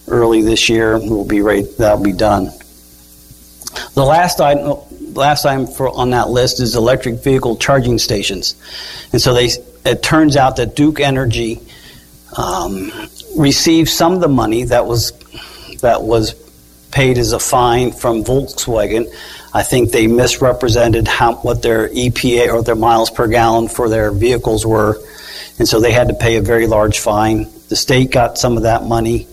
early 0.09 0.43
this 0.43 0.69
year. 0.69 0.99
We'll 0.99 1.25
be 1.25 1.41
that'll 1.41 2.03
be 2.03 2.13
done. 2.13 2.51
The 3.95 4.05
last 4.05 4.41
item, 4.41 4.79
last 5.15 5.45
item 5.45 5.67
for, 5.67 5.89
on 5.89 6.11
that 6.11 6.29
list 6.29 6.61
is 6.61 6.77
electric 6.77 7.23
vehicle 7.23 7.57
charging 7.57 7.99
stations. 7.99 8.55
And 9.13 9.21
so 9.21 9.35
they, 9.35 9.51
it 9.85 10.03
turns 10.03 10.37
out 10.37 10.57
that 10.57 10.77
Duke 10.77 11.01
Energy 11.01 11.61
um, 12.37 12.91
received 13.37 13.89
some 13.89 14.13
of 14.13 14.21
the 14.21 14.29
money 14.29 14.65
that 14.65 14.87
was, 14.87 15.13
that 15.81 16.03
was 16.03 16.35
paid 16.97 17.19
as 17.19 17.33
a 17.33 17.39
fine 17.39 17.93
from 17.93 18.25
Volkswagen 18.25 19.07
I 19.57 19.63
think 19.63 19.91
they 19.91 20.07
misrepresented 20.07 21.09
how, 21.09 21.37
what 21.37 21.63
their 21.63 21.89
EPA 21.89 22.53
or 22.53 22.63
their 22.63 22.77
miles 22.77 23.09
per 23.09 23.27
gallon 23.27 23.69
for 23.69 23.89
their 23.89 24.13
vehicles 24.13 24.67
were, 24.67 25.01
and 25.59 25.67
so 25.67 25.81
they 25.81 25.93
had 25.93 26.09
to 26.09 26.15
pay 26.15 26.37
a 26.37 26.43
very 26.43 26.67
large 26.67 26.99
fine. 26.99 27.47
The 27.71 27.77
state 27.77 28.11
got 28.11 28.37
some 28.37 28.59
of 28.59 28.65
that 28.65 28.85
money. 28.85 29.27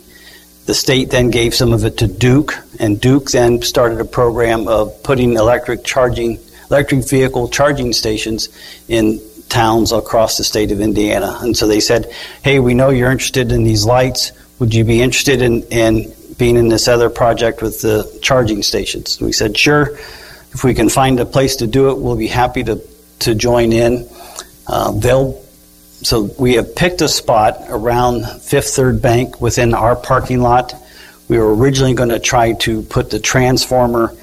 The 0.66 0.74
state 0.74 1.10
then 1.10 1.30
gave 1.30 1.54
some 1.54 1.74
of 1.74 1.84
it 1.84 1.98
to 1.98 2.08
Duke, 2.08 2.58
and 2.80 3.02
Duke 3.02 3.32
then 3.32 3.62
started 3.64 4.00
a 4.00 4.06
program 4.06 4.70
of 4.70 5.04
putting 5.04 5.34
electric 5.34 5.84
charging, 5.84 6.40
electric 6.70 7.06
vehicle 7.06 7.50
charging 7.50 7.92
stations 7.92 8.48
in 8.88 9.20
towns 9.50 9.92
across 9.92 10.38
the 10.38 10.46
state 10.46 10.72
of 10.72 10.80
Indiana. 10.80 11.38
And 11.42 11.58
so 11.58 11.68
they 11.68 11.82
said, 11.82 12.10
"Hey, 12.44 12.60
we 12.60 12.74
know 12.74 12.92
you're 12.92 13.12
interested 13.12 13.52
in 13.52 13.66
these 13.66 13.86
lights. 13.86 14.32
Would 14.60 14.74
you 14.74 14.86
be 14.86 15.02
interested 15.02 15.42
in, 15.42 15.64
in 15.64 16.14
being 16.38 16.56
in 16.56 16.68
this 16.68 16.88
other 16.88 17.10
project 17.10 17.62
with 17.62 17.82
the 17.82 18.20
charging 18.22 18.64
stations. 18.64 19.20
We 19.22 19.32
said, 19.32 19.58
sure, 19.58 19.96
if 20.52 20.64
we 20.64 20.74
can 20.74 20.90
find 20.90 21.20
a 21.20 21.26
place 21.26 21.58
to 21.58 21.68
do 21.68 21.90
it, 21.90 21.98
we'll 21.98 22.16
be 22.16 22.28
happy 22.28 22.64
to, 22.64 22.82
to 23.20 23.36
join 23.36 23.74
in. 23.74 24.08
Uh, 24.68 24.92
they'll 24.92 25.44
so 26.04 26.24
we 26.38 26.56
have 26.56 26.76
picked 26.76 27.02
a 27.02 27.08
spot 27.08 27.62
around 27.70 28.26
Fifth 28.42 28.72
Third 28.72 29.02
Bank 29.02 29.40
within 29.40 29.74
our 29.74 29.96
parking 29.96 30.42
lot. 30.42 30.74
We 31.30 31.38
were 31.38 31.56
originally 31.56 31.94
going 31.94 32.10
to 32.10 32.20
try 32.20 32.54
to 32.54 32.82
put 32.82 33.10
the 33.10 33.20
transformer 33.20 34.14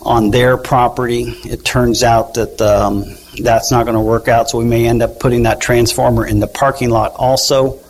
on 0.00 0.30
their 0.30 0.56
property. 0.56 1.22
It 1.44 1.64
turns 1.64 2.04
out 2.04 2.34
that 2.34 2.60
um, 2.60 3.16
that's 3.42 3.72
not 3.72 3.84
going 3.84 3.96
to 3.96 4.00
work 4.00 4.28
out, 4.28 4.50
so 4.50 4.58
we 4.58 4.64
may 4.64 4.86
end 4.86 5.02
up 5.02 5.18
putting 5.18 5.42
that 5.42 5.60
transformer 5.60 6.24
in 6.24 6.38
the 6.38 6.46
parking 6.46 6.90
lot 6.90 7.14
also. 7.16 7.80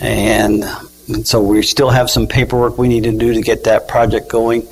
And 0.00 0.64
and 1.08 1.26
so 1.26 1.40
we 1.40 1.62
still 1.62 1.90
have 1.90 2.10
some 2.10 2.26
paperwork 2.26 2.78
we 2.78 2.88
need 2.88 3.04
to 3.04 3.12
do 3.12 3.34
to 3.34 3.40
get 3.40 3.64
that 3.64 3.88
project 3.88 4.28
going. 4.28 4.66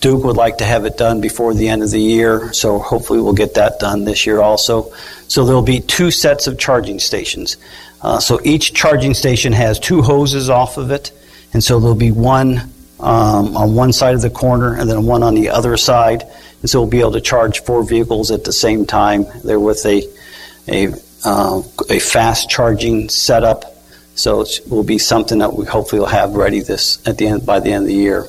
Duke 0.00 0.24
would 0.24 0.36
like 0.36 0.58
to 0.58 0.64
have 0.64 0.84
it 0.84 0.96
done 0.96 1.20
before 1.20 1.54
the 1.54 1.68
end 1.68 1.82
of 1.82 1.90
the 1.90 2.00
year, 2.00 2.52
so 2.52 2.78
hopefully 2.78 3.20
we'll 3.20 3.34
get 3.34 3.54
that 3.54 3.78
done 3.78 4.04
this 4.04 4.26
year 4.26 4.40
also. 4.40 4.92
So 5.28 5.44
there'll 5.44 5.62
be 5.62 5.80
two 5.80 6.10
sets 6.10 6.46
of 6.46 6.58
charging 6.58 6.98
stations. 6.98 7.56
Uh, 8.00 8.18
so 8.18 8.40
each 8.44 8.74
charging 8.74 9.14
station 9.14 9.52
has 9.52 9.78
two 9.78 10.02
hoses 10.02 10.50
off 10.50 10.78
of 10.78 10.90
it, 10.90 11.12
and 11.52 11.62
so 11.62 11.80
there'll 11.80 11.94
be 11.94 12.10
one 12.10 12.70
um, 13.00 13.56
on 13.56 13.74
one 13.74 13.92
side 13.92 14.14
of 14.14 14.22
the 14.22 14.30
corner 14.30 14.74
and 14.74 14.88
then 14.88 15.04
one 15.04 15.22
on 15.22 15.34
the 15.34 15.50
other 15.50 15.76
side. 15.76 16.22
And 16.60 16.70
so 16.70 16.80
we'll 16.80 16.90
be 16.90 17.00
able 17.00 17.12
to 17.12 17.20
charge 17.20 17.62
four 17.62 17.82
vehicles 17.84 18.30
at 18.30 18.44
the 18.44 18.52
same 18.52 18.86
time. 18.86 19.26
They're 19.44 19.60
with 19.60 19.84
a 19.84 20.02
a, 20.66 20.94
uh, 21.24 21.62
a 21.90 21.98
fast 21.98 22.48
charging 22.48 23.08
setup 23.10 23.73
so 24.14 24.42
it 24.42 24.60
will 24.68 24.84
be 24.84 24.98
something 24.98 25.38
that 25.38 25.52
we 25.54 25.66
hopefully 25.66 26.00
will 26.00 26.06
have 26.06 26.34
ready 26.34 26.60
this 26.60 27.06
at 27.06 27.18
the 27.18 27.26
end 27.26 27.44
by 27.44 27.60
the 27.60 27.72
end 27.72 27.84
of 27.84 27.88
the 27.88 27.94
year. 27.94 28.26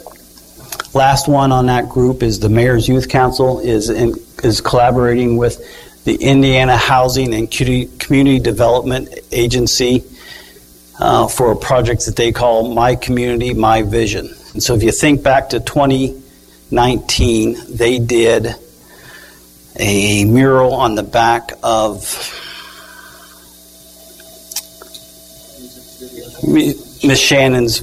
Last 0.94 1.28
one 1.28 1.52
on 1.52 1.66
that 1.68 1.90
group 1.90 2.24
is 2.24 2.40
the 2.40 2.50
Mayor's 2.50 2.88
Youth 2.88 3.10
Council 3.10 3.60
is 3.60 3.90
in, 3.90 4.14
is 4.44 4.62
collaborating 4.62 5.38
with 5.38 5.60
the 6.06 6.16
Indiana 6.16 6.78
Housing 6.78 7.34
and 7.34 7.52
Community 7.52 8.40
Development 8.40 9.10
Agency 9.32 10.04
uh, 11.00 11.28
for 11.28 11.52
a 11.52 11.56
project 11.56 12.06
that 12.06 12.16
they 12.16 12.32
call 12.32 12.74
My 12.74 12.96
Community, 12.96 13.54
My 13.54 13.82
Vision. 13.82 14.30
And 14.54 14.64
so 14.64 14.76
if 14.76 14.84
you 14.84 14.92
think 14.92 15.22
back 15.24 15.50
to 15.50 15.60
2019, 15.60 17.58
they 17.76 18.00
did 18.00 18.56
a 19.78 20.24
mural 20.26 20.74
on 20.74 20.96
the 20.96 21.04
back 21.04 21.52
of 21.62 22.06
Miss 26.48 27.20
Shannon's 27.20 27.82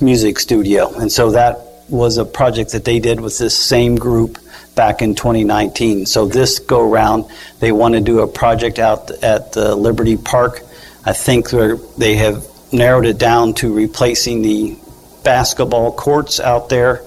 music 0.00 0.38
studio. 0.38 0.92
And 0.94 1.10
so 1.10 1.30
that 1.32 1.58
was 1.88 2.18
a 2.18 2.24
project 2.24 2.72
that 2.72 2.84
they 2.84 2.98
did 2.98 3.20
with 3.20 3.38
this 3.38 3.56
same 3.56 3.96
group 3.96 4.38
back 4.74 5.02
in 5.02 5.14
2019. 5.14 6.06
So 6.06 6.26
this 6.26 6.58
go 6.58 6.88
around, 6.88 7.24
they 7.60 7.72
want 7.72 7.94
to 7.94 8.00
do 8.00 8.20
a 8.20 8.26
project 8.26 8.78
out 8.78 9.10
at 9.22 9.52
the 9.52 9.74
Liberty 9.74 10.16
Park. 10.16 10.62
I 11.04 11.12
think 11.12 11.50
they 11.96 12.16
have 12.16 12.44
narrowed 12.72 13.06
it 13.06 13.18
down 13.18 13.54
to 13.54 13.72
replacing 13.72 14.42
the 14.42 14.76
basketball 15.22 15.92
courts 15.92 16.40
out 16.40 16.68
there. 16.68 17.02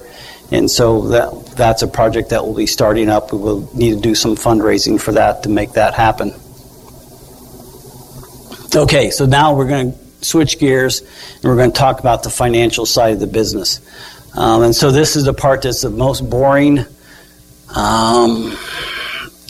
And 0.52 0.72
so 0.72 1.10
that 1.10 1.56
that's 1.56 1.84
a 1.84 1.88
project 1.88 2.30
that 2.30 2.44
will 2.44 2.56
be 2.56 2.66
starting 2.66 3.10
up. 3.10 3.32
We 3.32 3.38
will 3.38 3.70
need 3.76 3.96
to 3.96 4.02
do 4.02 4.16
some 4.16 4.36
fundraising 4.36 5.00
for 5.00 5.12
that 5.12 5.44
to 5.44 5.50
make 5.50 5.74
that 5.74 5.94
happen. 5.94 6.34
Okay, 8.76 9.12
so 9.12 9.26
now 9.26 9.54
we're 9.56 9.68
going 9.68 9.94
to 9.94 9.99
switch 10.22 10.60
gears 10.60 11.02
and 11.02 11.44
we're 11.44 11.56
going 11.56 11.72
to 11.72 11.78
talk 11.78 12.00
about 12.00 12.24
the 12.24 12.30
financial 12.30 12.86
side 12.86 13.14
of 13.14 13.20
the 13.20 13.28
business. 13.28 13.82
Um, 14.36 14.64
and 14.64 14.76
so 14.76 14.92
this 14.92 15.16
is 15.16 15.26
the 15.26 15.34
part 15.34 15.64
that's 15.64 15.82
the 15.82 15.90
most 15.90 16.30
boring. 16.30 16.80
Um, 17.76 18.56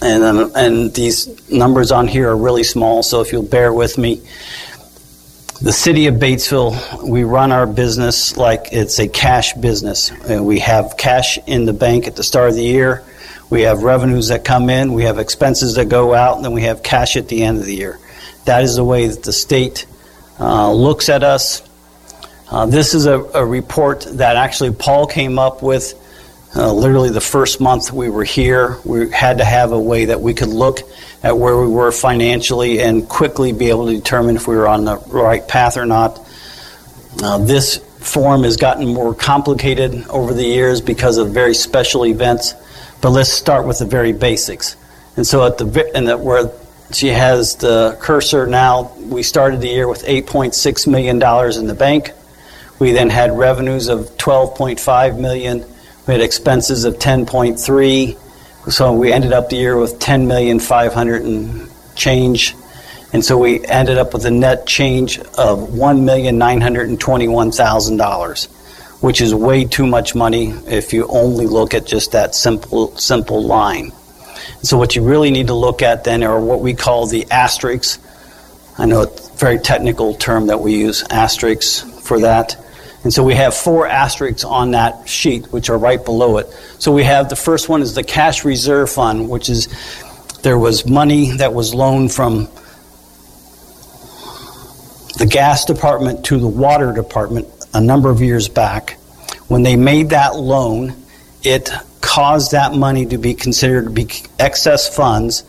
and, 0.02 0.24
um, 0.24 0.52
and 0.56 0.94
these 0.94 1.50
numbers 1.52 1.92
on 1.92 2.08
here 2.08 2.30
are 2.30 2.38
really 2.38 2.64
small, 2.64 3.04
so 3.04 3.22
if 3.22 3.32
you'll 3.32 3.44
bear 3.44 3.74
with 3.74 3.98
me. 3.98 4.22
The 5.62 5.74
city 5.74 6.08
of 6.08 6.16
Batesville, 6.16 7.04
we 7.04 7.26
run 7.26 7.52
our 7.52 7.68
business 7.68 8.38
like 8.38 8.70
it's 8.72 8.98
a 9.00 9.10
cash 9.10 9.54
business. 9.54 10.10
And 10.10 10.46
we 10.46 10.60
have 10.60 10.96
cash 10.98 11.38
in 11.48 11.66
the 11.66 11.74
bank 11.74 12.08
at 12.08 12.16
the 12.16 12.24
start 12.24 12.50
of 12.50 12.56
the 12.56 12.64
year. 12.64 13.04
We 13.50 13.64
have 13.64 13.84
revenues 13.84 14.30
that 14.30 14.46
come 14.46 14.70
in, 14.70 14.94
we 14.94 15.04
have 15.04 15.20
expenses 15.20 15.76
that 15.76 15.90
go 15.90 16.14
out, 16.14 16.38
and 16.38 16.46
then 16.46 16.54
we 16.54 16.62
have 16.62 16.82
cash 16.82 17.18
at 17.18 17.28
the 17.28 17.44
end 17.44 17.58
of 17.58 17.66
the 17.66 17.76
year. 17.76 18.00
That 18.46 18.64
is 18.64 18.78
the 18.78 18.86
way 18.86 19.08
that 19.08 19.24
the 19.24 19.34
state 19.34 19.86
uh, 20.40 20.72
looks 20.72 21.10
at 21.10 21.24
us. 21.24 21.62
Uh, 22.50 22.66
this 22.66 22.94
is 22.94 23.06
a, 23.06 23.20
a, 23.20 23.46
report 23.46 24.08
that 24.14 24.36
actually 24.36 24.72
Paul 24.72 25.06
came 25.06 25.38
up 25.38 25.62
with 25.62 25.94
uh, 26.56 26.74
literally 26.74 27.10
the 27.10 27.22
first 27.22 27.62
month 27.62 27.92
we 27.92 28.10
were 28.10 28.24
here. 28.24 28.78
We 28.84 29.12
had 29.12 29.38
to 29.38 29.46
have 29.46 29.72
a 29.72 29.80
way 29.80 30.06
that 30.06 30.20
we 30.20 30.34
could 30.34 30.50
look 30.50 30.80
at 31.22 31.38
where 31.38 31.58
we 31.58 31.68
were 31.68 31.92
financially 31.92 32.82
and 32.82 33.08
quickly 33.08 33.52
be 33.52 33.70
able 33.70 33.88
to 33.88 33.96
determine 33.96 34.36
if 34.36 34.48
we 34.48 34.56
were 34.56 34.68
on 34.68 34.86
the 34.86 34.98
right 35.08 35.48
path 35.48 35.78
or 35.78 35.86
not. 35.86 36.20
Uh, 37.22 37.38
this 37.40 37.78
form 38.00 38.44
has 38.44 38.58
gotten 38.58 38.88
more 38.88 39.14
complicated 39.14 40.08
over 40.08 40.34
the 40.34 40.44
years 40.44 40.82
because 40.82 41.18
of 41.18 41.32
very 41.32 41.54
special 41.54 42.06
events. 42.06 42.54
But 43.02 43.12
let's 43.12 43.32
start 43.32 43.68
with 43.68 43.80
the 43.80 43.86
very 43.86 44.14
basics. 44.14 44.76
And 45.16 45.28
so 45.28 45.46
at 45.46 45.58
the 45.58 45.92
and 45.94 46.08
that 46.08 46.20
where 46.20 46.50
she 46.92 47.10
has 47.10 47.56
the 47.58 47.98
cursor 48.00 48.48
now, 48.48 48.94
we 48.98 49.22
started 49.24 49.60
the 49.62 49.68
year 49.68 49.88
with 49.88 50.04
8.6 50.04 50.88
million 50.88 51.20
dollars 51.20 51.58
in 51.58 51.68
the 51.68 51.76
bank. 51.76 52.14
We 52.80 52.94
then 52.94 53.10
had 53.10 53.38
revenues 53.38 53.90
of 53.90 54.10
12.5 54.18 55.20
million. 55.20 55.66
We 56.08 56.14
had 56.14 56.22
expenses 56.22 56.86
of 56.86 56.96
10.3. 56.96 58.18
So 58.72 58.94
we 58.94 59.12
ended 59.12 59.34
up 59.34 59.50
the 59.50 59.58
year 59.58 59.78
with 59.78 60.00
10 60.00 60.28
million 60.28 60.60
500 60.60 61.22
and 61.22 61.70
change. 61.96 62.56
And 63.14 63.24
so 63.24 63.38
we 63.38 63.64
ended 63.66 63.98
up 63.98 64.14
with 64.14 64.26
a 64.26 64.32
net 64.32 64.66
change 64.66 65.20
of 65.20 65.70
$1,921,000, 65.70 68.48
which 69.02 69.22
is 69.22 69.36
way 69.36 69.66
too 69.66 69.86
much 69.86 70.16
money 70.16 70.54
if 70.68 70.94
you 70.94 71.06
only 71.08 71.46
look 71.46 71.74
at 71.74 71.86
just 71.86 72.14
that 72.14 72.34
simple 72.34 72.96
simple 72.98 73.44
line. 73.44 73.92
So 74.62 74.78
what 74.78 74.96
you 74.96 75.04
really 75.04 75.32
need 75.32 75.48
to 75.48 75.54
look 75.54 75.82
at 75.82 76.04
then 76.04 76.24
are 76.24 76.40
what 76.40 76.62
we 76.62 76.74
call 76.74 77.08
the 77.08 77.30
asterisks. 77.32 78.00
I 78.78 78.86
know 78.86 79.02
it's 79.02 79.30
a 79.30 79.38
very 79.38 79.60
technical 79.60 80.14
term 80.16 80.48
that 80.48 80.60
we 80.60 80.76
use, 80.76 81.04
asterisks, 81.10 81.82
for 82.02 82.20
that. 82.22 82.58
And 83.04 83.14
so 83.14 83.24
we 83.24 83.36
have 83.36 83.56
four 83.56 83.88
asterisks 83.88 84.44
on 84.44 84.72
that 84.72 85.08
sheet, 85.08 85.52
which 85.54 85.70
are 85.70 85.78
right 85.78 86.04
below 86.04 86.38
it. 86.38 86.48
So 86.80 86.92
we 86.92 87.04
have 87.04 87.30
the 87.30 87.36
first 87.36 87.70
one 87.70 87.82
is 87.82 87.96
the 87.96 88.04
cash 88.04 88.44
reserve 88.44 88.90
fund, 88.90 89.30
which 89.30 89.50
is 89.50 89.68
there 90.44 90.58
was 90.58 90.86
money 90.86 91.32
that 91.38 91.54
was 91.54 91.74
loaned 91.74 92.12
from 92.14 92.50
the 95.18 95.28
gas 95.30 95.66
department 95.66 96.26
to 96.26 96.38
the 96.40 96.48
water 96.48 96.94
department 96.94 97.48
a 97.74 97.82
number 97.82 98.10
of 98.10 98.22
years 98.22 98.50
back. 98.50 98.98
When 99.48 99.64
they 99.64 99.76
made 99.76 100.10
that 100.10 100.36
loan, 100.36 100.96
it 101.44 101.70
caused 102.02 102.52
that 102.52 102.74
money 102.74 103.06
to 103.06 103.18
be 103.18 103.34
considered 103.34 103.86
to 103.86 103.90
be 103.90 104.08
excess 104.40 104.94
funds 104.94 105.44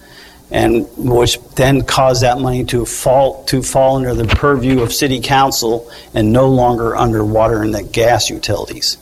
and 0.50 0.88
which 0.96 1.40
then 1.54 1.82
caused 1.82 2.22
that 2.22 2.38
money 2.38 2.64
to 2.64 2.84
fall 2.84 3.44
to 3.44 3.62
fall 3.62 3.96
under 3.96 4.14
the 4.14 4.26
purview 4.26 4.80
of 4.80 4.92
city 4.92 5.20
council 5.20 5.90
and 6.12 6.32
no 6.32 6.48
longer 6.48 6.96
under 6.96 7.24
water 7.24 7.62
and 7.62 7.74
the 7.74 7.82
gas 7.82 8.30
utilities. 8.30 8.96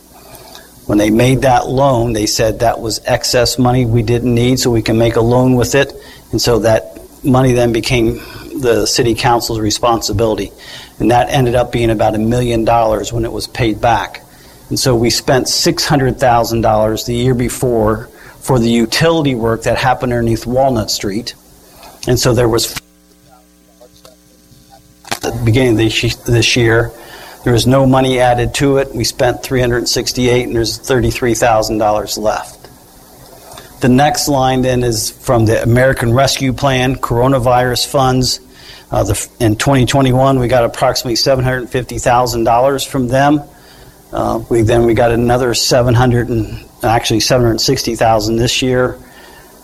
When 0.85 0.97
they 0.97 1.09
made 1.09 1.41
that 1.41 1.67
loan, 1.67 2.13
they 2.13 2.25
said 2.25 2.59
that 2.59 2.79
was 2.79 2.99
excess 3.05 3.59
money 3.59 3.85
we 3.85 4.01
didn't 4.01 4.33
need, 4.33 4.59
so 4.59 4.71
we 4.71 4.81
can 4.81 4.97
make 4.97 5.15
a 5.15 5.21
loan 5.21 5.55
with 5.55 5.75
it, 5.75 5.93
and 6.31 6.41
so 6.41 6.59
that 6.59 6.99
money 7.23 7.53
then 7.53 7.71
became 7.71 8.15
the 8.61 8.85
city 8.85 9.13
council's 9.13 9.59
responsibility, 9.59 10.51
and 10.99 11.11
that 11.11 11.29
ended 11.29 11.55
up 11.55 11.71
being 11.71 11.91
about 11.91 12.15
a 12.15 12.17
million 12.17 12.65
dollars 12.65 13.13
when 13.13 13.23
it 13.23 13.31
was 13.31 13.47
paid 13.47 13.79
back. 13.79 14.23
And 14.69 14.79
so 14.79 14.95
we 14.95 15.09
spent 15.09 15.49
six 15.49 15.85
hundred 15.85 16.19
thousand 16.19 16.61
dollars 16.61 17.05
the 17.05 17.15
year 17.15 17.33
before 17.33 18.05
for 18.39 18.59
the 18.59 18.69
utility 18.69 19.35
work 19.35 19.63
that 19.63 19.77
happened 19.77 20.13
underneath 20.13 20.45
Walnut 20.45 20.89
Street. 20.91 21.35
And 22.07 22.19
so 22.19 22.33
there 22.33 22.47
was 22.47 22.79
at 25.23 25.33
the 25.33 25.41
beginning 25.43 25.73
of 25.73 26.25
this 26.25 26.55
year, 26.55 26.91
there 27.43 27.53
was 27.53 27.67
no 27.67 27.85
money 27.85 28.19
added 28.19 28.53
to 28.55 28.77
it. 28.77 28.93
We 28.93 29.03
spent 29.03 29.43
368 29.43 30.47
and 30.47 30.55
there's 30.55 30.79
$33,000 30.79 32.17
left. 32.17 32.59
The 33.81 33.89
next 33.89 34.27
line 34.27 34.61
then 34.61 34.83
is 34.83 35.09
from 35.09 35.45
the 35.45 35.61
American 35.63 36.13
Rescue 36.13 36.53
Plan, 36.53 36.95
coronavirus 36.95 37.87
funds. 37.87 38.39
Uh, 38.91 39.03
the, 39.03 39.29
in 39.39 39.55
2021, 39.55 40.39
we 40.39 40.47
got 40.47 40.65
approximately 40.65 41.15
$750,000 41.15 42.87
from 42.87 43.07
them. 43.07 43.41
Uh, 44.11 44.43
we 44.49 44.61
then 44.61 44.85
we 44.85 44.93
got 44.93 45.11
another 45.11 45.53
700 45.53 46.29
and 46.29 46.65
actually 46.83 47.19
760,000 47.19 48.37
this 48.37 48.61
year, 48.61 48.97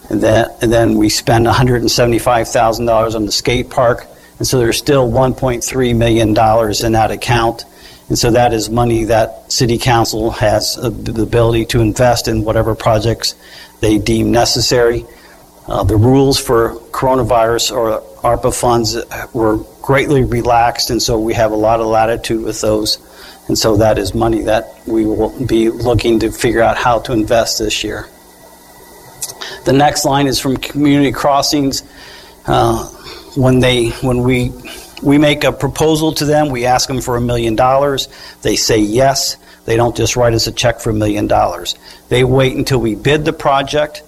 and 0.10 0.22
then 0.22 0.48
and 0.62 0.72
then 0.72 0.96
we 0.98 1.10
spend 1.10 1.46
175,000 1.46 2.86
dollars 2.86 3.16
on 3.16 3.26
the 3.26 3.32
skate 3.32 3.70
park, 3.70 4.06
and 4.38 4.48
so 4.48 4.60
there's 4.60 4.78
still 4.78 5.10
1.3 5.10 5.96
million 5.96 6.34
dollars 6.34 6.84
in 6.84 6.92
that 6.92 7.10
account, 7.10 7.66
and 8.10 8.18
so 8.18 8.32
that 8.32 8.54
is 8.54 8.70
money 8.70 9.06
that 9.06 9.52
City 9.52 9.80
Council 9.80 10.30
has 10.32 10.76
the 10.76 11.24
ability 11.24 11.66
to 11.66 11.82
invest 11.82 12.28
in 12.28 12.44
whatever 12.44 12.76
projects 12.76 13.34
they 13.82 13.98
deem 13.98 14.32
necessary. 14.32 15.06
Uh, 15.68 15.84
the 15.84 15.98
rules 15.98 16.40
for 16.40 16.76
coronavirus 16.92 17.76
or 17.76 18.02
ARPA 18.22 18.54
funds 18.54 18.96
were 19.34 19.58
greatly 19.82 20.24
relaxed, 20.24 20.92
and 20.92 21.02
so 21.02 21.20
we 21.20 21.34
have 21.34 21.52
a 21.52 21.56
lot 21.56 21.80
of 21.80 21.88
latitude 21.88 22.44
with 22.44 22.62
those. 22.62 23.00
And 23.48 23.58
so 23.58 23.78
that 23.78 23.98
is 24.00 24.16
money 24.16 24.44
that 24.44 24.74
we 24.88 25.06
will 25.06 25.46
be 25.46 25.70
looking 25.70 26.20
to 26.20 26.32
figure 26.32 26.62
out 26.62 26.78
how 26.78 27.00
to 27.00 27.14
invest 27.14 27.60
this 27.60 27.84
year. 27.84 28.08
The 29.66 29.74
next 29.74 30.06
line 30.06 30.28
is 30.28 30.40
from 30.40 30.58
Community 30.58 31.12
Crossings. 31.12 31.84
Uh, 32.48 32.88
when 33.36 33.60
they 33.60 33.90
when 34.02 34.24
we 34.24 34.52
we 35.04 35.18
make 35.18 35.44
a 35.44 35.52
proposal 35.52 36.14
to 36.14 36.26
them, 36.26 36.50
we 36.50 36.66
ask 36.66 36.88
them 36.88 37.02
for 37.02 37.18
a 37.18 37.22
million 37.22 37.56
dollars. 37.56 38.08
They 38.42 38.56
say 38.56 38.80
yes. 38.80 39.38
They 39.66 39.76
don't 39.78 39.96
just 39.96 40.16
write 40.16 40.34
us 40.34 40.48
a 40.48 40.52
check 40.52 40.80
for 40.80 40.92
a 40.92 40.94
million 40.94 41.28
dollars. 41.28 41.76
They 42.10 42.24
wait 42.24 42.56
until 42.56 42.80
we 42.80 42.96
bid 42.96 43.26
the 43.26 43.34
project. 43.34 44.04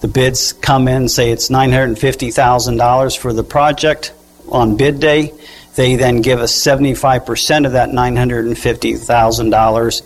The 0.00 0.08
bids 0.08 0.52
come 0.52 0.88
in, 0.88 1.08
say 1.08 1.30
it's 1.30 1.48
$950,000 1.48 3.18
for 3.18 3.32
the 3.32 3.44
project 3.44 4.12
on 4.48 4.76
bid 4.76 4.98
day. 4.98 5.32
They 5.74 5.96
then 5.96 6.20
give 6.20 6.38
us 6.40 6.54
75% 6.54 7.66
of 7.66 7.72
that 7.72 7.88
$950,000, 7.90 10.02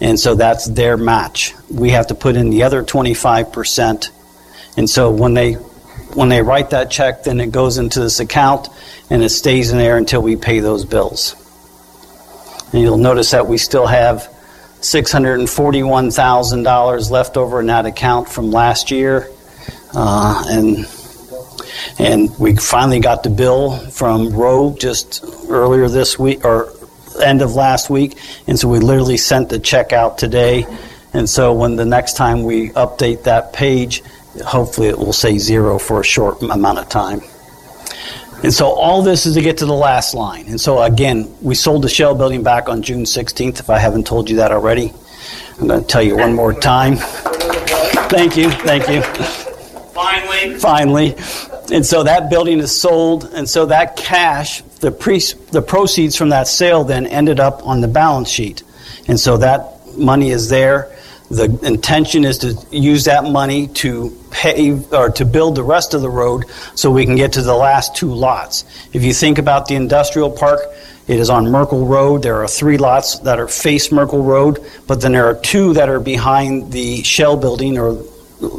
and 0.00 0.20
so 0.20 0.34
that's 0.34 0.64
their 0.66 0.96
match. 0.96 1.54
We 1.70 1.90
have 1.90 2.06
to 2.08 2.14
put 2.14 2.36
in 2.36 2.48
the 2.50 2.62
other 2.62 2.82
25%. 2.82 4.10
And 4.76 4.88
so 4.88 5.10
when 5.10 5.34
they 5.34 5.58
when 6.14 6.30
they 6.30 6.40
write 6.42 6.70
that 6.70 6.90
check, 6.90 7.24
then 7.24 7.38
it 7.40 7.52
goes 7.52 7.76
into 7.78 8.00
this 8.00 8.18
account 8.18 8.68
and 9.10 9.22
it 9.22 9.28
stays 9.28 9.70
in 9.70 9.76
there 9.78 9.98
until 9.98 10.22
we 10.22 10.36
pay 10.36 10.60
those 10.60 10.84
bills. 10.84 11.34
And 12.72 12.82
you'll 12.82 12.98
notice 12.98 13.30
that 13.32 13.46
we 13.46 13.58
still 13.58 13.86
have 13.86 14.28
$641,000 14.80 17.10
left 17.10 17.36
over 17.36 17.60
in 17.60 17.66
that 17.66 17.84
account 17.86 18.28
from 18.28 18.50
last 18.50 18.90
year. 18.90 19.30
Uh, 19.94 20.44
and 20.48 20.86
and 21.98 22.36
we 22.38 22.56
finally 22.56 23.00
got 23.00 23.22
the 23.22 23.30
bill 23.30 23.78
from 23.90 24.30
Rogue 24.30 24.78
just 24.78 25.24
earlier 25.48 25.88
this 25.88 26.18
week 26.18 26.44
or 26.44 26.72
end 27.22 27.42
of 27.42 27.54
last 27.54 27.90
week. 27.90 28.18
And 28.46 28.58
so 28.58 28.68
we 28.68 28.78
literally 28.78 29.16
sent 29.16 29.48
the 29.48 29.58
check 29.58 29.92
out 29.92 30.18
today. 30.18 30.66
And 31.12 31.28
so 31.28 31.52
when 31.52 31.76
the 31.76 31.84
next 31.84 32.16
time 32.16 32.44
we 32.44 32.70
update 32.70 33.24
that 33.24 33.52
page, 33.52 34.02
hopefully 34.44 34.88
it 34.88 34.98
will 34.98 35.12
say 35.12 35.38
zero 35.38 35.78
for 35.78 36.00
a 36.00 36.04
short 36.04 36.42
amount 36.42 36.78
of 36.78 36.88
time. 36.88 37.20
And 38.42 38.54
so 38.54 38.70
all 38.70 39.02
this 39.02 39.26
is 39.26 39.34
to 39.34 39.42
get 39.42 39.58
to 39.58 39.66
the 39.66 39.74
last 39.74 40.14
line. 40.14 40.46
And 40.46 40.60
so 40.60 40.80
again, 40.82 41.28
we 41.42 41.56
sold 41.56 41.82
the 41.82 41.88
Shell 41.88 42.14
building 42.14 42.44
back 42.44 42.68
on 42.68 42.82
June 42.82 43.02
16th, 43.02 43.58
if 43.58 43.68
I 43.68 43.78
haven't 43.78 44.06
told 44.06 44.30
you 44.30 44.36
that 44.36 44.52
already. 44.52 44.92
I'm 45.60 45.66
going 45.66 45.80
to 45.80 45.86
tell 45.86 46.02
you 46.02 46.16
one 46.16 46.34
more 46.34 46.52
time. 46.52 46.96
Thank 48.08 48.36
you, 48.36 48.50
thank 48.50 48.88
you. 48.88 49.02
Finally. 49.92 50.54
Finally. 50.58 51.16
And 51.70 51.84
so 51.84 52.02
that 52.04 52.30
building 52.30 52.60
is 52.60 52.78
sold, 52.78 53.24
and 53.24 53.48
so 53.48 53.66
that 53.66 53.96
cash, 53.96 54.62
the, 54.80 54.90
pre- 54.90 55.18
the 55.50 55.62
proceeds 55.62 56.16
from 56.16 56.30
that 56.30 56.48
sale 56.48 56.84
then 56.84 57.06
ended 57.06 57.40
up 57.40 57.66
on 57.66 57.80
the 57.80 57.88
balance 57.88 58.30
sheet. 58.30 58.62
And 59.06 59.20
so 59.20 59.36
that 59.38 59.96
money 59.96 60.30
is 60.30 60.48
there. 60.48 60.94
The 61.30 61.44
intention 61.62 62.24
is 62.24 62.38
to 62.38 62.56
use 62.70 63.04
that 63.04 63.24
money 63.24 63.68
to 63.68 64.16
pay 64.30 64.80
or 64.92 65.10
to 65.10 65.24
build 65.26 65.56
the 65.56 65.62
rest 65.62 65.92
of 65.92 66.00
the 66.00 66.08
road 66.08 66.44
so 66.74 66.90
we 66.90 67.04
can 67.04 67.16
get 67.16 67.34
to 67.34 67.42
the 67.42 67.54
last 67.54 67.94
two 67.96 68.14
lots. 68.14 68.64
If 68.94 69.04
you 69.04 69.12
think 69.12 69.38
about 69.38 69.66
the 69.66 69.74
industrial 69.74 70.30
park, 70.30 70.60
it 71.06 71.18
is 71.18 71.28
on 71.28 71.50
Merkle 71.50 71.86
Road. 71.86 72.22
There 72.22 72.42
are 72.42 72.48
three 72.48 72.78
lots 72.78 73.18
that 73.20 73.38
are 73.38 73.48
face 73.48 73.92
Merkle 73.92 74.22
Road, 74.22 74.64
but 74.86 75.02
then 75.02 75.12
there 75.12 75.26
are 75.26 75.34
two 75.34 75.74
that 75.74 75.90
are 75.90 76.00
behind 76.00 76.72
the 76.72 77.02
Shell 77.02 77.36
building 77.36 77.78
or 77.78 78.02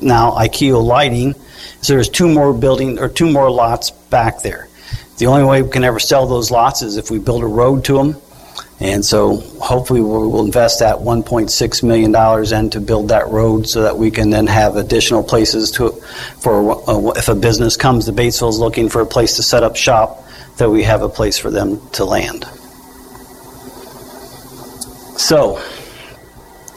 now 0.01 0.31
Ikio 0.31 0.83
lighting 0.83 1.33
so 1.81 1.93
there's 1.93 2.09
two 2.09 2.27
more 2.27 2.53
building 2.53 2.99
or 2.99 3.09
two 3.09 3.31
more 3.31 3.49
lots 3.49 3.91
back 3.91 4.41
there. 4.41 4.67
The 5.17 5.27
only 5.27 5.43
way 5.43 5.61
we 5.61 5.69
can 5.69 5.83
ever 5.83 5.99
sell 5.99 6.27
those 6.27 6.51
lots 6.51 6.81
is 6.81 6.97
if 6.97 7.11
we 7.11 7.19
build 7.19 7.43
a 7.43 7.47
road 7.47 7.85
to 7.85 7.97
them. 7.97 8.15
And 8.81 9.03
so 9.03 9.37
hopefully 9.59 9.99
we'll 9.99 10.45
invest 10.45 10.79
that 10.79 10.97
$1.6 10.97 11.83
million 11.83 12.53
in 12.53 12.69
to 12.69 12.79
build 12.79 13.09
that 13.09 13.27
road 13.27 13.67
so 13.67 13.81
that 13.81 13.97
we 13.97 14.09
can 14.09 14.29
then 14.29 14.47
have 14.47 14.77
additional 14.77 15.21
places 15.21 15.71
to, 15.71 15.91
for 16.39 16.89
uh, 16.89 17.11
if 17.17 17.27
a 17.27 17.35
business 17.35 17.75
comes 17.75 18.05
to 18.05 18.13
Batesville 18.13 18.49
is 18.49 18.59
looking 18.59 18.87
for 18.87 19.01
a 19.01 19.05
place 19.05 19.35
to 19.35 19.43
set 19.43 19.63
up 19.63 19.75
shop, 19.75 20.23
that 20.57 20.69
we 20.69 20.83
have 20.83 21.01
a 21.01 21.09
place 21.09 21.37
for 21.37 21.51
them 21.51 21.81
to 21.91 22.05
land. 22.05 22.45
So 25.19 25.57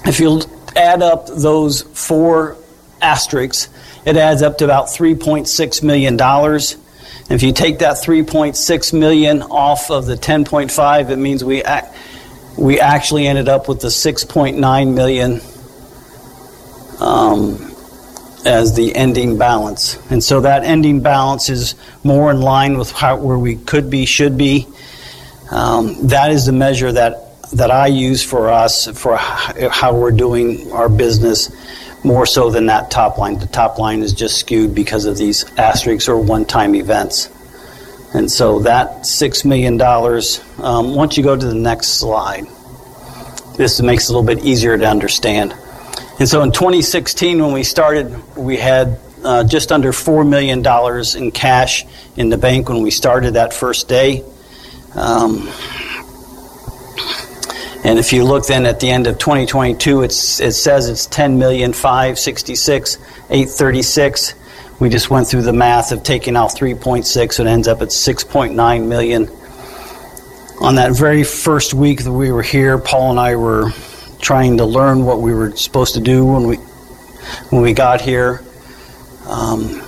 if 0.05 0.19
you 0.19 0.41
add 0.75 1.03
up 1.03 1.29
those 1.29 1.83
four 1.83 2.57
asterisks, 3.01 3.69
it 4.05 4.17
adds 4.17 4.43
up 4.43 4.59
to 4.59 4.65
about 4.65 4.87
$3.6 4.87 5.83
million. 5.83 6.17
If 7.31 7.43
you 7.43 7.53
take 7.53 7.79
that 7.79 7.97
3.6 7.97 8.99
million 8.99 9.43
off 9.43 9.91
of 9.91 10.07
the 10.07 10.17
10.5, 10.17 11.11
it 11.11 11.17
means 11.17 11.45
we 11.45 11.63
ac- 11.63 11.87
we 12.59 12.81
actually 12.81 13.27
ended 13.27 13.49
up 13.49 13.69
with 13.69 13.81
the 13.81 13.89
6.9 13.89 14.95
million 14.95 15.41
um, 17.01 17.55
as 18.45 18.75
the 18.75 18.95
ending 18.95 19.39
balance. 19.39 19.99
And 20.11 20.23
so 20.23 20.41
that 20.41 20.65
ending 20.65 21.01
balance 21.01 21.49
is 21.49 21.75
more 22.05 22.31
in 22.31 22.41
line 22.41 22.77
with 22.77 22.91
how, 22.91 23.17
where 23.17 23.39
we 23.39 23.57
could 23.57 23.89
be, 23.89 24.05
should 24.05 24.37
be. 24.37 24.67
Um, 25.51 26.09
that 26.09 26.31
is 26.31 26.47
the 26.47 26.53
measure 26.53 26.93
that 26.93 27.29
that 27.53 27.71
I 27.71 27.89
use 27.89 28.23
for 28.23 28.49
us 28.49 28.87
for 28.99 29.17
how 29.17 29.95
we're 29.95 30.13
doing 30.13 30.73
our 30.73 30.89
business 30.89 31.51
more 32.05 32.27
so 32.27 32.51
than 32.51 32.67
that 32.67 32.91
top 32.91 33.19
line. 33.19 33.39
The 33.39 33.47
top 33.47 33.79
line 33.79 34.03
is 34.03 34.13
just 34.13 34.39
skewed 34.39 34.75
because 34.75 35.05
of 35.05 35.17
these 35.17 35.45
asterisks 35.59 36.09
or 36.09 36.19
one 36.19 36.45
time 36.45 36.75
events. 36.75 37.31
And 38.15 38.31
so 38.31 38.61
that 38.61 39.03
$6 39.03 39.45
million, 39.45 39.81
um, 40.63 40.95
once 40.95 41.17
you 41.17 41.23
go 41.23 41.35
to 41.37 41.47
the 41.47 41.55
next 41.55 41.99
slide, 41.99 42.45
this 43.57 43.81
makes 43.81 44.05
it 44.05 44.13
a 44.13 44.19
little 44.19 44.35
bit 44.35 44.45
easier 44.45 44.77
to 44.77 44.87
understand. 44.87 45.55
And 46.19 46.29
so 46.29 46.43
in 46.43 46.53
2016, 46.53 47.43
when 47.43 47.53
we 47.53 47.63
started, 47.63 48.37
we 48.37 48.57
had 48.57 49.01
uh, 49.25 49.45
just 49.45 49.73
under 49.73 49.93
$4 49.93 50.29
million 50.29 50.65
in 51.17 51.33
cash 51.33 51.87
in 52.17 52.29
the 52.29 52.39
bank 52.39 52.69
when 52.69 52.83
we 52.83 52.91
started 52.91 53.35
that 53.35 53.55
first 53.55 53.89
day. 53.89 54.25
Um, 54.95 55.49
and 57.85 57.99
if 57.99 58.13
you 58.13 58.25
look 58.25 58.47
then 58.47 58.65
at 58.65 58.81
the 58.81 58.91
end 58.91 59.07
of 59.07 59.19
2022, 59.19 60.03
it's, 60.03 60.41
it 60.41 60.53
says 60.53 60.89
it's 60.89 61.07
10 61.07 61.39
million 61.39 61.73
566 61.73 62.97
836. 63.31 64.35
We 64.79 64.89
just 64.89 65.11
went 65.11 65.27
through 65.27 65.43
the 65.43 65.53
math 65.53 65.93
of 65.93 66.03
taking 66.03 66.37
out 66.37 66.51
3.6, 66.51 67.33
so 67.33 67.43
it 67.43 67.49
ends 67.49 67.69
up 67.69 67.83
at 67.83 67.89
6.9 67.89 68.89
million. 68.89 69.29
On 70.61 70.77
that 70.77 70.93
very 70.97 71.25
first 71.25 71.75
week 71.75 72.05
that 72.05 72.13
we 72.13 72.31
were 72.31 72.43
here, 72.43 72.79
Paul 72.79 73.11
and 73.11 73.21
I 73.21 73.35
were 73.35 73.71
trying 74.21 74.59
to 74.59 74.65
learn 74.65 75.05
what 75.05 75.21
we 75.21 75.35
were 75.35 75.57
supposed 75.57 75.95
to 75.95 76.01
do 76.01 76.25
when 76.25 76.47
we 76.47 76.57
when 77.51 77.63
we 77.63 77.73
got 77.73 78.01
here. 78.01 78.43
Um, 79.27 79.83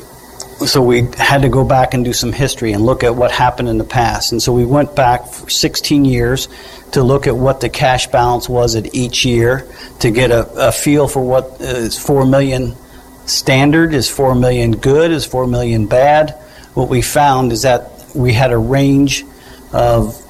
so 0.67 0.83
we 0.83 1.09
had 1.17 1.43
to 1.43 1.49
go 1.49 1.65
back 1.65 1.95
and 1.95 2.05
do 2.05 2.13
some 2.13 2.33
history 2.33 2.73
and 2.73 2.85
look 2.85 3.03
at 3.03 3.15
what 3.15 3.31
happened 3.31 3.69
in 3.69 3.79
the 3.79 3.85
past. 3.85 4.33
And 4.33 4.43
so 4.43 4.53
we 4.53 4.65
went 4.65 4.95
back 4.95 5.27
for 5.27 5.51
16 5.51 6.05
years 6.05 6.49
to 6.93 7.03
look 7.03 7.27
at 7.27 7.37
what 7.37 7.61
the 7.61 7.69
cash 7.69 8.07
balance 8.09 8.49
was 8.49 8.77
at 8.77 8.95
each 8.95 9.25
year 9.25 9.67
to 10.01 10.11
get 10.11 10.31
a, 10.31 10.69
a 10.69 10.73
feel 10.73 11.09
for 11.09 11.23
what 11.23 11.61
is 11.61 11.99
4 11.99 12.25
million 12.27 12.75
standard, 13.27 13.95
is 13.95 14.09
4 14.09 14.35
million 14.35 14.73
good, 14.73 15.11
is 15.11 15.25
4 15.27 15.47
million 15.47 15.87
bad. 15.87 16.31
What 16.75 16.89
we 16.89 17.03
found 17.03 17.53
is 17.53 17.63
that 17.63 17.91
we 18.15 18.33
had 18.33 18.53
a 18.53 18.59
range 18.59 19.25
of 19.73 20.21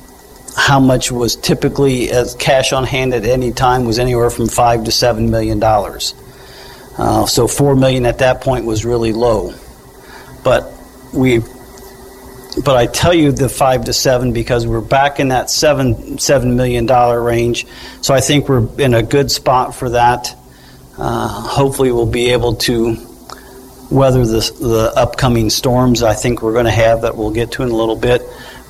how 0.56 0.80
much 0.80 1.10
was 1.10 1.36
typically 1.36 2.10
as 2.10 2.34
cash 2.36 2.72
on 2.72 2.84
hand 2.84 3.12
at 3.12 3.24
any 3.24 3.52
time 3.52 3.84
was 3.84 3.98
anywhere 3.98 4.30
from 4.30 4.48
five 4.48 4.84
to 4.84 4.92
seven 4.92 5.30
million 5.30 5.58
dollars. 5.58 6.14
Uh, 6.96 7.26
so 7.26 7.48
four 7.48 7.74
million 7.74 8.06
at 8.06 8.18
that 8.18 8.40
point 8.40 8.64
was 8.64 8.84
really 8.84 9.12
low. 9.12 9.52
But 10.44 10.72
we, 11.12 11.38
but 12.64 12.76
I 12.76 12.86
tell 12.86 13.14
you 13.14 13.32
the 13.32 13.48
five 13.48 13.86
to 13.86 13.92
seven 13.92 14.32
because 14.32 14.66
we're 14.66 14.80
back 14.80 15.18
in 15.18 15.28
that 15.28 15.50
seven 15.50 16.18
seven 16.18 16.54
million 16.56 16.86
dollar 16.86 17.20
range. 17.20 17.66
So 18.02 18.14
I 18.14 18.20
think 18.20 18.48
we're 18.48 18.68
in 18.80 18.94
a 18.94 19.02
good 19.02 19.30
spot 19.30 19.74
for 19.74 19.90
that. 19.90 20.36
Uh, 20.96 21.28
hopefully, 21.28 21.90
we'll 21.90 22.06
be 22.06 22.30
able 22.30 22.56
to 22.56 22.96
weather 23.90 24.24
the 24.26 24.40
the 24.60 24.92
upcoming 24.94 25.50
storms. 25.50 26.02
I 26.02 26.14
think 26.14 26.42
we're 26.42 26.52
going 26.52 26.66
to 26.66 26.70
have 26.70 27.02
that 27.02 27.16
we'll 27.16 27.32
get 27.32 27.52
to 27.52 27.62
in 27.62 27.70
a 27.70 27.76
little 27.76 27.96
bit. 27.96 28.22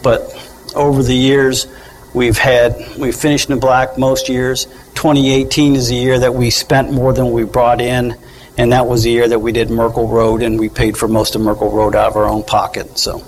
But 0.03 0.33
over 0.75 1.03
the 1.03 1.15
years, 1.15 1.67
we've 2.15 2.39
had 2.39 2.77
we 2.99 3.13
finished 3.13 3.49
in 3.49 3.57
the 3.57 3.61
black 3.61 3.99
most 3.99 4.29
years. 4.29 4.67
2018 4.95 5.75
is 5.75 5.89
the 5.89 5.97
year 5.97 6.19
that 6.21 6.35
we 6.35 6.51
spent 6.51 6.93
more 6.93 7.13
than 7.13 7.33
we 7.33 7.45
brought 7.45 7.81
in 7.81 8.17
and 8.57 8.73
that 8.73 8.87
was 8.87 9.03
the 9.03 9.11
year 9.11 9.29
that 9.29 9.39
we 9.41 9.53
did 9.53 9.71
Merkle 9.71 10.09
Road, 10.09 10.43
and 10.43 10.59
we 10.59 10.69
paid 10.69 10.97
for 10.97 11.09
most 11.09 11.35
of 11.35 11.41
Merkle 11.41 11.71
Road 11.71 11.95
out 11.95 12.11
of 12.11 12.17
our 12.17 12.27
own 12.27 12.43
pocket. 12.43 12.99
So, 12.99 13.23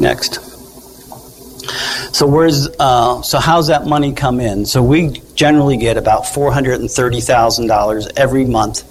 next. 0.00 0.40
So 2.14 2.28
where's 2.28 2.68
uh, 2.78 3.22
so 3.22 3.40
how's 3.40 3.66
that 3.66 3.86
money 3.86 4.12
come 4.12 4.38
in? 4.38 4.66
So 4.66 4.82
we 4.82 5.20
generally 5.34 5.76
get 5.76 5.96
about 5.96 6.26
four 6.26 6.52
hundred 6.52 6.80
and 6.80 6.88
thirty 6.88 7.20
thousand 7.20 7.66
dollars 7.66 8.06
every 8.16 8.44
month, 8.44 8.84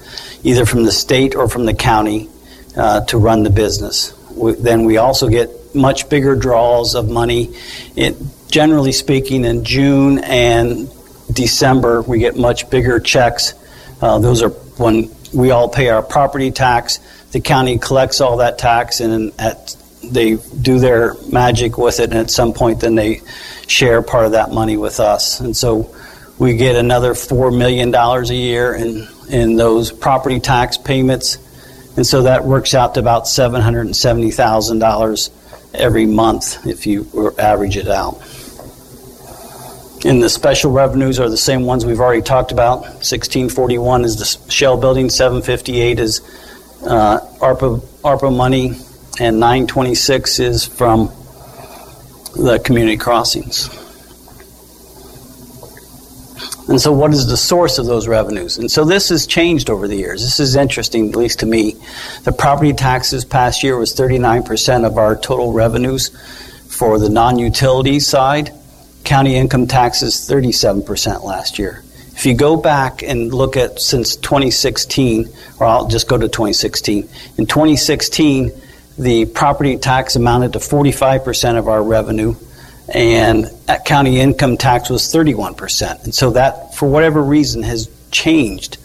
either 0.45 0.65
from 0.65 0.83
the 0.83 0.91
state 0.91 1.33
or 1.33 1.47
from 1.47 1.65
the 1.65 1.73
county, 1.73 2.29
uh, 2.75 3.05
to 3.05 3.17
run 3.17 3.43
the 3.43 3.49
business. 3.49 4.13
We, 4.35 4.53
then 4.55 4.83
we 4.83 4.97
also 4.97 5.29
get 5.29 5.49
much 5.73 6.09
bigger 6.09 6.35
draws 6.35 6.95
of 6.95 7.09
money. 7.09 7.55
It, 7.95 8.17
generally 8.49 8.91
speaking, 8.91 9.45
in 9.45 9.63
June 9.63 10.19
and 10.19 10.89
December, 11.33 12.01
we 12.01 12.19
get 12.19 12.37
much 12.37 12.69
bigger 12.69 12.99
checks. 12.99 13.53
Uh, 14.01 14.19
those 14.19 14.41
are 14.41 14.49
when 14.49 15.09
we 15.33 15.51
all 15.51 15.69
pay 15.69 15.89
our 15.89 16.03
property 16.03 16.51
tax. 16.51 16.99
The 17.31 17.41
county 17.41 17.77
collects 17.77 18.21
all 18.21 18.37
that 18.37 18.57
tax, 18.57 18.99
and 18.99 19.33
at, 19.39 19.75
they 20.03 20.35
do 20.35 20.79
their 20.79 21.15
magic 21.31 21.77
with 21.77 21.99
it. 21.99 22.11
And 22.11 22.19
at 22.19 22.29
some 22.29 22.53
point, 22.53 22.81
then 22.81 22.95
they 22.95 23.21
share 23.67 24.01
part 24.01 24.25
of 24.25 24.33
that 24.33 24.51
money 24.51 24.77
with 24.77 24.99
us. 24.99 25.39
And 25.39 25.55
so 25.55 25.95
we 26.37 26.55
get 26.55 26.75
another 26.75 27.13
four 27.13 27.51
million 27.51 27.91
dollars 27.91 28.29
a 28.29 28.35
year 28.35 28.73
in 28.73 29.07
in 29.29 29.55
those 29.55 29.91
property 29.91 30.39
tax 30.39 30.77
payments, 30.77 31.37
and 31.95 32.05
so 32.05 32.23
that 32.23 32.43
works 32.43 32.73
out 32.73 32.95
to 32.95 32.99
about 32.99 33.27
seven 33.27 33.61
hundred 33.61 33.85
and 33.85 33.95
seventy 33.95 34.31
thousand 34.31 34.79
dollars 34.79 35.31
every 35.73 36.05
month 36.05 36.67
if 36.67 36.85
you 36.85 37.33
average 37.39 37.77
it 37.77 37.87
out. 37.87 38.21
And 40.05 40.21
the 40.21 40.29
special 40.29 40.71
revenues 40.71 41.17
are 41.19 41.29
the 41.29 41.37
same 41.37 41.63
ones 41.63 41.85
we've 41.85 41.99
already 41.99 42.21
talked 42.21 42.51
about. 42.51 42.81
1641 42.81 44.03
is 44.03 44.17
the 44.17 44.51
shell 44.51 44.77
building, 44.77 45.09
758 45.09 45.99
is 45.99 46.19
uh, 46.85 47.19
ARPA, 47.39 47.79
ARPA 48.03 48.35
money, 48.35 48.73
and 49.19 49.39
926 49.39 50.39
is 50.39 50.65
from 50.65 51.07
the 52.35 52.61
community 52.65 52.97
crossings. 52.97 53.69
And 56.67 56.81
so, 56.81 56.91
what 56.91 57.13
is 57.13 57.27
the 57.27 57.37
source 57.37 57.77
of 57.77 57.85
those 57.85 58.07
revenues? 58.07 58.57
And 58.57 58.69
so, 58.69 58.83
this 58.83 59.09
has 59.09 59.25
changed 59.27 59.69
over 59.69 59.87
the 59.87 59.95
years. 59.95 60.21
This 60.21 60.39
is 60.39 60.55
interesting, 60.55 61.09
at 61.09 61.15
least 61.15 61.39
to 61.39 61.45
me. 61.45 61.75
The 62.23 62.31
property 62.31 62.73
taxes 62.73 63.23
past 63.23 63.63
year 63.63 63.77
was 63.77 63.93
39% 63.93 64.85
of 64.85 64.97
our 64.97 65.15
total 65.15 65.53
revenues 65.53 66.09
for 66.67 66.99
the 66.99 67.09
non 67.09 67.37
utility 67.37 67.99
side 67.99 68.51
county 69.03 69.35
income 69.35 69.67
taxes 69.67 70.15
37% 70.29 71.23
last 71.23 71.59
year. 71.59 71.83
If 72.15 72.25
you 72.25 72.35
go 72.35 72.55
back 72.55 73.01
and 73.01 73.33
look 73.33 73.57
at 73.57 73.81
since 73.81 74.15
2016, 74.15 75.27
or 75.59 75.65
I'll 75.65 75.87
just 75.87 76.07
go 76.07 76.17
to 76.17 76.27
2016, 76.27 77.09
in 77.37 77.45
2016, 77.45 78.51
the 78.97 79.25
property 79.25 79.77
tax 79.77 80.15
amounted 80.15 80.53
to 80.53 80.59
45% 80.59 81.57
of 81.57 81.67
our 81.67 81.81
revenue, 81.83 82.35
and 82.93 83.49
county 83.85 84.19
income 84.19 84.57
tax 84.57 84.89
was 84.89 85.03
31%. 85.03 86.03
And 86.03 86.13
so 86.13 86.31
that, 86.31 86.75
for 86.75 86.87
whatever 86.87 87.21
reason, 87.21 87.63
has 87.63 87.89
changed. 88.11 88.77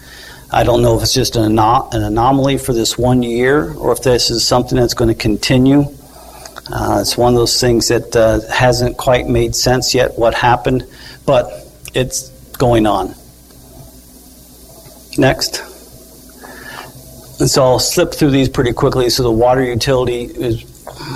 I 0.50 0.64
don't 0.64 0.80
know 0.80 0.96
if 0.96 1.02
it's 1.02 1.12
just 1.12 1.36
an, 1.36 1.58
an 1.58 2.02
anomaly 2.02 2.58
for 2.58 2.72
this 2.72 2.96
one 2.96 3.22
year 3.22 3.74
or 3.74 3.92
if 3.92 4.02
this 4.02 4.30
is 4.30 4.46
something 4.46 4.78
that's 4.78 4.94
going 4.94 5.08
to 5.08 5.14
continue. 5.14 5.94
Uh, 6.70 6.98
it's 7.00 7.16
one 7.16 7.32
of 7.32 7.38
those 7.38 7.60
things 7.60 7.88
that 7.88 8.14
uh, 8.14 8.40
hasn't 8.52 8.96
quite 8.96 9.26
made 9.26 9.54
sense 9.54 9.94
yet 9.94 10.18
what 10.18 10.34
happened, 10.34 10.84
but 11.24 11.50
it's 11.94 12.28
going 12.58 12.86
on. 12.86 13.14
Next. 15.16 15.60
And 17.40 17.48
so 17.48 17.62
I'll 17.62 17.78
slip 17.78 18.12
through 18.12 18.30
these 18.30 18.48
pretty 18.48 18.72
quickly. 18.72 19.10
So 19.10 19.22
the 19.22 19.30
water 19.30 19.62
utility 19.64 20.24
is 20.24 20.64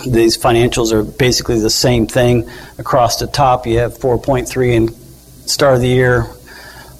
these 0.06 0.38
financials 0.38 0.92
are 0.92 1.02
basically 1.02 1.60
the 1.60 1.70
same 1.70 2.06
thing 2.06 2.48
across 2.78 3.18
the 3.18 3.26
top. 3.26 3.66
You 3.66 3.78
have 3.78 3.98
4.3 3.98 4.72
in 4.72 4.88
start 5.46 5.74
of 5.74 5.80
the 5.80 5.88
year, 5.88 6.26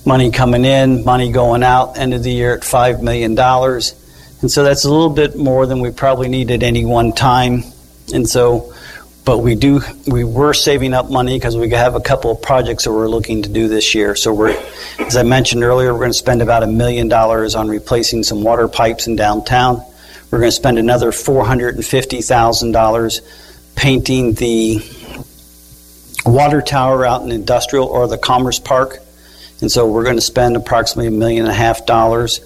money 0.04 0.30
coming 0.30 0.64
in, 0.64 1.04
money 1.04 1.30
going 1.30 1.62
out, 1.62 1.98
end 1.98 2.14
of 2.14 2.22
the 2.22 2.32
year 2.32 2.54
at 2.54 2.62
$5 2.62 3.02
million. 3.02 3.38
And 3.38 4.50
so 4.50 4.64
that's 4.64 4.84
a 4.84 4.90
little 4.90 5.10
bit 5.10 5.36
more 5.36 5.66
than 5.66 5.80
we 5.80 5.90
probably 5.92 6.28
need 6.28 6.50
at 6.50 6.62
any 6.62 6.84
one 6.84 7.12
time. 7.12 7.62
And 8.12 8.28
so, 8.28 8.74
but 9.24 9.38
we 9.38 9.54
do, 9.54 9.80
we 10.06 10.24
were 10.24 10.52
saving 10.52 10.92
up 10.94 11.10
money 11.10 11.38
because 11.38 11.56
we 11.56 11.70
have 11.70 11.94
a 11.94 12.00
couple 12.00 12.32
of 12.32 12.42
projects 12.42 12.84
that 12.84 12.92
we're 12.92 13.08
looking 13.08 13.42
to 13.42 13.48
do 13.48 13.68
this 13.68 13.94
year. 13.94 14.14
So 14.16 14.34
we're, 14.34 14.60
as 14.98 15.16
I 15.16 15.22
mentioned 15.22 15.62
earlier, 15.62 15.92
we're 15.92 16.00
going 16.00 16.10
to 16.10 16.18
spend 16.18 16.42
about 16.42 16.62
a 16.62 16.66
million 16.66 17.08
dollars 17.08 17.54
on 17.54 17.68
replacing 17.68 18.24
some 18.24 18.42
water 18.42 18.68
pipes 18.68 19.06
in 19.06 19.16
downtown. 19.16 19.82
We're 20.30 20.40
going 20.40 20.50
to 20.50 20.56
spend 20.56 20.78
another 20.78 21.12
$450,000 21.12 23.76
painting 23.76 24.34
the 24.34 24.80
water 26.24 26.62
tower 26.62 27.04
out 27.04 27.22
in 27.22 27.30
industrial 27.30 27.86
or 27.86 28.08
the 28.08 28.18
commerce 28.18 28.58
park. 28.58 28.98
And 29.60 29.70
so 29.70 29.86
we're 29.86 30.04
going 30.04 30.16
to 30.16 30.22
spend 30.22 30.56
approximately 30.56 31.08
a 31.08 31.10
million 31.10 31.44
and 31.44 31.52
a 31.52 31.54
half 31.54 31.84
dollars. 31.86 32.40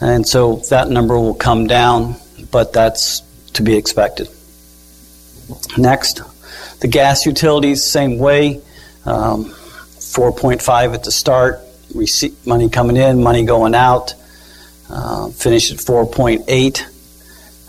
And 0.00 0.26
so 0.26 0.56
that 0.70 0.90
number 0.90 1.18
will 1.18 1.34
come 1.34 1.66
down, 1.66 2.16
but 2.50 2.72
that's 2.72 3.20
to 3.54 3.62
be 3.62 3.76
expected. 3.76 4.28
Next, 5.76 6.20
the 6.80 6.88
gas 6.88 7.26
utilities, 7.26 7.84
same 7.84 8.18
way, 8.18 8.60
um, 9.04 9.46
4.5 9.46 10.94
at 10.94 11.04
the 11.04 11.12
start, 11.12 11.60
receipt, 11.94 12.34
money 12.46 12.68
coming 12.68 12.96
in, 12.96 13.22
money 13.22 13.44
going 13.44 13.74
out. 13.74 14.14
Uh, 14.90 15.28
finished 15.28 15.70
at 15.70 15.78
4.8. 15.78 16.82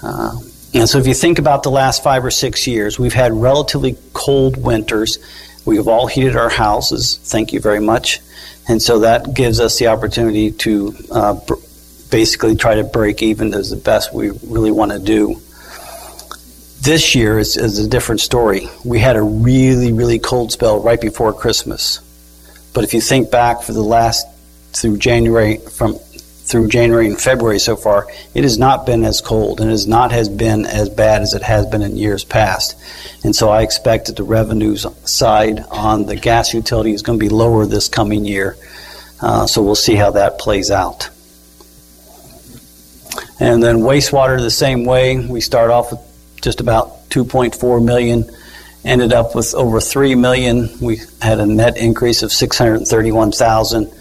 Uh, 0.02 0.40
and 0.74 0.88
so 0.88 1.00
if 1.00 1.08
you 1.08 1.14
think 1.14 1.40
about 1.40 1.64
the 1.64 1.72
last 1.72 2.02
five 2.02 2.24
or 2.24 2.32
six 2.32 2.66
years, 2.66 2.98
we've 2.98 3.14
had 3.14 3.34
relatively 3.34 3.98
cold 4.14 4.62
winters. 4.62 5.18
We 5.66 5.76
have 5.76 5.88
all 5.88 6.08
heated 6.08 6.38
our 6.38 6.50
houses. 6.50 7.20
Thank 7.24 7.52
you 7.52 7.60
very 7.60 7.82
much. 7.82 8.22
And 8.70 8.82
so 8.82 9.00
that 9.00 9.34
gives 9.34 9.60
us 9.60 9.80
the 9.80 9.88
opportunity 9.88 10.52
to 10.52 10.96
uh, 11.12 11.34
br- 11.34 11.56
basically 12.12 12.56
try 12.56 12.76
to 12.76 12.84
break 12.84 13.22
even 13.22 13.54
as 13.54 13.70
the 13.70 13.76
best 13.76 14.14
we 14.14 14.30
really 14.48 14.72
want 14.72 14.92
to 14.92 15.00
do. 15.00 15.42
This 16.82 17.14
year 17.14 17.38
is, 17.38 17.58
is 17.58 17.78
a 17.80 17.90
different 17.90 18.22
story. 18.22 18.70
We 18.86 19.00
had 19.00 19.18
a 19.18 19.22
really, 19.22 19.92
really 19.92 20.18
cold 20.18 20.52
spell 20.52 20.82
right 20.82 21.00
before 21.00 21.34
Christmas. 21.34 22.00
But 22.74 22.86
if 22.86 22.94
you 22.94 23.02
think 23.02 23.32
back 23.32 23.64
for 23.64 23.74
the 23.74 23.82
last 23.82 24.26
through 24.72 24.98
January 24.98 25.58
from 25.58 25.96
through 25.96 26.68
January 26.68 27.06
and 27.06 27.20
February 27.20 27.60
so 27.60 27.76
far, 27.76 28.08
it 28.34 28.44
has 28.44 28.58
not 28.58 28.86
been 28.86 29.04
as 29.04 29.22
cold 29.22 29.62
and 29.62 29.70
has 29.70 29.88
not 29.88 30.12
has 30.12 30.30
been 30.30 30.66
as 30.66 30.90
bad 30.90 31.22
as 31.22 31.34
it 31.34 31.44
has 31.44 31.66
been 31.68 31.82
in 31.82 31.98
years 31.98 32.24
past. 32.24 32.76
And 33.24 33.36
so 33.36 33.50
I 33.50 33.62
expect 33.62 34.08
that 34.08 34.16
the 34.16 34.24
revenues 34.24 34.86
side 35.04 35.60
on 35.70 36.06
the 36.06 36.16
gas 36.16 36.54
utility 36.54 36.94
is 36.94 37.02
going 37.02 37.20
to 37.20 37.24
be 37.24 37.30
lower 37.30 37.66
this 37.66 37.88
coming 37.88 38.26
year. 38.26 38.58
Uh, 39.22 39.46
so 39.46 39.62
we'll 39.62 39.76
see 39.76 39.96
how 39.96 40.12
that 40.12 40.40
plays 40.40 40.72
out. 40.72 41.10
And 43.40 43.62
then 43.62 43.80
wastewater 43.80 44.40
the 44.40 44.50
same 44.50 44.86
way. 44.86 45.20
We 45.20 45.42
start 45.42 45.70
off 45.72 45.92
with 45.92 46.09
just 46.42 46.62
about 46.62 47.10
2.4 47.10 47.84
million, 47.84 48.30
ended 48.86 49.14
up 49.14 49.36
with 49.36 49.54
over 49.56 49.82
3 49.82 50.16
million. 50.16 50.70
We 50.82 51.02
had 51.22 51.40
a 51.40 51.46
net 51.46 51.78
increase 51.78 52.24
of 52.24 52.32
631,000. 52.32 53.92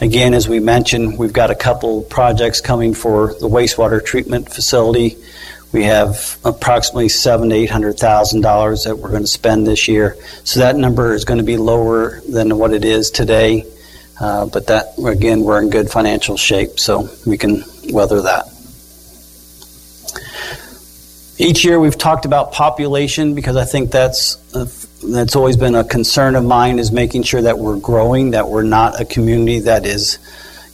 Again, 0.00 0.34
as 0.34 0.48
we 0.48 0.60
mentioned, 0.60 1.18
we've 1.18 1.32
got 1.32 1.50
a 1.50 1.54
couple 1.56 2.02
projects 2.02 2.60
coming 2.60 2.94
for 2.94 3.34
the 3.34 3.48
wastewater 3.48 4.04
treatment 4.04 4.52
facility. 4.52 5.16
We 5.72 5.84
have 5.84 6.38
approximately 6.44 7.08
seven 7.08 7.50
to 7.50 7.54
eight 7.54 7.68
hundred 7.70 7.98
thousand 7.98 8.40
dollars 8.40 8.84
that 8.84 8.96
we're 8.96 9.10
going 9.10 9.22
to 9.22 9.26
spend 9.26 9.66
this 9.66 9.86
year. 9.86 10.16
So 10.44 10.60
that 10.60 10.76
number 10.76 11.12
is 11.12 11.24
going 11.24 11.38
to 11.38 11.44
be 11.44 11.58
lower 11.58 12.20
than 12.22 12.56
what 12.58 12.72
it 12.72 12.84
is 12.84 13.10
today. 13.10 13.66
Uh, 14.20 14.46
but 14.46 14.68
that 14.68 14.94
again, 15.04 15.42
we're 15.42 15.60
in 15.60 15.68
good 15.68 15.90
financial 15.90 16.36
shape, 16.36 16.78
so 16.78 17.08
we 17.26 17.36
can 17.36 17.64
weather 17.90 18.22
that. 18.22 18.46
Each 21.40 21.64
year, 21.64 21.78
we've 21.78 21.96
talked 21.96 22.24
about 22.24 22.52
population 22.52 23.36
because 23.36 23.56
I 23.56 23.64
think 23.64 23.92
that's 23.92 24.36
uh, 24.54 24.66
that's 25.04 25.36
always 25.36 25.56
been 25.56 25.76
a 25.76 25.84
concern 25.84 26.34
of 26.34 26.44
mine 26.44 26.80
is 26.80 26.90
making 26.90 27.22
sure 27.22 27.40
that 27.40 27.56
we're 27.56 27.78
growing, 27.78 28.32
that 28.32 28.48
we're 28.48 28.64
not 28.64 29.00
a 29.00 29.04
community 29.04 29.60
that 29.60 29.86
is 29.86 30.18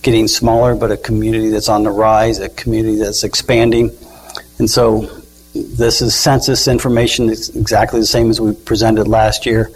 getting 0.00 0.26
smaller, 0.26 0.74
but 0.74 0.90
a 0.90 0.96
community 0.96 1.50
that's 1.50 1.68
on 1.68 1.82
the 1.82 1.90
rise, 1.90 2.38
a 2.38 2.48
community 2.48 2.96
that's 2.96 3.24
expanding. 3.24 3.90
And 4.58 4.70
so 4.70 5.02
this 5.54 6.00
is 6.00 6.14
census 6.14 6.66
information. 6.66 7.28
It's 7.28 7.50
exactly 7.50 8.00
the 8.00 8.06
same 8.06 8.30
as 8.30 8.40
we 8.40 8.54
presented 8.54 9.06
last 9.06 9.44
year. 9.44 9.70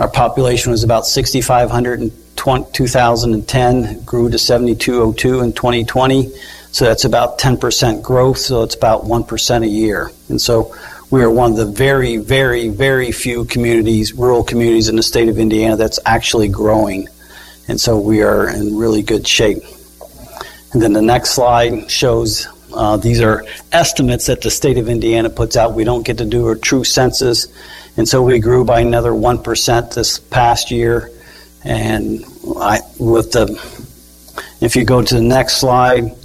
Our 0.00 0.08
population 0.08 0.72
was 0.72 0.82
about 0.82 1.06
6,500 1.06 2.00
in 2.00 2.10
2010, 2.38 4.04
grew 4.04 4.30
to 4.30 4.38
7,202 4.38 5.40
in 5.40 5.52
2020. 5.52 6.30
So 6.70 6.84
that's 6.84 7.04
about 7.04 7.38
10% 7.38 8.02
growth, 8.02 8.38
so 8.38 8.62
it's 8.62 8.74
about 8.74 9.04
1% 9.04 9.64
a 9.64 9.68
year. 9.68 10.10
And 10.28 10.40
so 10.40 10.74
we 11.10 11.22
are 11.22 11.30
one 11.30 11.52
of 11.52 11.56
the 11.56 11.66
very, 11.66 12.18
very, 12.18 12.68
very 12.68 13.12
few 13.12 13.44
communities, 13.46 14.12
rural 14.12 14.44
communities 14.44 14.88
in 14.88 14.96
the 14.96 15.02
state 15.02 15.28
of 15.28 15.38
Indiana 15.38 15.76
that's 15.76 15.98
actually 16.06 16.48
growing. 16.48 17.08
And 17.66 17.80
so 17.80 17.98
we 17.98 18.22
are 18.22 18.48
in 18.48 18.76
really 18.76 19.02
good 19.02 19.26
shape. 19.26 19.62
And 20.72 20.82
then 20.82 20.92
the 20.92 21.02
next 21.02 21.30
slide 21.30 21.90
shows 21.90 22.46
uh, 22.74 22.96
these 22.98 23.20
are 23.20 23.44
estimates 23.72 24.26
that 24.26 24.42
the 24.42 24.50
state 24.50 24.78
of 24.78 24.88
Indiana 24.88 25.30
puts 25.30 25.56
out. 25.56 25.74
We 25.74 25.84
don't 25.84 26.04
get 26.04 26.18
to 26.18 26.24
do 26.24 26.50
a 26.50 26.58
true 26.58 26.84
census. 26.84 27.48
And 27.96 28.06
so 28.06 28.22
we 28.22 28.38
grew 28.38 28.64
by 28.64 28.80
another 28.80 29.12
1% 29.12 29.94
this 29.94 30.18
past 30.18 30.70
year. 30.70 31.10
And 31.64 32.24
I, 32.56 32.80
with 32.98 33.32
the, 33.32 33.46
if 34.60 34.76
you 34.76 34.84
go 34.84 35.02
to 35.02 35.14
the 35.14 35.22
next 35.22 35.56
slide, 35.58 36.16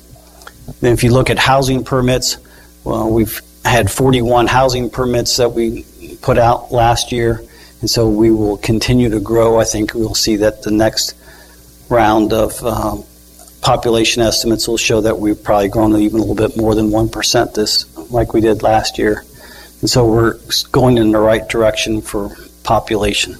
if 0.81 1.03
you 1.03 1.11
look 1.11 1.29
at 1.29 1.39
housing 1.39 1.83
permits, 1.83 2.37
well, 2.83 3.09
we've 3.09 3.41
had 3.65 3.89
41 3.89 4.47
housing 4.47 4.89
permits 4.89 5.37
that 5.37 5.51
we 5.53 5.85
put 6.21 6.37
out 6.37 6.71
last 6.71 7.11
year, 7.11 7.43
and 7.81 7.89
so 7.89 8.09
we 8.09 8.31
will 8.31 8.57
continue 8.57 9.09
to 9.09 9.19
grow. 9.19 9.59
I 9.59 9.63
think 9.63 9.93
we'll 9.93 10.15
see 10.15 10.37
that 10.37 10.63
the 10.63 10.71
next 10.71 11.15
round 11.89 12.33
of 12.33 12.59
uh, 12.63 12.97
population 13.61 14.21
estimates 14.21 14.67
will 14.67 14.77
show 14.77 15.01
that 15.01 15.17
we've 15.17 15.41
probably 15.41 15.69
grown 15.69 15.95
even 15.95 16.19
a 16.19 16.23
little 16.23 16.35
bit 16.35 16.57
more 16.57 16.75
than 16.75 16.89
1% 16.89 17.53
this, 17.53 17.97
like 18.11 18.33
we 18.33 18.41
did 18.41 18.61
last 18.63 18.97
year. 18.97 19.23
And 19.81 19.89
so 19.89 20.05
we're 20.05 20.39
going 20.71 20.97
in 20.97 21.11
the 21.11 21.19
right 21.19 21.47
direction 21.47 22.01
for 22.01 22.35
population. 22.63 23.35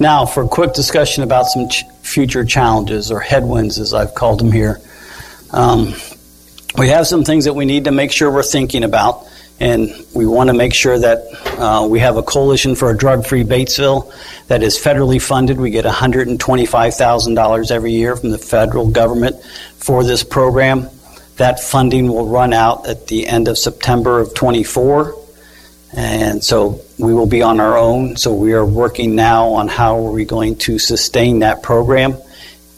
Now, 0.00 0.24
for 0.24 0.44
a 0.44 0.48
quick 0.48 0.72
discussion 0.72 1.24
about 1.24 1.44
some 1.44 1.68
ch- 1.68 1.84
future 2.02 2.42
challenges 2.42 3.12
or 3.12 3.20
headwinds, 3.20 3.78
as 3.78 3.92
I've 3.92 4.14
called 4.14 4.40
them 4.40 4.50
here. 4.50 4.80
Um, 5.50 5.92
we 6.78 6.88
have 6.88 7.06
some 7.06 7.22
things 7.22 7.44
that 7.44 7.52
we 7.52 7.66
need 7.66 7.84
to 7.84 7.90
make 7.90 8.10
sure 8.10 8.30
we're 8.32 8.42
thinking 8.42 8.82
about, 8.82 9.26
and 9.60 9.92
we 10.14 10.24
want 10.24 10.48
to 10.48 10.54
make 10.54 10.72
sure 10.72 10.98
that 10.98 11.18
uh, 11.58 11.86
we 11.86 11.98
have 11.98 12.16
a 12.16 12.22
coalition 12.22 12.74
for 12.74 12.90
a 12.90 12.96
drug 12.96 13.26
free 13.26 13.44
Batesville 13.44 14.10
that 14.46 14.62
is 14.62 14.78
federally 14.78 15.20
funded. 15.20 15.60
We 15.60 15.68
get 15.68 15.84
$125,000 15.84 17.70
every 17.70 17.92
year 17.92 18.16
from 18.16 18.30
the 18.30 18.38
federal 18.38 18.88
government 18.88 19.44
for 19.76 20.02
this 20.02 20.24
program. 20.24 20.88
That 21.36 21.60
funding 21.60 22.08
will 22.08 22.26
run 22.26 22.54
out 22.54 22.86
at 22.86 23.08
the 23.08 23.26
end 23.26 23.48
of 23.48 23.58
September 23.58 24.18
of 24.18 24.32
24. 24.32 25.19
And 25.96 26.42
so 26.42 26.80
we 26.98 27.12
will 27.12 27.26
be 27.26 27.42
on 27.42 27.58
our 27.60 27.76
own. 27.76 28.16
So 28.16 28.32
we 28.32 28.52
are 28.52 28.64
working 28.64 29.14
now 29.14 29.48
on 29.48 29.68
how 29.68 30.06
are 30.06 30.12
we 30.12 30.24
going 30.24 30.56
to 30.58 30.78
sustain 30.78 31.40
that 31.40 31.62
program. 31.62 32.16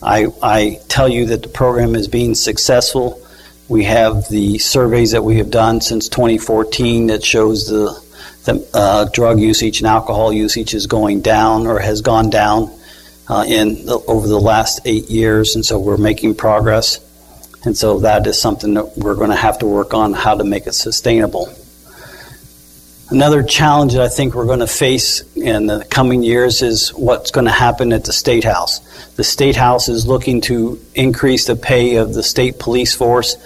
I, 0.02 0.28
I 0.42 0.80
tell 0.88 1.08
you 1.08 1.26
that 1.26 1.42
the 1.42 1.48
program 1.48 1.94
is 1.94 2.08
being 2.08 2.34
successful. 2.34 3.24
We 3.68 3.84
have 3.84 4.28
the 4.28 4.58
surveys 4.58 5.12
that 5.12 5.22
we 5.22 5.36
have 5.38 5.50
done 5.50 5.80
since 5.80 6.08
2014 6.08 7.08
that 7.08 7.24
shows 7.24 7.68
the, 7.68 8.02
the 8.44 8.68
uh, 8.74 9.04
drug 9.12 9.40
usage 9.40 9.80
and 9.80 9.86
alcohol 9.86 10.32
usage 10.32 10.74
is 10.74 10.86
going 10.86 11.20
down 11.20 11.66
or 11.66 11.78
has 11.78 12.00
gone 12.00 12.30
down 12.30 12.70
uh, 13.28 13.44
in 13.46 13.86
the, 13.86 13.98
over 14.08 14.26
the 14.26 14.40
last 14.40 14.80
eight 14.84 15.08
years, 15.08 15.54
and 15.54 15.64
so 15.64 15.78
we're 15.78 15.96
making 15.96 16.34
progress. 16.34 16.98
And 17.64 17.76
so 17.76 18.00
that 18.00 18.26
is 18.26 18.40
something 18.40 18.74
that 18.74 18.98
we're 18.98 19.14
going 19.14 19.30
to 19.30 19.36
have 19.36 19.60
to 19.60 19.66
work 19.66 19.94
on 19.94 20.12
how 20.12 20.34
to 20.34 20.44
make 20.44 20.66
it 20.66 20.74
sustainable. 20.74 21.54
Another 23.12 23.42
challenge 23.42 23.92
that 23.92 24.00
I 24.00 24.08
think 24.08 24.34
we're 24.34 24.46
going 24.46 24.60
to 24.60 24.66
face 24.66 25.20
in 25.36 25.66
the 25.66 25.84
coming 25.84 26.22
years 26.22 26.62
is 26.62 26.94
what's 26.94 27.30
going 27.30 27.44
to 27.44 27.50
happen 27.50 27.92
at 27.92 28.06
the 28.06 28.12
State 28.12 28.42
House. 28.42 28.78
The 29.16 29.22
State 29.22 29.54
House 29.54 29.90
is 29.90 30.06
looking 30.06 30.40
to 30.42 30.80
increase 30.94 31.46
the 31.46 31.54
pay 31.54 31.96
of 31.96 32.14
the 32.14 32.22
state 32.22 32.58
police 32.58 32.94
force. 32.94 33.36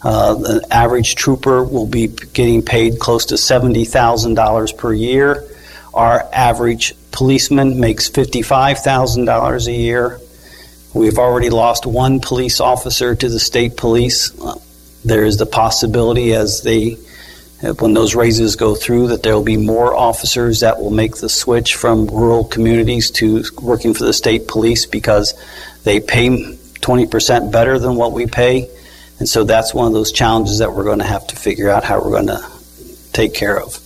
Uh, 0.00 0.34
the 0.34 0.64
average 0.70 1.16
trooper 1.16 1.64
will 1.64 1.88
be 1.88 2.06
getting 2.06 2.62
paid 2.62 3.00
close 3.00 3.26
to 3.26 3.34
$70,000 3.34 4.78
per 4.78 4.92
year. 4.92 5.44
Our 5.92 6.24
average 6.32 6.94
policeman 7.10 7.80
makes 7.80 8.08
$55,000 8.08 9.66
a 9.66 9.72
year. 9.72 10.20
We've 10.94 11.18
already 11.18 11.50
lost 11.50 11.84
one 11.84 12.20
police 12.20 12.60
officer 12.60 13.16
to 13.16 13.28
the 13.28 13.40
state 13.40 13.76
police. 13.76 14.30
There 15.04 15.24
is 15.24 15.36
the 15.36 15.46
possibility 15.46 16.32
as 16.32 16.62
they 16.62 16.98
when 17.60 17.94
those 17.94 18.14
raises 18.14 18.56
go 18.56 18.74
through, 18.74 19.08
that 19.08 19.22
there 19.22 19.34
will 19.34 19.42
be 19.42 19.56
more 19.56 19.94
officers 19.94 20.60
that 20.60 20.78
will 20.78 20.90
make 20.90 21.16
the 21.16 21.28
switch 21.28 21.74
from 21.74 22.06
rural 22.06 22.44
communities 22.44 23.10
to 23.12 23.44
working 23.62 23.94
for 23.94 24.04
the 24.04 24.12
state 24.12 24.46
police 24.46 24.84
because 24.84 25.34
they 25.84 26.00
pay 26.00 26.28
20% 26.28 27.50
better 27.50 27.78
than 27.78 27.96
what 27.96 28.12
we 28.12 28.26
pay. 28.26 28.68
And 29.18 29.28
so 29.28 29.44
that's 29.44 29.72
one 29.72 29.86
of 29.86 29.94
those 29.94 30.12
challenges 30.12 30.58
that 30.58 30.74
we're 30.74 30.84
going 30.84 30.98
to 30.98 31.06
have 31.06 31.26
to 31.28 31.36
figure 31.36 31.70
out 31.70 31.82
how 31.82 32.02
we're 32.02 32.10
going 32.10 32.26
to 32.26 32.44
take 33.12 33.32
care 33.32 33.58
of. 33.58 33.80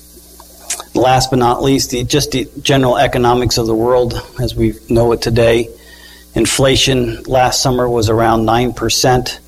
Last 0.93 1.31
but 1.31 1.39
not 1.39 1.63
least, 1.63 1.91
the, 1.91 2.03
just 2.03 2.33
the 2.33 2.49
general 2.61 2.99
economics 2.99 3.57
of 3.57 3.67
the 3.67 3.75
world 3.75 4.21
as 4.41 4.57
we 4.57 4.75
know 4.89 5.13
it 5.13 5.23
today. 5.23 5.69
Inflation 6.35 7.23
last 7.25 7.63
summer 7.63 7.89
was 7.89 8.09
around 8.09 8.47
9%. 8.47 9.39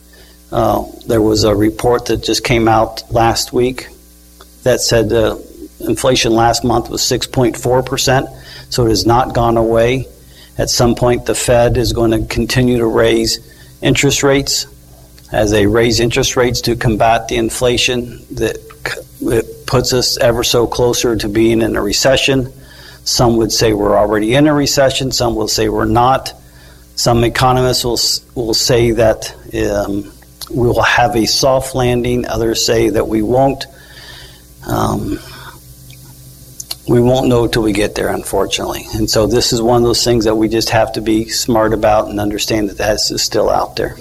Uh, 0.53 0.85
there 1.09 1.23
was 1.23 1.43
a 1.43 1.55
report 1.55 2.07
that 2.07 2.23
just 2.23 2.45
came 2.45 2.69
out 2.69 3.11
last 3.11 3.53
week 3.53 3.89
that 4.63 4.81
said 4.81 5.13
uh, 5.13 5.37
inflation 5.81 6.33
last 6.33 6.65
month 6.65 6.89
was 6.89 7.03
6.4%, 7.03 8.73
so 8.73 8.87
it 8.87 8.91
has 8.91 9.07
not 9.07 9.35
gone 9.35 9.57
away. 9.57 10.07
At 10.59 10.71
some 10.71 10.95
point, 10.95 11.27
the 11.27 11.35
Fed 11.35 11.77
is 11.77 11.93
going 11.93 12.11
to 12.11 12.27
continue 12.27 12.79
to 12.79 12.87
raise 12.87 13.39
interest 13.81 14.23
rates. 14.23 14.67
As 15.33 15.51
they 15.51 15.67
raise 15.67 15.99
interest 15.99 16.37
rates 16.37 16.61
to 16.63 16.77
combat 16.77 17.29
the 17.29 17.37
inflation, 17.37 18.19
that 18.37 18.59
it 19.23 19.67
puts 19.67 19.93
us 19.93 20.19
ever 20.19 20.45
so 20.45 20.67
closer 20.67 21.17
to 21.17 21.29
being 21.29 21.63
in 21.63 21.77
a 21.77 21.83
recession. 21.83 22.53
Some 23.05 23.39
would 23.39 23.51
say 23.51 23.73
we're 23.73 23.97
already 23.97 24.35
in 24.35 24.47
a 24.47 24.55
recession, 24.55 25.11
some 25.11 25.35
will 25.35 25.49
say 25.49 25.69
we're 25.69 25.85
not. 25.87 26.35
Some 26.95 27.25
economists 27.25 27.85
will, 27.85 28.45
will 28.45 28.55
say 28.55 28.93
that 28.93 29.35
um, 29.55 30.13
we 30.51 30.67
will 30.69 30.83
have 30.83 31.17
a 31.17 31.27
soft 31.27 31.75
landing, 31.75 32.27
others 32.27 32.65
say 32.67 32.91
that 32.91 33.09
we 33.09 33.23
won't. 33.23 33.65
Um, 34.67 35.19
we 36.89 37.01
won't 37.01 37.29
know 37.29 37.47
till 37.47 37.63
we 37.63 37.73
get 37.73 37.95
there, 37.95 38.09
unfortunately. 38.09 38.85
And 38.95 39.09
so 39.09 39.27
this 39.27 39.53
is 39.53 39.63
one 39.63 39.77
of 39.77 39.83
those 39.83 40.05
things 40.05 40.25
that 40.25 40.35
we 40.35 40.49
just 40.49 40.71
have 40.71 40.93
to 40.95 41.01
be 41.01 41.29
smart 41.29 41.73
about 41.73 42.09
and 42.09 42.19
understand 42.19 42.71
that 42.71 42.79
that 42.79 42.95
is 42.95 43.23
still 43.23 43.49
out 43.49 43.77
there. 43.77 43.97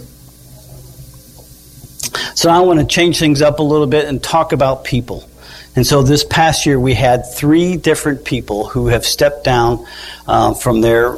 So 2.36 2.49
I 2.49 2.59
want 2.62 2.80
to 2.80 2.86
change 2.86 3.20
things 3.20 3.41
up 3.41 3.59
a 3.59 3.64
little 3.64 3.88
bit 3.88 4.05
and 4.05 4.22
talk 4.22 4.51
about 4.51 4.84
people. 4.84 5.30
And 5.76 5.88
so 5.88 6.01
this 6.01 6.24
past 6.24 6.66
year, 6.66 6.80
we 6.80 6.93
had 6.93 7.24
three 7.34 7.78
different 7.78 8.26
people 8.26 8.68
who 8.68 8.88
have 8.88 9.05
stepped 9.05 9.45
down 9.45 9.86
uh, 10.28 10.53
from 10.53 10.82
their 10.82 11.16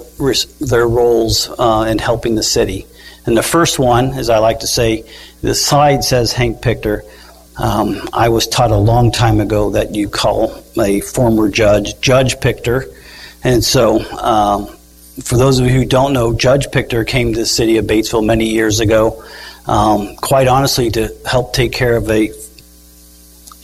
their 0.60 0.88
roles 0.88 1.50
uh, 1.58 1.88
in 1.90 1.98
helping 1.98 2.36
the 2.36 2.44
city. 2.44 2.86
And 3.26 3.38
the 3.38 3.44
first 3.44 3.80
one, 3.80 4.14
as 4.14 4.30
I 4.30 4.40
like 4.40 4.60
to 4.60 4.68
say, 4.68 5.06
the 5.42 5.56
slide 5.56 6.04
says 6.04 6.34
Hank 6.34 6.62
Pichter. 6.62 7.02
Um, 7.58 8.02
I 8.14 8.30
was 8.30 8.48
taught 8.48 8.72
a 8.72 8.78
long 8.78 9.12
time 9.12 9.40
ago 9.40 9.72
that 9.72 9.94
you 9.94 10.10
call 10.10 10.64
a 10.80 11.02
former 11.02 11.50
judge 11.50 12.00
Judge 12.02 12.40
Pictor. 12.40 12.86
And 13.44 13.64
so, 13.64 14.00
um, 14.18 14.68
for 15.22 15.38
those 15.38 15.60
of 15.60 15.68
you 15.68 15.72
who 15.72 15.86
don't 15.86 16.14
know, 16.14 16.34
Judge 16.34 16.68
Pictor 16.72 17.06
came 17.06 17.34
to 17.34 17.40
the 17.40 17.46
city 17.46 17.78
of 17.78 17.86
Batesville 17.86 18.26
many 18.26 18.50
years 18.50 18.80
ago, 18.80 19.24
um, 19.68 20.16
quite 20.16 20.48
honestly, 20.48 20.90
to 20.92 21.16
help 21.26 21.54
take 21.54 21.72
care 21.72 21.96
of 21.96 22.10
a 22.10 22.32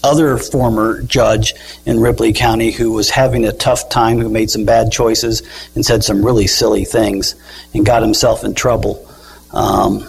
other 0.04 0.38
former 0.38 1.02
judge 1.02 1.54
in 1.86 2.00
Ripley 2.00 2.32
County 2.32 2.72
who 2.72 2.92
was 2.92 3.10
having 3.10 3.46
a 3.46 3.52
tough 3.52 3.90
time, 3.90 4.20
who 4.20 4.30
made 4.30 4.50
some 4.50 4.66
bad 4.66 4.92
choices 4.92 5.42
and 5.76 5.86
said 5.86 6.04
some 6.04 6.24
really 6.24 6.48
silly 6.48 6.86
things 6.86 7.36
and 7.74 7.86
got 7.86 8.02
himself 8.02 8.44
in 8.44 8.54
trouble. 8.54 9.06
Um, 9.52 10.08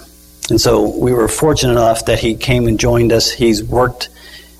and 0.50 0.60
so 0.60 0.96
we 0.96 1.12
were 1.12 1.28
fortunate 1.28 1.72
enough 1.72 2.06
that 2.06 2.20
he 2.20 2.34
came 2.34 2.66
and 2.66 2.78
joined 2.78 3.12
us. 3.12 3.30
He's 3.30 3.62
worked 3.62 4.08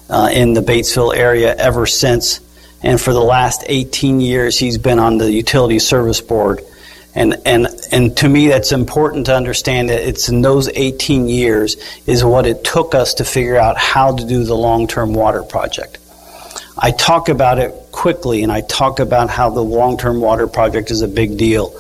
uh, 0.08 0.30
in 0.32 0.54
the 0.54 0.60
Batesville 0.60 1.16
area 1.16 1.54
ever 1.56 1.86
since. 1.86 2.40
And 2.82 3.00
for 3.00 3.12
the 3.12 3.20
last 3.20 3.62
18 3.66 4.20
years, 4.20 4.58
he's 4.58 4.78
been 4.78 4.98
on 4.98 5.18
the 5.18 5.30
Utility 5.30 5.78
Service 5.78 6.20
Board. 6.20 6.62
And, 7.14 7.36
and, 7.44 7.66
and 7.90 8.16
to 8.18 8.28
me, 8.28 8.48
that's 8.48 8.72
important 8.72 9.26
to 9.26 9.34
understand 9.34 9.90
that 9.90 10.06
it's 10.06 10.28
in 10.28 10.42
those 10.42 10.68
18 10.68 11.28
years 11.28 11.76
is 12.06 12.24
what 12.24 12.46
it 12.46 12.64
took 12.64 12.94
us 12.94 13.14
to 13.14 13.24
figure 13.24 13.56
out 13.56 13.76
how 13.76 14.16
to 14.16 14.26
do 14.26 14.44
the 14.44 14.54
long 14.54 14.86
term 14.86 15.12
water 15.12 15.42
project. 15.42 15.98
I 16.78 16.92
talk 16.92 17.28
about 17.28 17.58
it 17.58 17.74
quickly 17.92 18.42
and 18.42 18.50
I 18.50 18.62
talk 18.62 19.00
about 19.00 19.28
how 19.28 19.50
the 19.50 19.62
long 19.62 19.98
term 19.98 20.20
water 20.20 20.46
project 20.46 20.90
is 20.90 21.02
a 21.02 21.08
big 21.08 21.36
deal. 21.36 21.78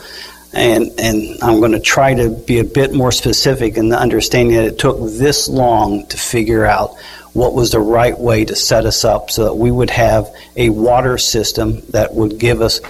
And, 0.52 0.90
and 0.98 1.38
I'm 1.42 1.60
going 1.60 1.72
to 1.72 1.80
try 1.80 2.14
to 2.14 2.28
be 2.30 2.58
a 2.58 2.64
bit 2.64 2.92
more 2.92 3.12
specific 3.12 3.76
in 3.76 3.88
the 3.88 3.98
understanding 3.98 4.56
that 4.56 4.64
it 4.64 4.78
took 4.78 4.98
this 4.98 5.48
long 5.48 6.06
to 6.08 6.16
figure 6.16 6.66
out 6.66 6.96
what 7.32 7.54
was 7.54 7.70
the 7.70 7.80
right 7.80 8.18
way 8.18 8.44
to 8.44 8.56
set 8.56 8.84
us 8.84 9.04
up 9.04 9.30
so 9.30 9.44
that 9.44 9.54
we 9.54 9.70
would 9.70 9.90
have 9.90 10.28
a 10.56 10.70
water 10.70 11.18
system 11.18 11.80
that 11.90 12.12
would 12.14 12.38
give 12.38 12.60
us 12.60 12.80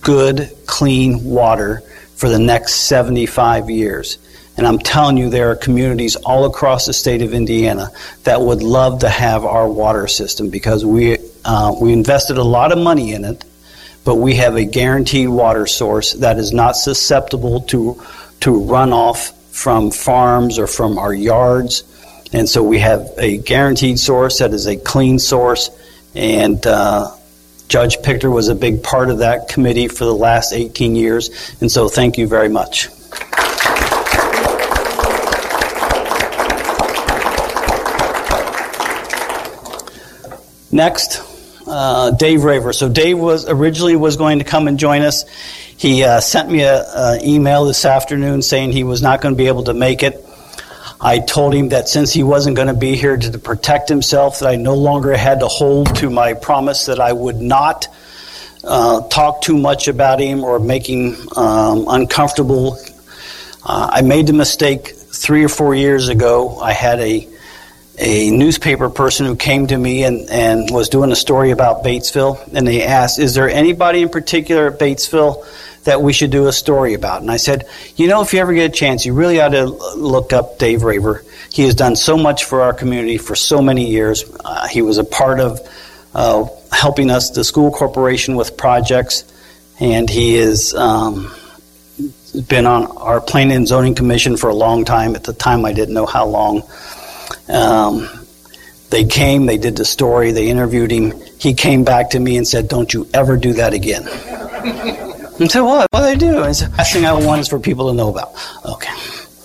good, 0.00 0.50
clean 0.66 1.24
water 1.24 1.82
for 2.16 2.28
the 2.28 2.38
next 2.38 2.74
75 2.86 3.70
years. 3.70 4.18
And 4.56 4.66
I'm 4.66 4.78
telling 4.78 5.16
you, 5.16 5.30
there 5.30 5.50
are 5.50 5.56
communities 5.56 6.16
all 6.16 6.44
across 6.44 6.86
the 6.86 6.92
state 6.92 7.22
of 7.22 7.34
Indiana 7.34 7.90
that 8.22 8.40
would 8.40 8.62
love 8.62 9.00
to 9.00 9.08
have 9.08 9.44
our 9.44 9.68
water 9.68 10.06
system 10.06 10.50
because 10.50 10.84
we, 10.84 11.18
uh, 11.44 11.74
we 11.80 11.92
invested 11.92 12.38
a 12.38 12.44
lot 12.44 12.70
of 12.70 12.78
money 12.78 13.12
in 13.12 13.24
it, 13.24 13.44
but 14.04 14.16
we 14.16 14.34
have 14.36 14.56
a 14.56 14.64
guaranteed 14.64 15.28
water 15.28 15.66
source 15.66 16.12
that 16.14 16.38
is 16.38 16.52
not 16.52 16.76
susceptible 16.76 17.62
to, 17.62 18.00
to 18.40 18.50
runoff 18.50 19.32
from 19.50 19.90
farms 19.90 20.58
or 20.58 20.66
from 20.66 20.98
our 20.98 21.14
yards. 21.14 21.84
And 22.32 22.48
so 22.48 22.62
we 22.62 22.78
have 22.80 23.08
a 23.18 23.38
guaranteed 23.38 23.98
source 23.98 24.38
that 24.38 24.52
is 24.52 24.66
a 24.66 24.76
clean 24.76 25.18
source. 25.18 25.70
And 26.14 26.64
uh, 26.66 27.10
Judge 27.68 27.96
Pichter 27.98 28.32
was 28.32 28.48
a 28.48 28.54
big 28.54 28.82
part 28.82 29.10
of 29.10 29.18
that 29.18 29.48
committee 29.48 29.88
for 29.88 30.04
the 30.04 30.14
last 30.14 30.52
18 30.52 30.94
years, 30.94 31.56
and 31.60 31.70
so 31.70 31.88
thank 31.88 32.18
you 32.18 32.28
very 32.28 32.48
much. 32.48 32.88
Next, 40.70 41.22
uh, 41.66 42.10
Dave 42.12 42.44
Raver. 42.44 42.72
So 42.72 42.88
Dave 42.88 43.18
was 43.18 43.48
originally 43.48 43.96
was 43.96 44.16
going 44.16 44.38
to 44.38 44.44
come 44.44 44.68
and 44.68 44.78
join 44.78 45.02
us. 45.02 45.24
He 45.76 46.04
uh, 46.04 46.20
sent 46.20 46.50
me 46.50 46.62
an 46.62 47.24
email 47.24 47.64
this 47.64 47.84
afternoon 47.84 48.42
saying 48.42 48.72
he 48.72 48.84
was 48.84 49.02
not 49.02 49.20
going 49.20 49.34
to 49.34 49.38
be 49.38 49.48
able 49.48 49.64
to 49.64 49.74
make 49.74 50.02
it. 50.02 50.24
I 51.00 51.18
told 51.18 51.54
him 51.54 51.70
that 51.70 51.88
since 51.88 52.12
he 52.12 52.22
wasn't 52.22 52.56
going 52.56 52.68
to 52.68 52.74
be 52.74 52.96
here 52.96 53.16
to 53.16 53.38
protect 53.38 53.88
himself, 53.88 54.38
that 54.38 54.48
I 54.48 54.56
no 54.56 54.74
longer 54.74 55.16
had 55.16 55.40
to 55.40 55.48
hold 55.48 55.94
to 55.96 56.08
my 56.08 56.34
promise 56.34 56.86
that 56.86 57.00
I 57.00 57.12
would 57.12 57.40
not 57.40 57.88
uh, 58.62 59.06
talk 59.08 59.42
too 59.42 59.58
much 59.58 59.88
about 59.88 60.20
him 60.20 60.44
or 60.44 60.58
make 60.58 60.88
him 60.88 61.16
um, 61.36 61.86
uncomfortable. 61.88 62.78
Uh, 63.62 63.90
I 63.92 64.02
made 64.02 64.26
the 64.26 64.32
mistake 64.32 64.88
three 64.88 65.44
or 65.44 65.48
four 65.48 65.74
years 65.74 66.08
ago. 66.08 66.58
I 66.58 66.72
had 66.72 67.00
a 67.00 67.28
a 67.98 68.30
newspaper 68.30 68.90
person 68.90 69.26
who 69.26 69.36
came 69.36 69.66
to 69.68 69.76
me 69.76 70.04
and, 70.04 70.28
and 70.28 70.70
was 70.70 70.88
doing 70.88 71.12
a 71.12 71.16
story 71.16 71.50
about 71.50 71.84
Batesville, 71.84 72.52
and 72.52 72.66
they 72.66 72.82
asked, 72.82 73.18
Is 73.18 73.34
there 73.34 73.48
anybody 73.48 74.02
in 74.02 74.08
particular 74.08 74.68
at 74.68 74.78
Batesville 74.78 75.44
that 75.84 76.02
we 76.02 76.12
should 76.12 76.30
do 76.30 76.48
a 76.48 76.52
story 76.52 76.94
about. 76.94 77.22
And 77.22 77.30
I 77.30 77.36
said, 77.36 77.68
you 77.96 78.08
know, 78.08 78.22
if 78.22 78.32
you 78.32 78.40
ever 78.40 78.52
get 78.52 78.70
a 78.70 78.74
chance, 78.74 79.06
you 79.06 79.14
really 79.14 79.40
ought 79.40 79.50
to 79.50 79.66
look 79.66 80.32
up 80.32 80.58
Dave 80.58 80.82
Raver. 80.82 81.22
He 81.52 81.62
has 81.64 81.74
done 81.74 81.94
so 81.94 82.16
much 82.16 82.44
for 82.44 82.62
our 82.62 82.72
community 82.72 83.18
for 83.18 83.34
so 83.34 83.62
many 83.62 83.90
years. 83.90 84.24
Uh, 84.44 84.66
he 84.66 84.82
was 84.82 84.98
a 84.98 85.04
part 85.04 85.40
of 85.40 85.60
uh, 86.14 86.46
helping 86.72 87.10
us, 87.10 87.30
the 87.30 87.44
school 87.44 87.70
corporation, 87.70 88.36
with 88.36 88.56
projects, 88.56 89.24
and 89.78 90.08
he 90.08 90.36
has 90.36 90.74
um, 90.74 91.34
been 92.48 92.66
on 92.66 92.86
our 92.96 93.20
planning 93.20 93.56
and 93.56 93.68
zoning 93.68 93.94
commission 93.94 94.36
for 94.36 94.48
a 94.48 94.54
long 94.54 94.84
time. 94.84 95.14
At 95.14 95.24
the 95.24 95.32
time, 95.32 95.64
I 95.64 95.72
didn't 95.72 95.94
know 95.94 96.06
how 96.06 96.26
long. 96.26 96.62
Um, 97.48 98.08
they 98.90 99.04
came, 99.04 99.46
they 99.46 99.58
did 99.58 99.76
the 99.76 99.84
story, 99.84 100.32
they 100.32 100.48
interviewed 100.48 100.90
him. 100.90 101.14
He 101.38 101.54
came 101.54 101.84
back 101.84 102.10
to 102.10 102.20
me 102.20 102.36
and 102.36 102.46
said, 102.46 102.68
Don't 102.68 102.92
you 102.94 103.08
ever 103.12 103.36
do 103.36 103.54
that 103.54 103.74
again. 103.74 104.08
And 105.40 105.50
so 105.50 105.64
what? 105.64 105.88
What 105.90 106.00
do 106.00 106.06
they 106.06 106.16
do? 106.16 106.44
And 106.44 106.54
the 106.54 106.72
last 106.78 106.92
thing 106.92 107.04
I 107.04 107.12
want 107.12 107.40
is 107.40 107.48
for 107.48 107.58
people 107.58 107.88
to 107.88 107.92
know 107.92 108.08
about. 108.08 108.34
Okay. 108.64 108.92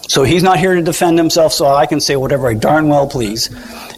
So 0.07 0.23
he's 0.23 0.41
not 0.41 0.57
here 0.57 0.73
to 0.73 0.81
defend 0.81 1.17
himself, 1.17 1.53
so 1.53 1.67
I 1.67 1.85
can 1.85 1.99
say 1.99 2.15
whatever 2.15 2.47
I 2.47 2.55
darn 2.55 2.89
well 2.89 3.07
please. 3.07 3.49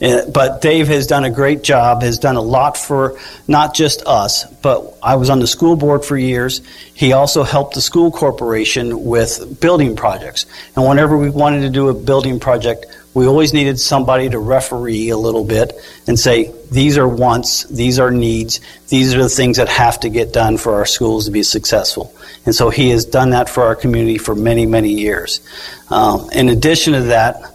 Uh, 0.01 0.29
but 0.33 0.61
Dave 0.61 0.87
has 0.87 1.07
done 1.07 1.23
a 1.23 1.29
great 1.29 1.63
job, 1.63 2.01
has 2.01 2.17
done 2.17 2.35
a 2.35 2.41
lot 2.41 2.75
for 2.75 3.17
not 3.47 3.73
just 3.73 4.05
us, 4.05 4.45
but 4.61 4.97
I 5.01 5.15
was 5.15 5.29
on 5.29 5.39
the 5.39 5.47
school 5.47 5.75
board 5.75 6.03
for 6.03 6.17
years. 6.17 6.61
He 6.93 7.13
also 7.13 7.43
helped 7.43 7.75
the 7.75 7.81
school 7.81 8.11
corporation 8.11 9.05
with 9.05 9.61
building 9.61 9.95
projects. 9.95 10.45
And 10.75 10.85
whenever 10.85 11.17
we 11.17 11.29
wanted 11.29 11.61
to 11.61 11.69
do 11.69 11.87
a 11.87 11.93
building 11.93 12.39
project, 12.39 12.87
we 13.14 13.28
always 13.28 13.53
needed 13.53 13.80
somebody 13.80 14.30
to 14.30 14.39
referee 14.39 15.09
a 15.09 15.18
little 15.18 15.43
bit 15.43 15.74
and 16.07 16.18
say, 16.18 16.53
these 16.72 16.97
are 16.97 17.07
wants, 17.07 17.66
these 17.66 17.99
are 17.99 18.12
needs, 18.12 18.62
these 18.88 19.14
are 19.14 19.24
the 19.24 19.30
things 19.30 19.57
that 19.57 19.68
have 19.68 19.99
to 19.99 20.09
get 20.09 20.32
done 20.32 20.57
for 20.57 20.76
our 20.76 20.86
schools 20.86 21.26
to 21.26 21.32
be 21.32 21.43
successful. 21.43 22.16
And 22.45 22.55
so 22.55 22.70
he 22.70 22.89
has 22.91 23.03
done 23.05 23.32
that 23.32 23.49
for 23.49 23.64
our 23.64 23.76
community 23.76 24.18
for 24.18 24.34
many, 24.34 24.66
many 24.66 24.93
years. 24.93 25.41
Um, 25.89 26.30
in 26.32 26.47
addition 26.49 26.93
to 26.93 27.01
that, 27.03 27.53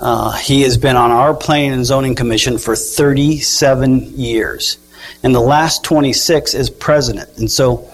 uh, 0.00 0.32
he 0.32 0.62
has 0.62 0.76
been 0.76 0.96
on 0.96 1.10
our 1.10 1.34
planning 1.34 1.72
and 1.72 1.84
zoning 1.84 2.14
commission 2.14 2.58
for 2.58 2.76
37 2.76 4.12
years. 4.16 4.78
And 5.22 5.34
the 5.34 5.40
last 5.40 5.82
26 5.84 6.54
as 6.54 6.70
president. 6.70 7.38
And 7.38 7.50
so 7.50 7.90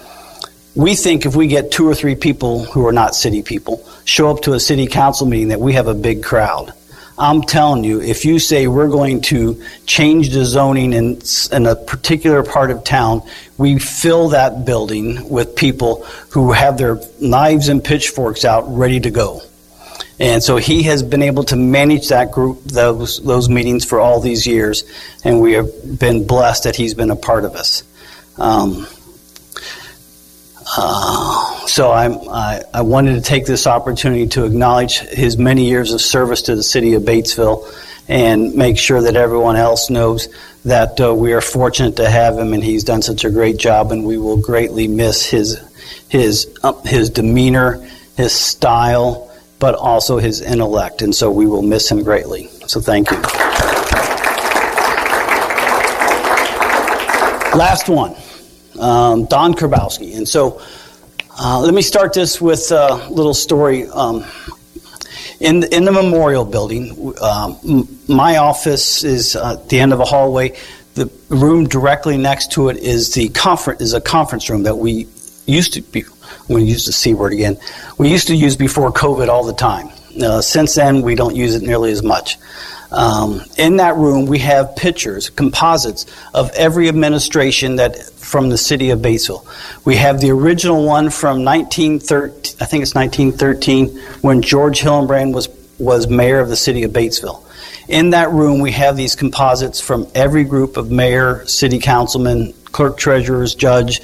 we 0.75 0.95
think 0.95 1.25
if 1.25 1.37
we 1.37 1.47
get 1.47 1.71
two 1.71 1.87
or 1.87 1.95
three 1.95 2.15
people 2.15 2.65
who 2.65 2.87
are 2.87 2.93
not 2.93 3.15
city 3.15 3.43
people 3.43 3.87
show 4.05 4.31
up 4.31 4.43
to 4.43 4.55
a 4.55 4.61
city 4.61 4.87
council 4.87 5.27
meeting 5.27 5.49
that 5.49 5.61
we 5.61 5.75
have 5.75 5.87
a 5.87 5.95
big 5.95 6.23
crowd. 6.23 6.73
I'm 7.19 7.43
telling 7.43 7.85
you, 7.85 8.01
if 8.01 8.25
you 8.25 8.39
say 8.39 8.67
we're 8.67 8.89
going 8.89 9.21
to 9.23 9.63
change 9.87 10.31
the 10.31 10.45
zoning 10.45 10.93
in, 10.93 11.21
in 11.53 11.67
a 11.67 11.77
particular 11.77 12.43
part 12.43 12.71
of 12.71 12.85
town, 12.85 13.23
we 13.59 13.79
fill 13.79 14.31
that 14.31 14.65
building 14.65 15.29
with 15.29 15.55
people 15.55 16.05
who 16.31 16.53
have 16.53 16.79
their 16.79 17.01
knives 17.21 17.69
and 17.69 17.85
pitchforks 17.85 18.45
out 18.45 18.65
ready 18.67 18.99
to 19.01 19.11
go. 19.11 19.43
And 20.19 20.43
so 20.43 20.57
he 20.57 20.85
has 20.85 21.03
been 21.03 21.23
able 21.23 21.45
to 21.45 21.57
manage 21.57 22.09
that 22.09 22.31
group, 22.31 22.63
those, 22.65 23.23
those 23.23 23.49
meetings 23.49 23.85
for 23.85 24.01
all 24.01 24.21
these 24.21 24.47
years, 24.47 24.85
and 25.25 25.41
we 25.41 25.53
have 25.53 25.99
been 25.99 26.27
blessed 26.27 26.65
that 26.65 26.77
he's 26.77 26.95
been 26.95 27.11
a 27.11 27.17
part 27.17 27.45
of 27.45 27.57
us. 27.57 27.83
Um, 28.39 28.87
so 31.67 31.91
I, 31.91 32.63
I 32.73 32.83
wanted 32.83 33.15
to 33.15 33.21
take 33.21 33.47
this 33.47 33.67
opportunity 33.67 34.27
to 34.29 34.45
acknowledge 34.45 34.99
his 34.99 35.37
many 35.37 35.69
years 35.69 35.93
of 35.93 36.01
service 36.01 36.43
to 36.43 36.57
the 36.57 36.63
city 36.63 36.95
of 36.95 37.03
Batesville 37.03 37.67
and 38.09 38.55
make 38.55 38.79
sure 38.79 39.03
that 39.03 39.17
everyone 39.17 39.57
else 39.57 39.91
knows 39.91 40.29
that 40.65 41.01
uh, 41.01 41.15
we 41.15 41.33
are 41.33 41.41
fortunate 41.41 41.97
to 41.97 42.09
have 42.09 42.39
him 42.39 42.53
and 42.53 42.63
he's 42.63 42.85
done 42.85 43.03
such 43.03 43.25
a 43.25 43.31
great 43.31 43.59
job 43.59 43.93
and 43.93 44.05
we 44.05 44.17
will 44.19 44.37
greatly 44.37 44.89
miss 44.89 45.25
his 45.25 45.61
his 46.09 46.55
uh, 46.63 46.73
his 46.83 47.11
demeanor 47.11 47.83
his 48.17 48.33
style, 48.33 49.31
but 49.59 49.75
also 49.75 50.19
his 50.19 50.41
intellect. 50.41 51.03
And 51.03 51.15
so 51.15 51.31
we 51.31 51.47
will 51.47 51.63
miss 51.63 51.91
him 51.91 52.03
greatly. 52.03 52.49
So 52.67 52.81
thank 52.81 53.11
you. 53.11 53.19
Last 57.57 57.89
one, 57.89 58.15
um, 58.83 59.25
Don 59.27 59.55
Karbowski. 59.55 60.17
And 60.17 60.29
so 60.29 60.61
uh, 61.39 61.61
let 61.61 61.73
me 61.73 61.83
start 61.83 62.13
this 62.13 62.41
with 62.41 62.71
a 62.73 63.09
little 63.09 63.35
story. 63.35 63.89
Um, 63.89 64.25
in, 65.41 65.61
the, 65.61 65.75
in 65.75 65.85
the 65.85 65.93
memorial 65.93 66.45
building, 66.45 67.15
um, 67.21 67.89
my 68.09 68.37
office 68.37 69.05
is 69.05 69.37
at 69.37 69.69
the 69.69 69.79
end 69.81 69.93
of 69.93 70.01
a 70.01 70.05
hallway. 70.05 70.57
The 70.95 71.11
room 71.31 71.69
directly 71.69 72.19
next 72.19 72.53
to 72.53 72.69
it 72.69 72.77
is 72.77 73.15
the 73.15 73.29
conference 73.31 73.81
is 73.81 73.95
a 73.95 74.01
conference 74.01 74.51
room 74.51 74.65
that 74.65 74.77
we 74.77 75.07
used 75.47 75.73
to 75.75 75.81
be. 75.81 76.05
Going 76.49 76.67
to 76.67 76.71
use 76.71 76.87
the 76.87 76.93
c 76.93 77.15
word 77.15 77.33
again. 77.33 77.57
We 77.99 78.11
used 78.11 78.27
to 78.27 78.35
use 78.35 78.57
before 78.57 78.93
COVID 78.93 79.29
all 79.29 79.45
the 79.45 79.55
time. 79.55 79.89
Uh, 80.21 80.41
since 80.43 80.75
then, 80.75 81.03
we 81.03 81.15
don't 81.15 81.37
use 81.37 81.55
it 81.55 81.63
nearly 81.63 81.93
as 81.93 82.03
much. 82.03 82.37
Um, 82.93 83.43
in 83.57 83.77
that 83.79 83.97
room, 83.97 84.27
we 84.27 84.39
have 84.41 84.77
pictures, 84.77 85.31
composites 85.31 86.07
of 86.35 86.51
every 86.51 86.89
administration 86.89 87.77
that 87.77 87.97
from 87.97 88.51
the 88.51 88.59
city 88.59 88.91
of 88.91 89.01
Batesville. 89.01 89.47
We 89.85 89.97
have 89.97 90.21
the 90.21 90.31
original 90.31 90.85
one 90.85 91.11
from 91.11 91.45
1913, 91.45 92.59
I 92.61 92.67
think 92.67 92.83
it's 92.83 92.95
1913, 92.95 93.99
when 94.21 94.43
George 94.43 94.81
Hillenbrand 94.81 95.33
was 95.35 95.49
was 95.79 96.09
mayor 96.09 96.39
of 96.39 96.49
the 96.49 96.57
city 96.57 96.85
of 96.85 96.93
Batesville. 96.93 97.43
In 97.89 98.11
that 98.11 98.31
room, 98.31 98.61
we 98.61 98.71
have 98.73 98.97
these 98.97 99.17
composites 99.17 99.81
from 99.81 100.07
every 100.15 100.45
group 100.45 100.77
of 100.77 100.91
mayor, 100.91 101.45
city 101.47 101.81
councilmen, 101.81 102.53
clerk, 102.67 102.97
treasurers, 102.97 103.55
judge, 103.55 104.01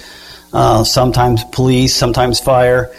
uh, 0.53 0.83
sometimes 0.83 1.45
police, 1.45 1.95
sometimes 1.95 2.41
fire. 2.41 2.93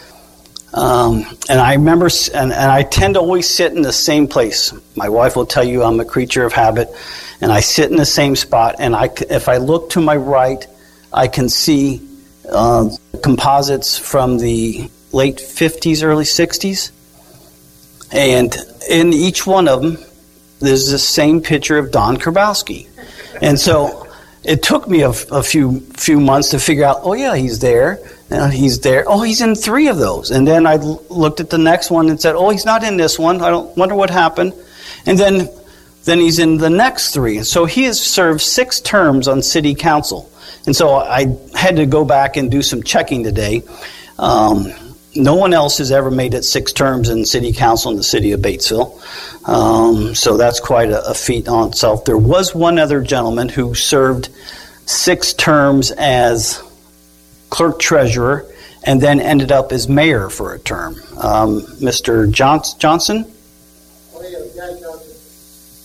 Um, 0.74 1.26
and 1.50 1.60
I 1.60 1.74
remember, 1.74 2.10
and, 2.34 2.52
and 2.52 2.72
I 2.72 2.84
tend 2.84 3.16
to 3.16 3.20
always 3.20 3.50
sit 3.50 3.74
in 3.74 3.82
the 3.82 3.94
same 3.94 4.28
place. 4.28 4.74
My 4.96 5.10
wife 5.10 5.36
will 5.36 5.46
tell 5.46 5.64
you 5.64 5.84
I'm 5.84 6.00
a 6.00 6.06
creature 6.06 6.46
of 6.46 6.54
habit, 6.54 6.90
and 7.42 7.52
I 7.52 7.60
sit 7.60 7.90
in 7.90 7.98
the 7.98 8.06
same 8.06 8.36
spot. 8.36 8.76
And 8.80 8.96
I, 8.96 9.10
if 9.30 9.50
I 9.50 9.58
look 9.58 9.90
to 9.92 10.02
my 10.02 10.16
right, 10.16 10.66
I 11.12 11.28
can 11.28 11.50
see 11.50 12.08
uh, 12.52 12.90
composites 13.24 13.98
from 13.98 14.38
the 14.38 14.90
late 15.12 15.38
50s, 15.38 16.04
early 16.04 16.26
60s. 16.26 16.92
And 18.12 18.56
in 18.90 19.14
each 19.14 19.46
one 19.46 19.68
of 19.68 19.82
them, 19.82 19.98
there's 20.60 20.90
the 20.90 21.00
same 21.00 21.42
picture 21.42 21.78
of 21.78 21.92
Don 21.92 22.18
Karbowski. 22.18 22.88
And 23.42 23.60
so 23.60 24.08
it 24.44 24.64
took 24.64 24.88
me 24.88 25.02
a, 25.02 25.10
a, 25.10 25.44
few 25.44 25.80
few 25.96 26.20
months 26.20 26.50
to 26.50 26.60
figure 26.60 26.84
out, 26.84 27.00
oh, 27.02 27.14
yeah, 27.14 27.36
he's 27.36 27.60
there. 27.60 28.00
And 28.30 28.54
he's 28.54 28.80
there. 28.80 29.06
Oh, 29.08 29.22
he's 29.22 29.42
in 29.42 29.56
three 29.56 29.88
of 29.88 29.98
those. 29.98 30.30
And 30.32 30.48
then 30.48 30.68
I 30.68 30.76
looked 30.76 31.40
at 31.40 31.50
the 31.50 31.58
next 31.58 31.90
one 31.90 32.10
and 32.10 32.22
said, 32.22 32.36
oh, 32.36 32.50
he's 32.50 32.66
not 32.66 32.84
in 32.84 32.98
this 32.98 33.18
one. 33.18 33.42
I 33.42 33.50
don't 33.50 33.76
wonder 33.76 33.96
what 33.96 34.10
happened. 34.10 34.54
And 35.06 35.18
then, 35.18 35.50
then 36.04 36.20
he's 36.20 36.38
in 36.38 36.58
the 36.58 36.70
next 36.70 37.14
three. 37.14 37.44
So 37.44 37.66
he 37.66 37.84
has 37.84 38.00
served 38.00 38.42
six 38.42 38.80
terms 38.80 39.28
on 39.28 39.42
city 39.42 39.74
council. 39.74 40.32
And 40.66 40.76
so 40.76 40.96
I 40.96 41.38
had 41.56 41.78
to 41.78 41.86
go 41.86 42.06
back 42.06 42.38
and 42.38 42.52
do 42.52 42.62
some 42.62 42.84
checking 42.84 43.24
today. 43.24 43.64
Um, 44.20 44.74
no 45.16 45.36
one 45.36 45.54
else 45.54 45.80
has 45.80 45.92
ever 45.92 46.12
made 46.12 46.34
it 46.34 46.44
six 46.44 46.72
terms 46.72 47.10
in 47.10 47.26
city 47.26 47.52
council 47.52 47.92
in 47.92 47.98
the 47.98 48.04
city 48.04 48.32
of 48.34 48.42
Batesville. 48.42 48.94
Um, 49.48 50.14
so 50.14 50.38
that's 50.38 50.60
quite 50.60 50.90
a, 50.90 51.10
a, 51.10 51.14
feat 51.14 51.48
on 51.48 51.70
itself. 51.70 52.06
There 52.06 52.18
was 52.18 52.54
one 52.54 52.78
other 52.78 53.02
gentleman 53.02 53.50
who 53.50 53.74
served 53.74 54.30
six 54.86 55.34
terms 55.34 55.92
as 55.92 56.62
clerk 57.50 57.80
treasurer 57.80 58.46
and 58.84 59.02
then 59.02 59.20
ended 59.20 59.52
up 59.52 59.72
as 59.72 59.90
mayor 59.90 60.30
for 60.30 60.54
a 60.54 60.60
term. 60.60 60.96
Um, 61.18 61.62
Mr. 61.82 62.32
Johnson? 62.32 63.32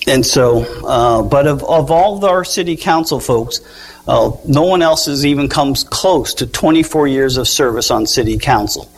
And 0.07 0.25
so, 0.25 0.63
uh, 0.87 1.23
but 1.23 1.47
of, 1.47 1.65
of 1.65 1.91
all 1.91 2.19
of 2.19 2.25
our 2.25 2.45
city 2.45 2.77
council 2.77 3.21
folks, 3.21 3.61
uh, 4.07 4.33
no 4.47 4.63
one 4.63 4.83
else 4.83 5.07
has 5.07 5.25
even 5.25 5.49
comes 5.49 5.83
close 5.83 6.35
to 6.35 6.47
24 6.47 7.09
years 7.09 7.37
of 7.39 7.49
service 7.49 7.91
on 7.91 8.07
city 8.07 8.39
council. 8.39 8.91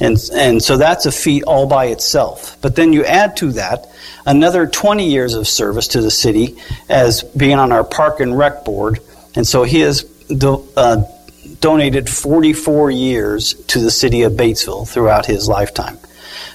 And, 0.00 0.16
and 0.32 0.62
so 0.62 0.76
that's 0.76 1.06
a 1.06 1.12
feat 1.12 1.44
all 1.44 1.66
by 1.66 1.86
itself. 1.86 2.56
But 2.62 2.74
then 2.76 2.92
you 2.92 3.04
add 3.04 3.36
to 3.38 3.52
that 3.52 3.88
another 4.26 4.66
20 4.66 5.08
years 5.08 5.34
of 5.34 5.46
service 5.46 5.88
to 5.88 6.00
the 6.00 6.10
city 6.10 6.56
as 6.88 7.22
being 7.22 7.58
on 7.58 7.70
our 7.70 7.84
park 7.84 8.20
and 8.20 8.36
rec 8.36 8.64
board. 8.64 9.00
And 9.36 9.46
so 9.46 9.64
he 9.64 9.80
has 9.80 10.02
do, 10.02 10.66
uh, 10.76 11.02
donated 11.64 12.10
44 12.10 12.90
years 12.90 13.54
to 13.68 13.80
the 13.80 13.90
city 13.90 14.20
of 14.24 14.34
Batesville 14.34 14.86
throughout 14.86 15.24
his 15.24 15.48
lifetime. 15.48 15.98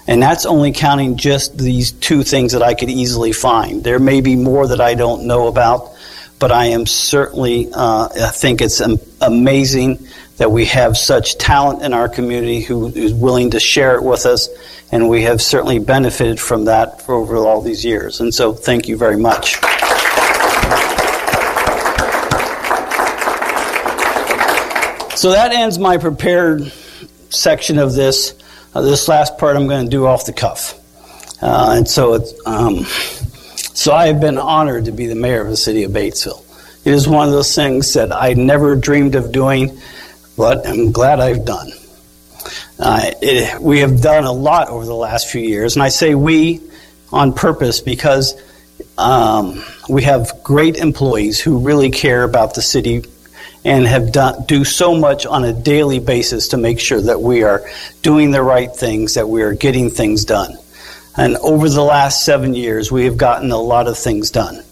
And 0.06 0.22
that's 0.22 0.46
only 0.46 0.72
counting 0.72 1.18
just 1.18 1.58
these 1.58 1.94
two 1.94 2.22
things 2.22 2.52
that 2.52 2.62
I 2.62 2.76
could 2.76 2.92
easily 2.92 3.32
find. 3.32 3.84
There 3.84 3.98
may 3.98 4.22
be 4.22 4.36
more 4.36 4.68
that 4.68 4.80
I 4.80 4.94
don't 4.94 5.26
know 5.26 5.48
about, 5.48 5.96
but 6.38 6.52
I 6.52 6.66
am 6.68 6.86
certainly, 6.86 7.70
uh, 7.74 8.10
I 8.22 8.30
think 8.30 8.62
it's 8.62 8.84
amazing 9.20 9.98
that 10.38 10.52
we 10.52 10.66
have 10.66 10.96
such 10.96 11.40
talent 11.40 11.82
in 11.82 11.92
our 11.92 12.08
community 12.08 12.62
who 12.62 12.90
is 12.90 13.12
willing 13.12 13.50
to 13.50 13.60
share 13.60 13.96
it 13.96 14.04
with 14.04 14.28
us, 14.28 14.48
and 14.92 15.10
we 15.10 15.24
have 15.24 15.42
certainly 15.42 15.80
benefited 15.80 16.40
from 16.40 16.66
that 16.66 17.02
for 17.02 17.16
over 17.16 17.36
all 17.38 17.64
these 17.64 17.84
years. 17.84 18.20
And 18.20 18.32
so, 18.32 18.54
thank 18.54 18.88
you 18.88 18.96
very 18.96 19.18
much. 19.18 19.58
So 25.20 25.32
that 25.32 25.52
ends 25.52 25.78
my 25.78 25.98
prepared 25.98 26.72
section 27.30 27.78
of 27.78 27.94
this. 27.94 28.34
Uh, 28.74 28.82
this 28.82 29.10
last 29.10 29.38
part 29.38 29.58
I'm 29.58 29.68
going 29.68 29.84
to 29.84 29.90
do 29.92 30.06
off 30.06 30.26
the 30.26 30.32
cuff. 30.32 30.80
Uh, 31.42 31.76
and 31.78 31.88
so, 31.88 32.14
it's, 32.14 32.34
um, 32.46 32.86
so 33.76 33.92
I 33.92 34.08
have 34.08 34.22
been 34.22 34.38
honored 34.38 34.86
to 34.86 34.94
be 34.94 35.08
the 35.08 35.16
mayor 35.16 35.42
of 35.42 35.50
the 35.50 35.58
city 35.58 35.84
of 35.84 35.92
Batesville. 35.92 36.46
It 36.86 36.94
is 36.94 37.06
one 37.06 37.28
of 37.28 37.34
those 37.34 37.54
things 37.54 37.96
that 37.96 38.14
I 38.14 38.34
never 38.34 38.76
dreamed 38.78 39.16
of 39.16 39.34
doing 39.34 39.78
but 40.40 40.66
I'm 40.66 40.94
glad 40.94 41.20
I've 41.20 41.44
done. 41.44 41.70
Uh, 42.80 43.12
it, 43.22 43.62
we 43.62 43.80
have 43.80 44.02
done 44.02 44.24
a 44.24 44.32
lot 44.32 44.70
over 44.70 44.86
the 44.86 44.96
last 44.96 45.28
few 45.28 45.42
years, 45.42 45.76
and 45.76 45.84
I 45.84 45.90
say 45.90 46.16
we 46.16 46.62
on 47.12 47.34
purpose 47.34 47.82
because 47.82 48.42
um, 48.98 49.62
we 49.90 50.04
have 50.04 50.32
great 50.42 50.78
employees 50.78 51.42
who 51.42 51.60
really 51.60 51.92
care 51.92 52.24
about 52.24 52.54
the 52.56 52.62
city 52.62 53.04
and 53.66 53.86
have 53.86 54.12
done 54.12 54.46
do 54.46 54.64
so 54.64 54.96
much 54.96 55.26
on 55.26 55.44
a 55.44 55.54
daily 55.54 56.00
basis 56.00 56.50
to 56.50 56.58
make 56.58 56.80
sure 56.80 57.02
that 57.02 57.22
we 57.22 57.44
are 57.44 57.70
doing 58.02 58.32
the 58.32 58.42
right 58.42 58.74
things, 58.74 59.16
that 59.16 59.28
we 59.28 59.42
are 59.42 59.54
getting 59.54 59.90
things 59.90 60.26
done. 60.26 60.58
And 61.18 61.36
over 61.38 61.68
the 61.68 61.84
last 61.84 62.24
seven 62.24 62.54
years, 62.54 62.92
we 62.92 63.06
have 63.06 63.18
gotten 63.18 63.52
a 63.52 63.58
lot 63.58 63.88
of 63.88 63.98
things 63.98 64.32
done. 64.32 64.64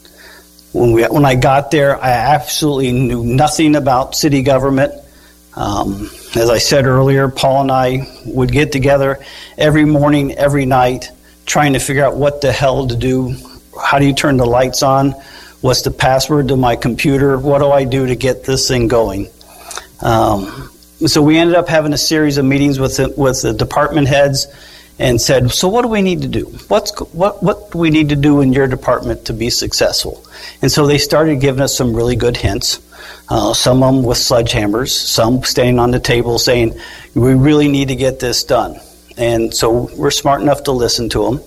When 0.71 0.93
we 0.93 1.03
when 1.03 1.25
I 1.25 1.35
got 1.35 1.71
there, 1.71 2.01
I 2.01 2.11
absolutely 2.11 2.91
knew 2.91 3.23
nothing 3.23 3.75
about 3.75 4.15
city 4.15 4.43
government. 4.43 4.93
Um, 5.55 6.09
as 6.35 6.49
I 6.49 6.59
said 6.59 6.85
earlier, 6.85 7.29
Paul 7.29 7.61
and 7.61 7.71
I 7.71 8.07
would 8.25 8.51
get 8.51 8.71
together 8.71 9.25
every 9.57 9.85
morning, 9.85 10.33
every 10.33 10.65
night, 10.65 11.09
trying 11.45 11.73
to 11.73 11.79
figure 11.79 12.05
out 12.05 12.15
what 12.15 12.41
the 12.41 12.51
hell 12.51 12.87
to 12.87 12.95
do. 12.95 13.35
How 13.81 13.97
do 13.97 14.05
you 14.05 14.13
turn 14.13 14.37
the 14.37 14.45
lights 14.45 14.83
on? 14.83 15.15
What's 15.61 15.81
the 15.81 15.91
password 15.91 16.49
to 16.49 16.55
my 16.55 16.75
computer? 16.75 17.37
What 17.37 17.59
do 17.59 17.71
I 17.71 17.83
do 17.83 18.05
to 18.07 18.15
get 18.15 18.43
this 18.43 18.67
thing 18.67 18.87
going? 18.87 19.27
Um, 20.01 20.69
so 21.05 21.21
we 21.21 21.37
ended 21.37 21.55
up 21.55 21.67
having 21.67 21.93
a 21.93 21.97
series 21.97 22.37
of 22.37 22.45
meetings 22.45 22.79
with 22.79 22.97
the, 22.97 23.13
with 23.17 23.41
the 23.41 23.53
department 23.53 24.07
heads 24.07 24.47
and 24.99 25.19
said, 25.19 25.51
"So 25.51 25.67
what 25.67 25.81
do 25.83 25.87
we 25.87 26.01
need 26.01 26.21
to 26.21 26.27
do? 26.27 26.45
What's 26.67 26.91
what 27.11 27.41
what 27.43 27.71
do 27.71 27.77
we 27.77 27.89
need 27.89 28.09
to 28.09 28.15
do 28.15 28.41
in 28.41 28.53
your 28.53 28.67
department 28.67 29.25
to 29.25 29.33
be 29.33 29.49
successful?" 29.49 30.23
And 30.61 30.71
so 30.71 30.85
they 30.85 30.97
started 30.97 31.39
giving 31.39 31.61
us 31.61 31.75
some 31.75 31.95
really 31.95 32.15
good 32.15 32.37
hints. 32.37 32.79
Uh, 33.29 33.53
some 33.53 33.83
of 33.83 33.93
them 33.93 34.03
with 34.03 34.17
sledgehammers, 34.17 34.89
some 34.89 35.43
staying 35.43 35.79
on 35.79 35.91
the 35.91 35.99
table 35.99 36.39
saying, 36.39 36.79
"We 37.13 37.33
really 37.33 37.67
need 37.67 37.89
to 37.89 37.95
get 37.95 38.19
this 38.19 38.43
done." 38.43 38.79
And 39.17 39.53
so 39.53 39.89
we're 39.95 40.11
smart 40.11 40.41
enough 40.41 40.63
to 40.63 40.71
listen 40.71 41.09
to 41.09 41.23
them. 41.25 41.41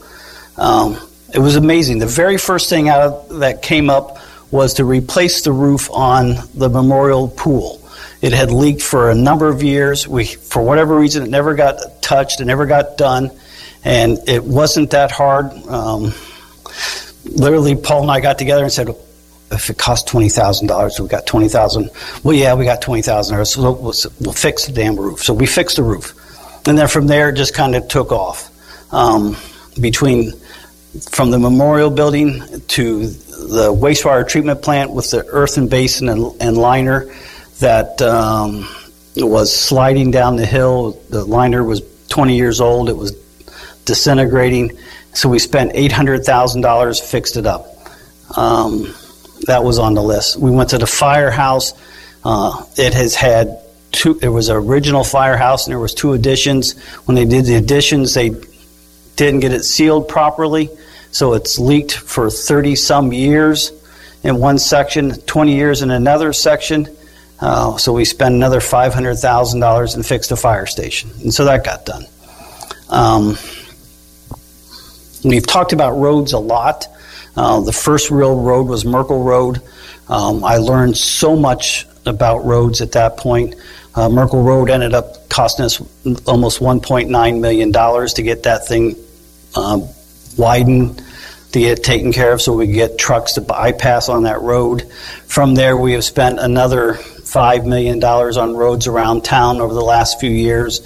Um, 0.56 0.98
it 1.34 1.38
was 1.38 1.56
amazing. 1.56 1.98
The 1.98 2.06
very 2.06 2.38
first 2.38 2.68
thing 2.68 2.88
out 2.88 3.28
that 3.40 3.62
came 3.62 3.90
up 3.90 4.18
was 4.50 4.74
to 4.74 4.84
replace 4.84 5.42
the 5.42 5.52
roof 5.52 5.90
on 5.90 6.36
the 6.54 6.68
memorial 6.68 7.28
pool. 7.28 7.80
It 8.20 8.32
had 8.32 8.50
leaked 8.50 8.82
for 8.82 9.10
a 9.10 9.14
number 9.14 9.48
of 9.48 9.62
years. 9.62 10.06
We, 10.06 10.24
for 10.24 10.62
whatever 10.62 10.98
reason, 10.98 11.22
it 11.22 11.30
never 11.30 11.54
got 11.54 12.02
touched. 12.02 12.40
It 12.40 12.44
never 12.44 12.66
got 12.66 12.98
done, 12.98 13.30
and 13.84 14.18
it 14.28 14.44
wasn't 14.44 14.90
that 14.90 15.10
hard. 15.10 15.52
Um, 15.66 16.12
literally, 17.24 17.76
Paul 17.76 18.02
and 18.02 18.10
I 18.10 18.20
got 18.20 18.38
together 18.38 18.64
and 18.64 18.72
said, 18.72 18.88
if 19.52 19.70
it 19.70 19.78
costs 19.78 20.08
twenty 20.08 20.28
thousand 20.28 20.68
dollars, 20.68 21.00
we 21.00 21.08
got 21.08 21.26
twenty 21.26 21.48
thousand. 21.48 21.90
Well, 22.22 22.36
yeah, 22.36 22.54
we 22.54 22.64
got 22.64 22.82
twenty 22.82 23.02
thousand 23.02 23.34
dollars. 23.34 23.54
So 23.54 23.62
we'll, 23.62 23.94
we'll, 24.20 24.32
fix 24.32 24.66
the 24.66 24.72
damn 24.72 24.96
roof. 24.96 25.24
So 25.24 25.34
we 25.34 25.46
fixed 25.46 25.76
the 25.76 25.82
roof, 25.82 26.14
and 26.68 26.78
then 26.78 26.86
from 26.88 27.06
there, 27.06 27.30
it 27.30 27.36
just 27.36 27.54
kind 27.54 27.74
of 27.74 27.88
took 27.88 28.12
off. 28.12 28.48
Um, 28.92 29.36
between 29.80 30.32
from 31.10 31.30
the 31.30 31.38
memorial 31.38 31.90
building 31.90 32.40
to 32.68 33.06
the 33.06 33.72
wastewater 33.72 34.26
treatment 34.26 34.62
plant 34.62 34.90
with 34.90 35.10
the 35.10 35.24
earthen 35.28 35.68
basin 35.68 36.08
and, 36.08 36.34
and 36.40 36.56
liner 36.56 37.12
that 37.60 38.00
um, 38.02 38.68
was 39.16 39.54
sliding 39.54 40.10
down 40.10 40.36
the 40.36 40.46
hill. 40.46 41.00
The 41.10 41.24
liner 41.24 41.62
was 41.62 41.82
20 42.08 42.36
years 42.36 42.60
old. 42.60 42.88
It 42.88 42.96
was 42.96 43.12
disintegrating. 43.84 44.78
So 45.12 45.28
we 45.28 45.38
spent 45.38 45.72
$800,000, 45.72 47.00
fixed 47.00 47.36
it 47.36 47.46
up. 47.46 47.66
Um, 48.36 48.94
that 49.46 49.64
was 49.64 49.78
on 49.78 49.94
the 49.94 50.02
list. 50.02 50.36
We 50.36 50.50
went 50.50 50.70
to 50.70 50.78
the 50.78 50.86
firehouse. 50.86 51.72
Uh, 52.24 52.64
it 52.76 52.94
has 52.94 53.14
had 53.14 53.58
two. 53.92 54.14
There 54.14 54.32
was 54.32 54.48
an 54.48 54.56
original 54.56 55.04
firehouse, 55.04 55.66
and 55.66 55.72
there 55.72 55.78
was 55.78 55.94
two 55.94 56.12
additions. 56.12 56.78
When 57.06 57.14
they 57.14 57.24
did 57.24 57.46
the 57.46 57.54
additions, 57.54 58.14
they 58.14 58.30
didn't 59.16 59.40
get 59.40 59.52
it 59.52 59.64
sealed 59.64 60.08
properly, 60.08 60.70
so 61.12 61.34
it's 61.34 61.58
leaked 61.58 61.92
for 61.92 62.30
30 62.30 62.76
some 62.76 63.12
years 63.12 63.72
in 64.22 64.38
one 64.38 64.58
section, 64.58 65.12
20 65.12 65.54
years 65.54 65.82
in 65.82 65.90
another 65.90 66.32
section. 66.32 66.88
Uh, 67.40 67.76
so 67.78 67.92
we 67.92 68.04
spent 68.04 68.34
another 68.34 68.60
$500,000 68.60 69.94
and 69.94 70.06
fixed 70.06 70.30
a 70.30 70.36
fire 70.36 70.66
station. 70.66 71.10
And 71.22 71.32
so 71.32 71.46
that 71.46 71.64
got 71.64 71.86
done. 71.86 72.04
Um, 72.90 73.38
we've 75.24 75.46
talked 75.46 75.72
about 75.72 75.92
roads 75.92 76.32
a 76.32 76.38
lot. 76.38 76.86
Uh, 77.36 77.60
the 77.60 77.72
first 77.72 78.10
real 78.10 78.40
road 78.40 78.66
was 78.66 78.84
Merkel 78.84 79.22
Road. 79.22 79.62
Um, 80.08 80.44
I 80.44 80.56
learned 80.56 80.96
so 80.96 81.36
much 81.36 81.86
about 82.04 82.44
roads 82.44 82.80
at 82.80 82.92
that 82.92 83.16
point. 83.16 83.54
Uh, 83.94 84.08
Merkel 84.08 84.42
Road 84.42 84.70
ended 84.70 84.94
up 84.94 85.28
costing 85.28 85.64
us 85.64 85.80
almost 86.26 86.60
$1.9 86.60 87.40
million 87.40 87.72
to 87.72 88.22
get 88.22 88.42
that 88.42 88.66
thing 88.66 88.96
uh, 89.54 89.80
widened 90.40 91.02
to 91.52 91.60
get 91.60 91.82
taken 91.82 92.12
care 92.12 92.32
of 92.32 92.40
so 92.40 92.52
we 92.52 92.66
get 92.68 92.98
trucks 92.98 93.32
to 93.32 93.40
bypass 93.40 94.08
on 94.08 94.22
that 94.22 94.40
road. 94.40 94.90
From 95.26 95.54
there, 95.54 95.76
we 95.76 95.92
have 95.92 96.04
spent 96.04 96.38
another 96.38 96.94
$5 96.94 97.66
million 97.66 98.02
on 98.02 98.56
roads 98.56 98.86
around 98.86 99.24
town 99.24 99.60
over 99.60 99.74
the 99.74 99.80
last 99.80 100.20
few 100.20 100.30
years. 100.30 100.80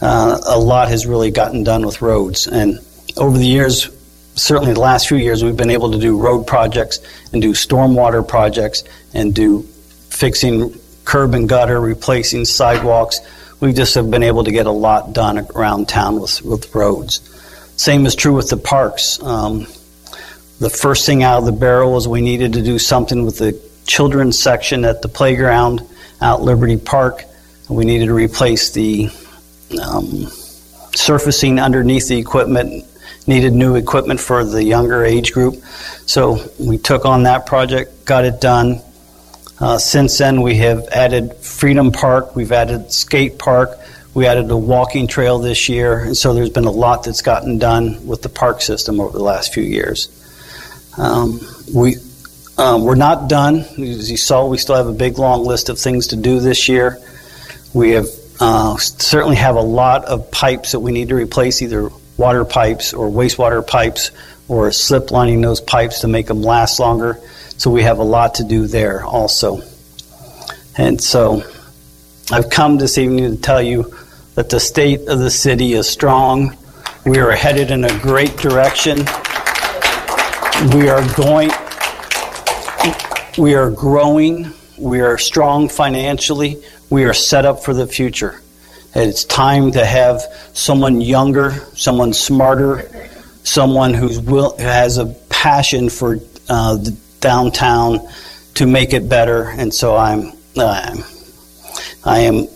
Uh, 0.00 0.38
a 0.46 0.58
lot 0.58 0.88
has 0.88 1.06
really 1.06 1.30
gotten 1.30 1.64
done 1.64 1.84
with 1.84 2.02
roads. 2.02 2.46
And 2.46 2.78
over 3.16 3.36
the 3.36 3.46
years, 3.46 3.90
certainly 4.34 4.74
the 4.74 4.80
last 4.80 5.08
few 5.08 5.18
years, 5.18 5.42
we've 5.42 5.56
been 5.56 5.70
able 5.70 5.92
to 5.92 5.98
do 5.98 6.18
road 6.18 6.46
projects 6.46 7.00
and 7.32 7.40
do 7.40 7.52
stormwater 7.52 8.26
projects 8.26 8.84
and 9.14 9.34
do 9.34 9.62
fixing 10.10 10.78
curb 11.04 11.34
and 11.34 11.48
gutter, 11.48 11.80
replacing 11.80 12.44
sidewalks. 12.44 13.20
We 13.60 13.72
just 13.72 13.94
have 13.94 14.10
been 14.10 14.22
able 14.22 14.44
to 14.44 14.52
get 14.52 14.66
a 14.66 14.72
lot 14.72 15.12
done 15.12 15.46
around 15.54 15.88
town 15.88 16.20
with, 16.20 16.42
with 16.42 16.74
roads. 16.74 17.31
Same 17.82 18.06
is 18.06 18.14
true 18.14 18.32
with 18.32 18.48
the 18.48 18.56
parks. 18.56 19.20
Um, 19.20 19.66
the 20.60 20.70
first 20.70 21.04
thing 21.04 21.24
out 21.24 21.40
of 21.40 21.46
the 21.46 21.50
barrel 21.50 21.90
was 21.90 22.06
we 22.06 22.20
needed 22.20 22.52
to 22.52 22.62
do 22.62 22.78
something 22.78 23.24
with 23.24 23.38
the 23.38 23.60
children's 23.88 24.38
section 24.38 24.84
at 24.84 25.02
the 25.02 25.08
playground 25.08 25.82
out 26.20 26.42
Liberty 26.42 26.76
Park. 26.76 27.24
We 27.68 27.84
needed 27.84 28.06
to 28.06 28.14
replace 28.14 28.70
the 28.70 29.10
um, 29.82 30.28
surfacing 30.94 31.58
underneath 31.58 32.06
the 32.06 32.18
equipment, 32.18 32.84
needed 33.26 33.52
new 33.52 33.74
equipment 33.74 34.20
for 34.20 34.44
the 34.44 34.62
younger 34.62 35.04
age 35.04 35.32
group. 35.32 35.56
So 36.06 36.38
we 36.60 36.78
took 36.78 37.04
on 37.04 37.24
that 37.24 37.46
project, 37.46 38.04
got 38.04 38.24
it 38.24 38.40
done. 38.40 38.80
Uh, 39.58 39.78
since 39.78 40.16
then, 40.18 40.42
we 40.42 40.54
have 40.58 40.86
added 40.92 41.34
Freedom 41.34 41.90
Park, 41.90 42.36
we've 42.36 42.52
added 42.52 42.92
Skate 42.92 43.40
Park, 43.40 43.76
we 44.14 44.26
added 44.26 44.50
a 44.50 44.56
walking 44.56 45.06
trail 45.06 45.38
this 45.38 45.68
year, 45.68 45.98
and 45.98 46.16
so 46.16 46.34
there's 46.34 46.50
been 46.50 46.66
a 46.66 46.70
lot 46.70 47.04
that's 47.04 47.22
gotten 47.22 47.58
done 47.58 48.06
with 48.06 48.22
the 48.22 48.28
park 48.28 48.60
system 48.60 49.00
over 49.00 49.16
the 49.16 49.24
last 49.24 49.54
few 49.54 49.62
years. 49.62 50.08
Um, 50.98 51.40
we 51.74 51.96
um, 52.58 52.84
we're 52.84 52.94
not 52.94 53.28
done. 53.28 53.60
As 53.60 54.10
you 54.10 54.18
saw, 54.18 54.46
we 54.46 54.58
still 54.58 54.76
have 54.76 54.86
a 54.86 54.92
big 54.92 55.18
long 55.18 55.44
list 55.44 55.70
of 55.70 55.78
things 55.78 56.08
to 56.08 56.16
do 56.16 56.40
this 56.40 56.68
year. 56.68 56.98
We 57.72 57.92
have 57.92 58.06
uh, 58.40 58.76
certainly 58.76 59.36
have 59.36 59.56
a 59.56 59.62
lot 59.62 60.04
of 60.04 60.30
pipes 60.30 60.72
that 60.72 60.80
we 60.80 60.92
need 60.92 61.08
to 61.08 61.14
replace, 61.14 61.62
either 61.62 61.88
water 62.18 62.44
pipes 62.44 62.92
or 62.92 63.08
wastewater 63.08 63.66
pipes, 63.66 64.10
or 64.48 64.70
slip 64.72 65.10
lining 65.10 65.40
those 65.40 65.62
pipes 65.62 66.00
to 66.00 66.08
make 66.08 66.26
them 66.26 66.42
last 66.42 66.78
longer. 66.78 67.18
So 67.56 67.70
we 67.70 67.82
have 67.84 67.98
a 67.98 68.04
lot 68.04 68.34
to 68.34 68.44
do 68.44 68.66
there 68.66 69.02
also. 69.02 69.62
And 70.76 71.00
so 71.00 71.42
I've 72.30 72.50
come 72.50 72.76
this 72.76 72.98
evening 72.98 73.36
to 73.36 73.40
tell 73.40 73.62
you 73.62 73.96
that 74.34 74.48
the 74.48 74.60
state 74.60 75.08
of 75.08 75.18
the 75.18 75.30
city 75.30 75.74
is 75.74 75.88
strong. 75.88 76.56
We 77.04 77.18
are 77.18 77.32
headed 77.32 77.70
in 77.70 77.84
a 77.84 77.98
great 78.00 78.36
direction. 78.36 78.98
We 80.74 80.88
are 80.88 81.06
going, 81.14 81.50
we 83.36 83.54
are 83.54 83.70
growing, 83.70 84.52
we 84.78 85.00
are 85.00 85.18
strong 85.18 85.68
financially, 85.68 86.62
we 86.88 87.04
are 87.04 87.14
set 87.14 87.44
up 87.44 87.64
for 87.64 87.74
the 87.74 87.86
future. 87.86 88.40
And 88.94 89.08
it's 89.08 89.24
time 89.24 89.72
to 89.72 89.84
have 89.84 90.22
someone 90.52 91.00
younger, 91.00 91.52
someone 91.74 92.12
smarter, 92.12 92.88
someone 93.42 93.94
who's 93.94 94.20
will, 94.20 94.56
who 94.56 94.62
has 94.62 94.98
a 94.98 95.06
passion 95.28 95.88
for 95.88 96.18
uh, 96.48 96.78
downtown 97.20 98.00
to 98.54 98.66
make 98.66 98.92
it 98.92 99.08
better. 99.08 99.48
And 99.48 99.72
so 99.72 99.96
I'm, 99.96 100.32
uh, 100.56 100.94
I 102.04 102.20
am 102.20 102.46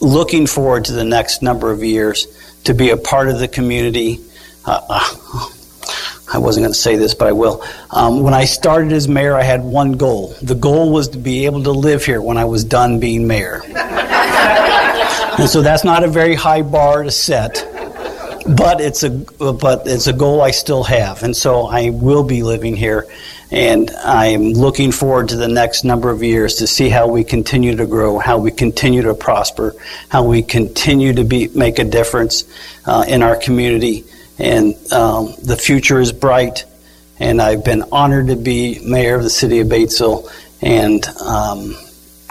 looking 0.00 0.46
forward 0.46 0.86
to 0.86 0.92
the 0.92 1.04
next 1.04 1.42
number 1.42 1.70
of 1.70 1.82
years 1.82 2.26
to 2.64 2.74
be 2.74 2.90
a 2.90 2.96
part 2.96 3.28
of 3.28 3.38
the 3.38 3.48
community. 3.48 4.20
Uh, 4.64 4.80
uh 4.88 5.50
I 6.32 6.38
wasn't 6.38 6.64
going 6.64 6.72
to 6.72 6.78
say 6.78 6.96
this, 6.96 7.14
but 7.14 7.28
I 7.28 7.32
will. 7.32 7.62
Um, 7.90 8.22
when 8.22 8.34
I 8.34 8.44
started 8.44 8.92
as 8.92 9.06
mayor, 9.06 9.36
I 9.36 9.42
had 9.42 9.62
one 9.62 9.92
goal. 9.92 10.34
The 10.42 10.54
goal 10.54 10.90
was 10.90 11.08
to 11.10 11.18
be 11.18 11.44
able 11.44 11.62
to 11.64 11.70
live 11.70 12.04
here 12.04 12.20
when 12.20 12.38
I 12.38 12.44
was 12.46 12.64
done 12.64 12.98
being 12.98 13.26
mayor. 13.26 13.62
and 13.66 15.48
so 15.48 15.62
that's 15.62 15.84
not 15.84 16.02
a 16.02 16.08
very 16.08 16.34
high 16.34 16.62
bar 16.62 17.02
to 17.02 17.10
set, 17.10 17.68
but 18.46 18.80
it's 18.80 19.02
a 19.02 19.10
but 19.10 19.86
it's 19.86 20.06
a 20.06 20.12
goal 20.12 20.42
I 20.42 20.50
still 20.50 20.84
have, 20.84 21.22
and 21.22 21.36
so 21.36 21.66
I 21.66 21.90
will 21.90 22.24
be 22.24 22.42
living 22.42 22.76
here, 22.76 23.06
and 23.50 23.90
I'm 23.90 24.52
looking 24.52 24.92
forward 24.92 25.30
to 25.30 25.36
the 25.36 25.48
next 25.48 25.84
number 25.84 26.10
of 26.10 26.22
years 26.22 26.56
to 26.56 26.66
see 26.66 26.88
how 26.88 27.08
we 27.08 27.24
continue 27.24 27.76
to 27.76 27.86
grow, 27.86 28.18
how 28.18 28.38
we 28.38 28.50
continue 28.50 29.02
to 29.02 29.14
prosper, 29.14 29.74
how 30.08 30.24
we 30.24 30.42
continue 30.42 31.12
to 31.14 31.24
be 31.24 31.48
make 31.48 31.78
a 31.78 31.84
difference 31.84 32.44
uh, 32.86 33.04
in 33.08 33.22
our 33.22 33.36
community 33.36 34.04
and 34.38 34.74
um, 34.92 35.34
the 35.42 35.56
future 35.56 36.00
is 36.00 36.12
bright. 36.12 36.64
And 37.18 37.40
I've 37.40 37.64
been 37.64 37.84
honored 37.92 38.28
to 38.28 38.36
be 38.36 38.80
mayor 38.84 39.16
of 39.16 39.22
the 39.22 39.30
city 39.30 39.60
of 39.60 39.68
Batesville. 39.68 40.28
And 40.60 41.06
um, 41.20 41.76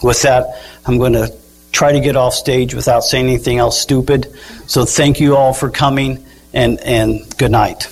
with 0.02 0.22
that, 0.24 0.62
I'm 0.86 0.98
going 0.98 1.14
to 1.14 1.34
try 1.72 1.94
to 1.94 2.00
get 2.00 2.16
off 2.16 2.34
stage 2.34 2.74
without 2.74 3.02
saying 3.02 3.26
anything 3.26 3.58
else 3.58 3.80
stupid. 3.80 4.34
So 4.68 4.86
thank 4.86 5.20
you 5.20 5.36
all 5.36 5.54
for 5.54 5.70
coming, 5.70 6.24
and, 6.54 6.80
and 6.82 7.38
good 7.38 7.52
night. 7.52 7.90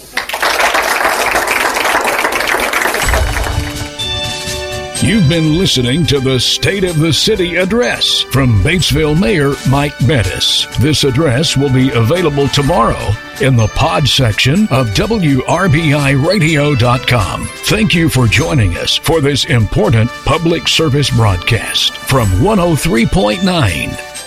You've 5.04 5.28
been 5.28 5.58
listening 5.58 6.06
to 6.06 6.20
the 6.20 6.40
State 6.40 6.84
of 6.84 7.00
the 7.00 7.12
City 7.12 7.56
address 7.56 8.22
from 8.22 8.62
Batesville 8.62 9.20
Mayor 9.20 9.56
Mike 9.68 9.98
Bettice. 10.06 10.68
This 10.78 11.04
address 11.04 11.58
will 11.58 11.74
be 11.74 11.90
available 11.90 12.48
tomorrow 12.50 13.10
in 13.42 13.56
the 13.56 13.66
pod 13.70 14.08
section 14.08 14.68
of 14.70 14.90
WRBIRadio.com. 14.90 17.46
Thank 17.48 17.96
you 17.96 18.10
for 18.10 18.28
joining 18.28 18.78
us 18.78 18.96
for 18.96 19.22
this 19.22 19.46
important 19.46 20.12
public 20.24 20.68
service 20.68 21.10
broadcast 21.10 21.98
from 21.98 22.28
103.9 22.34 23.40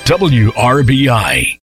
WRBI. 0.04 1.52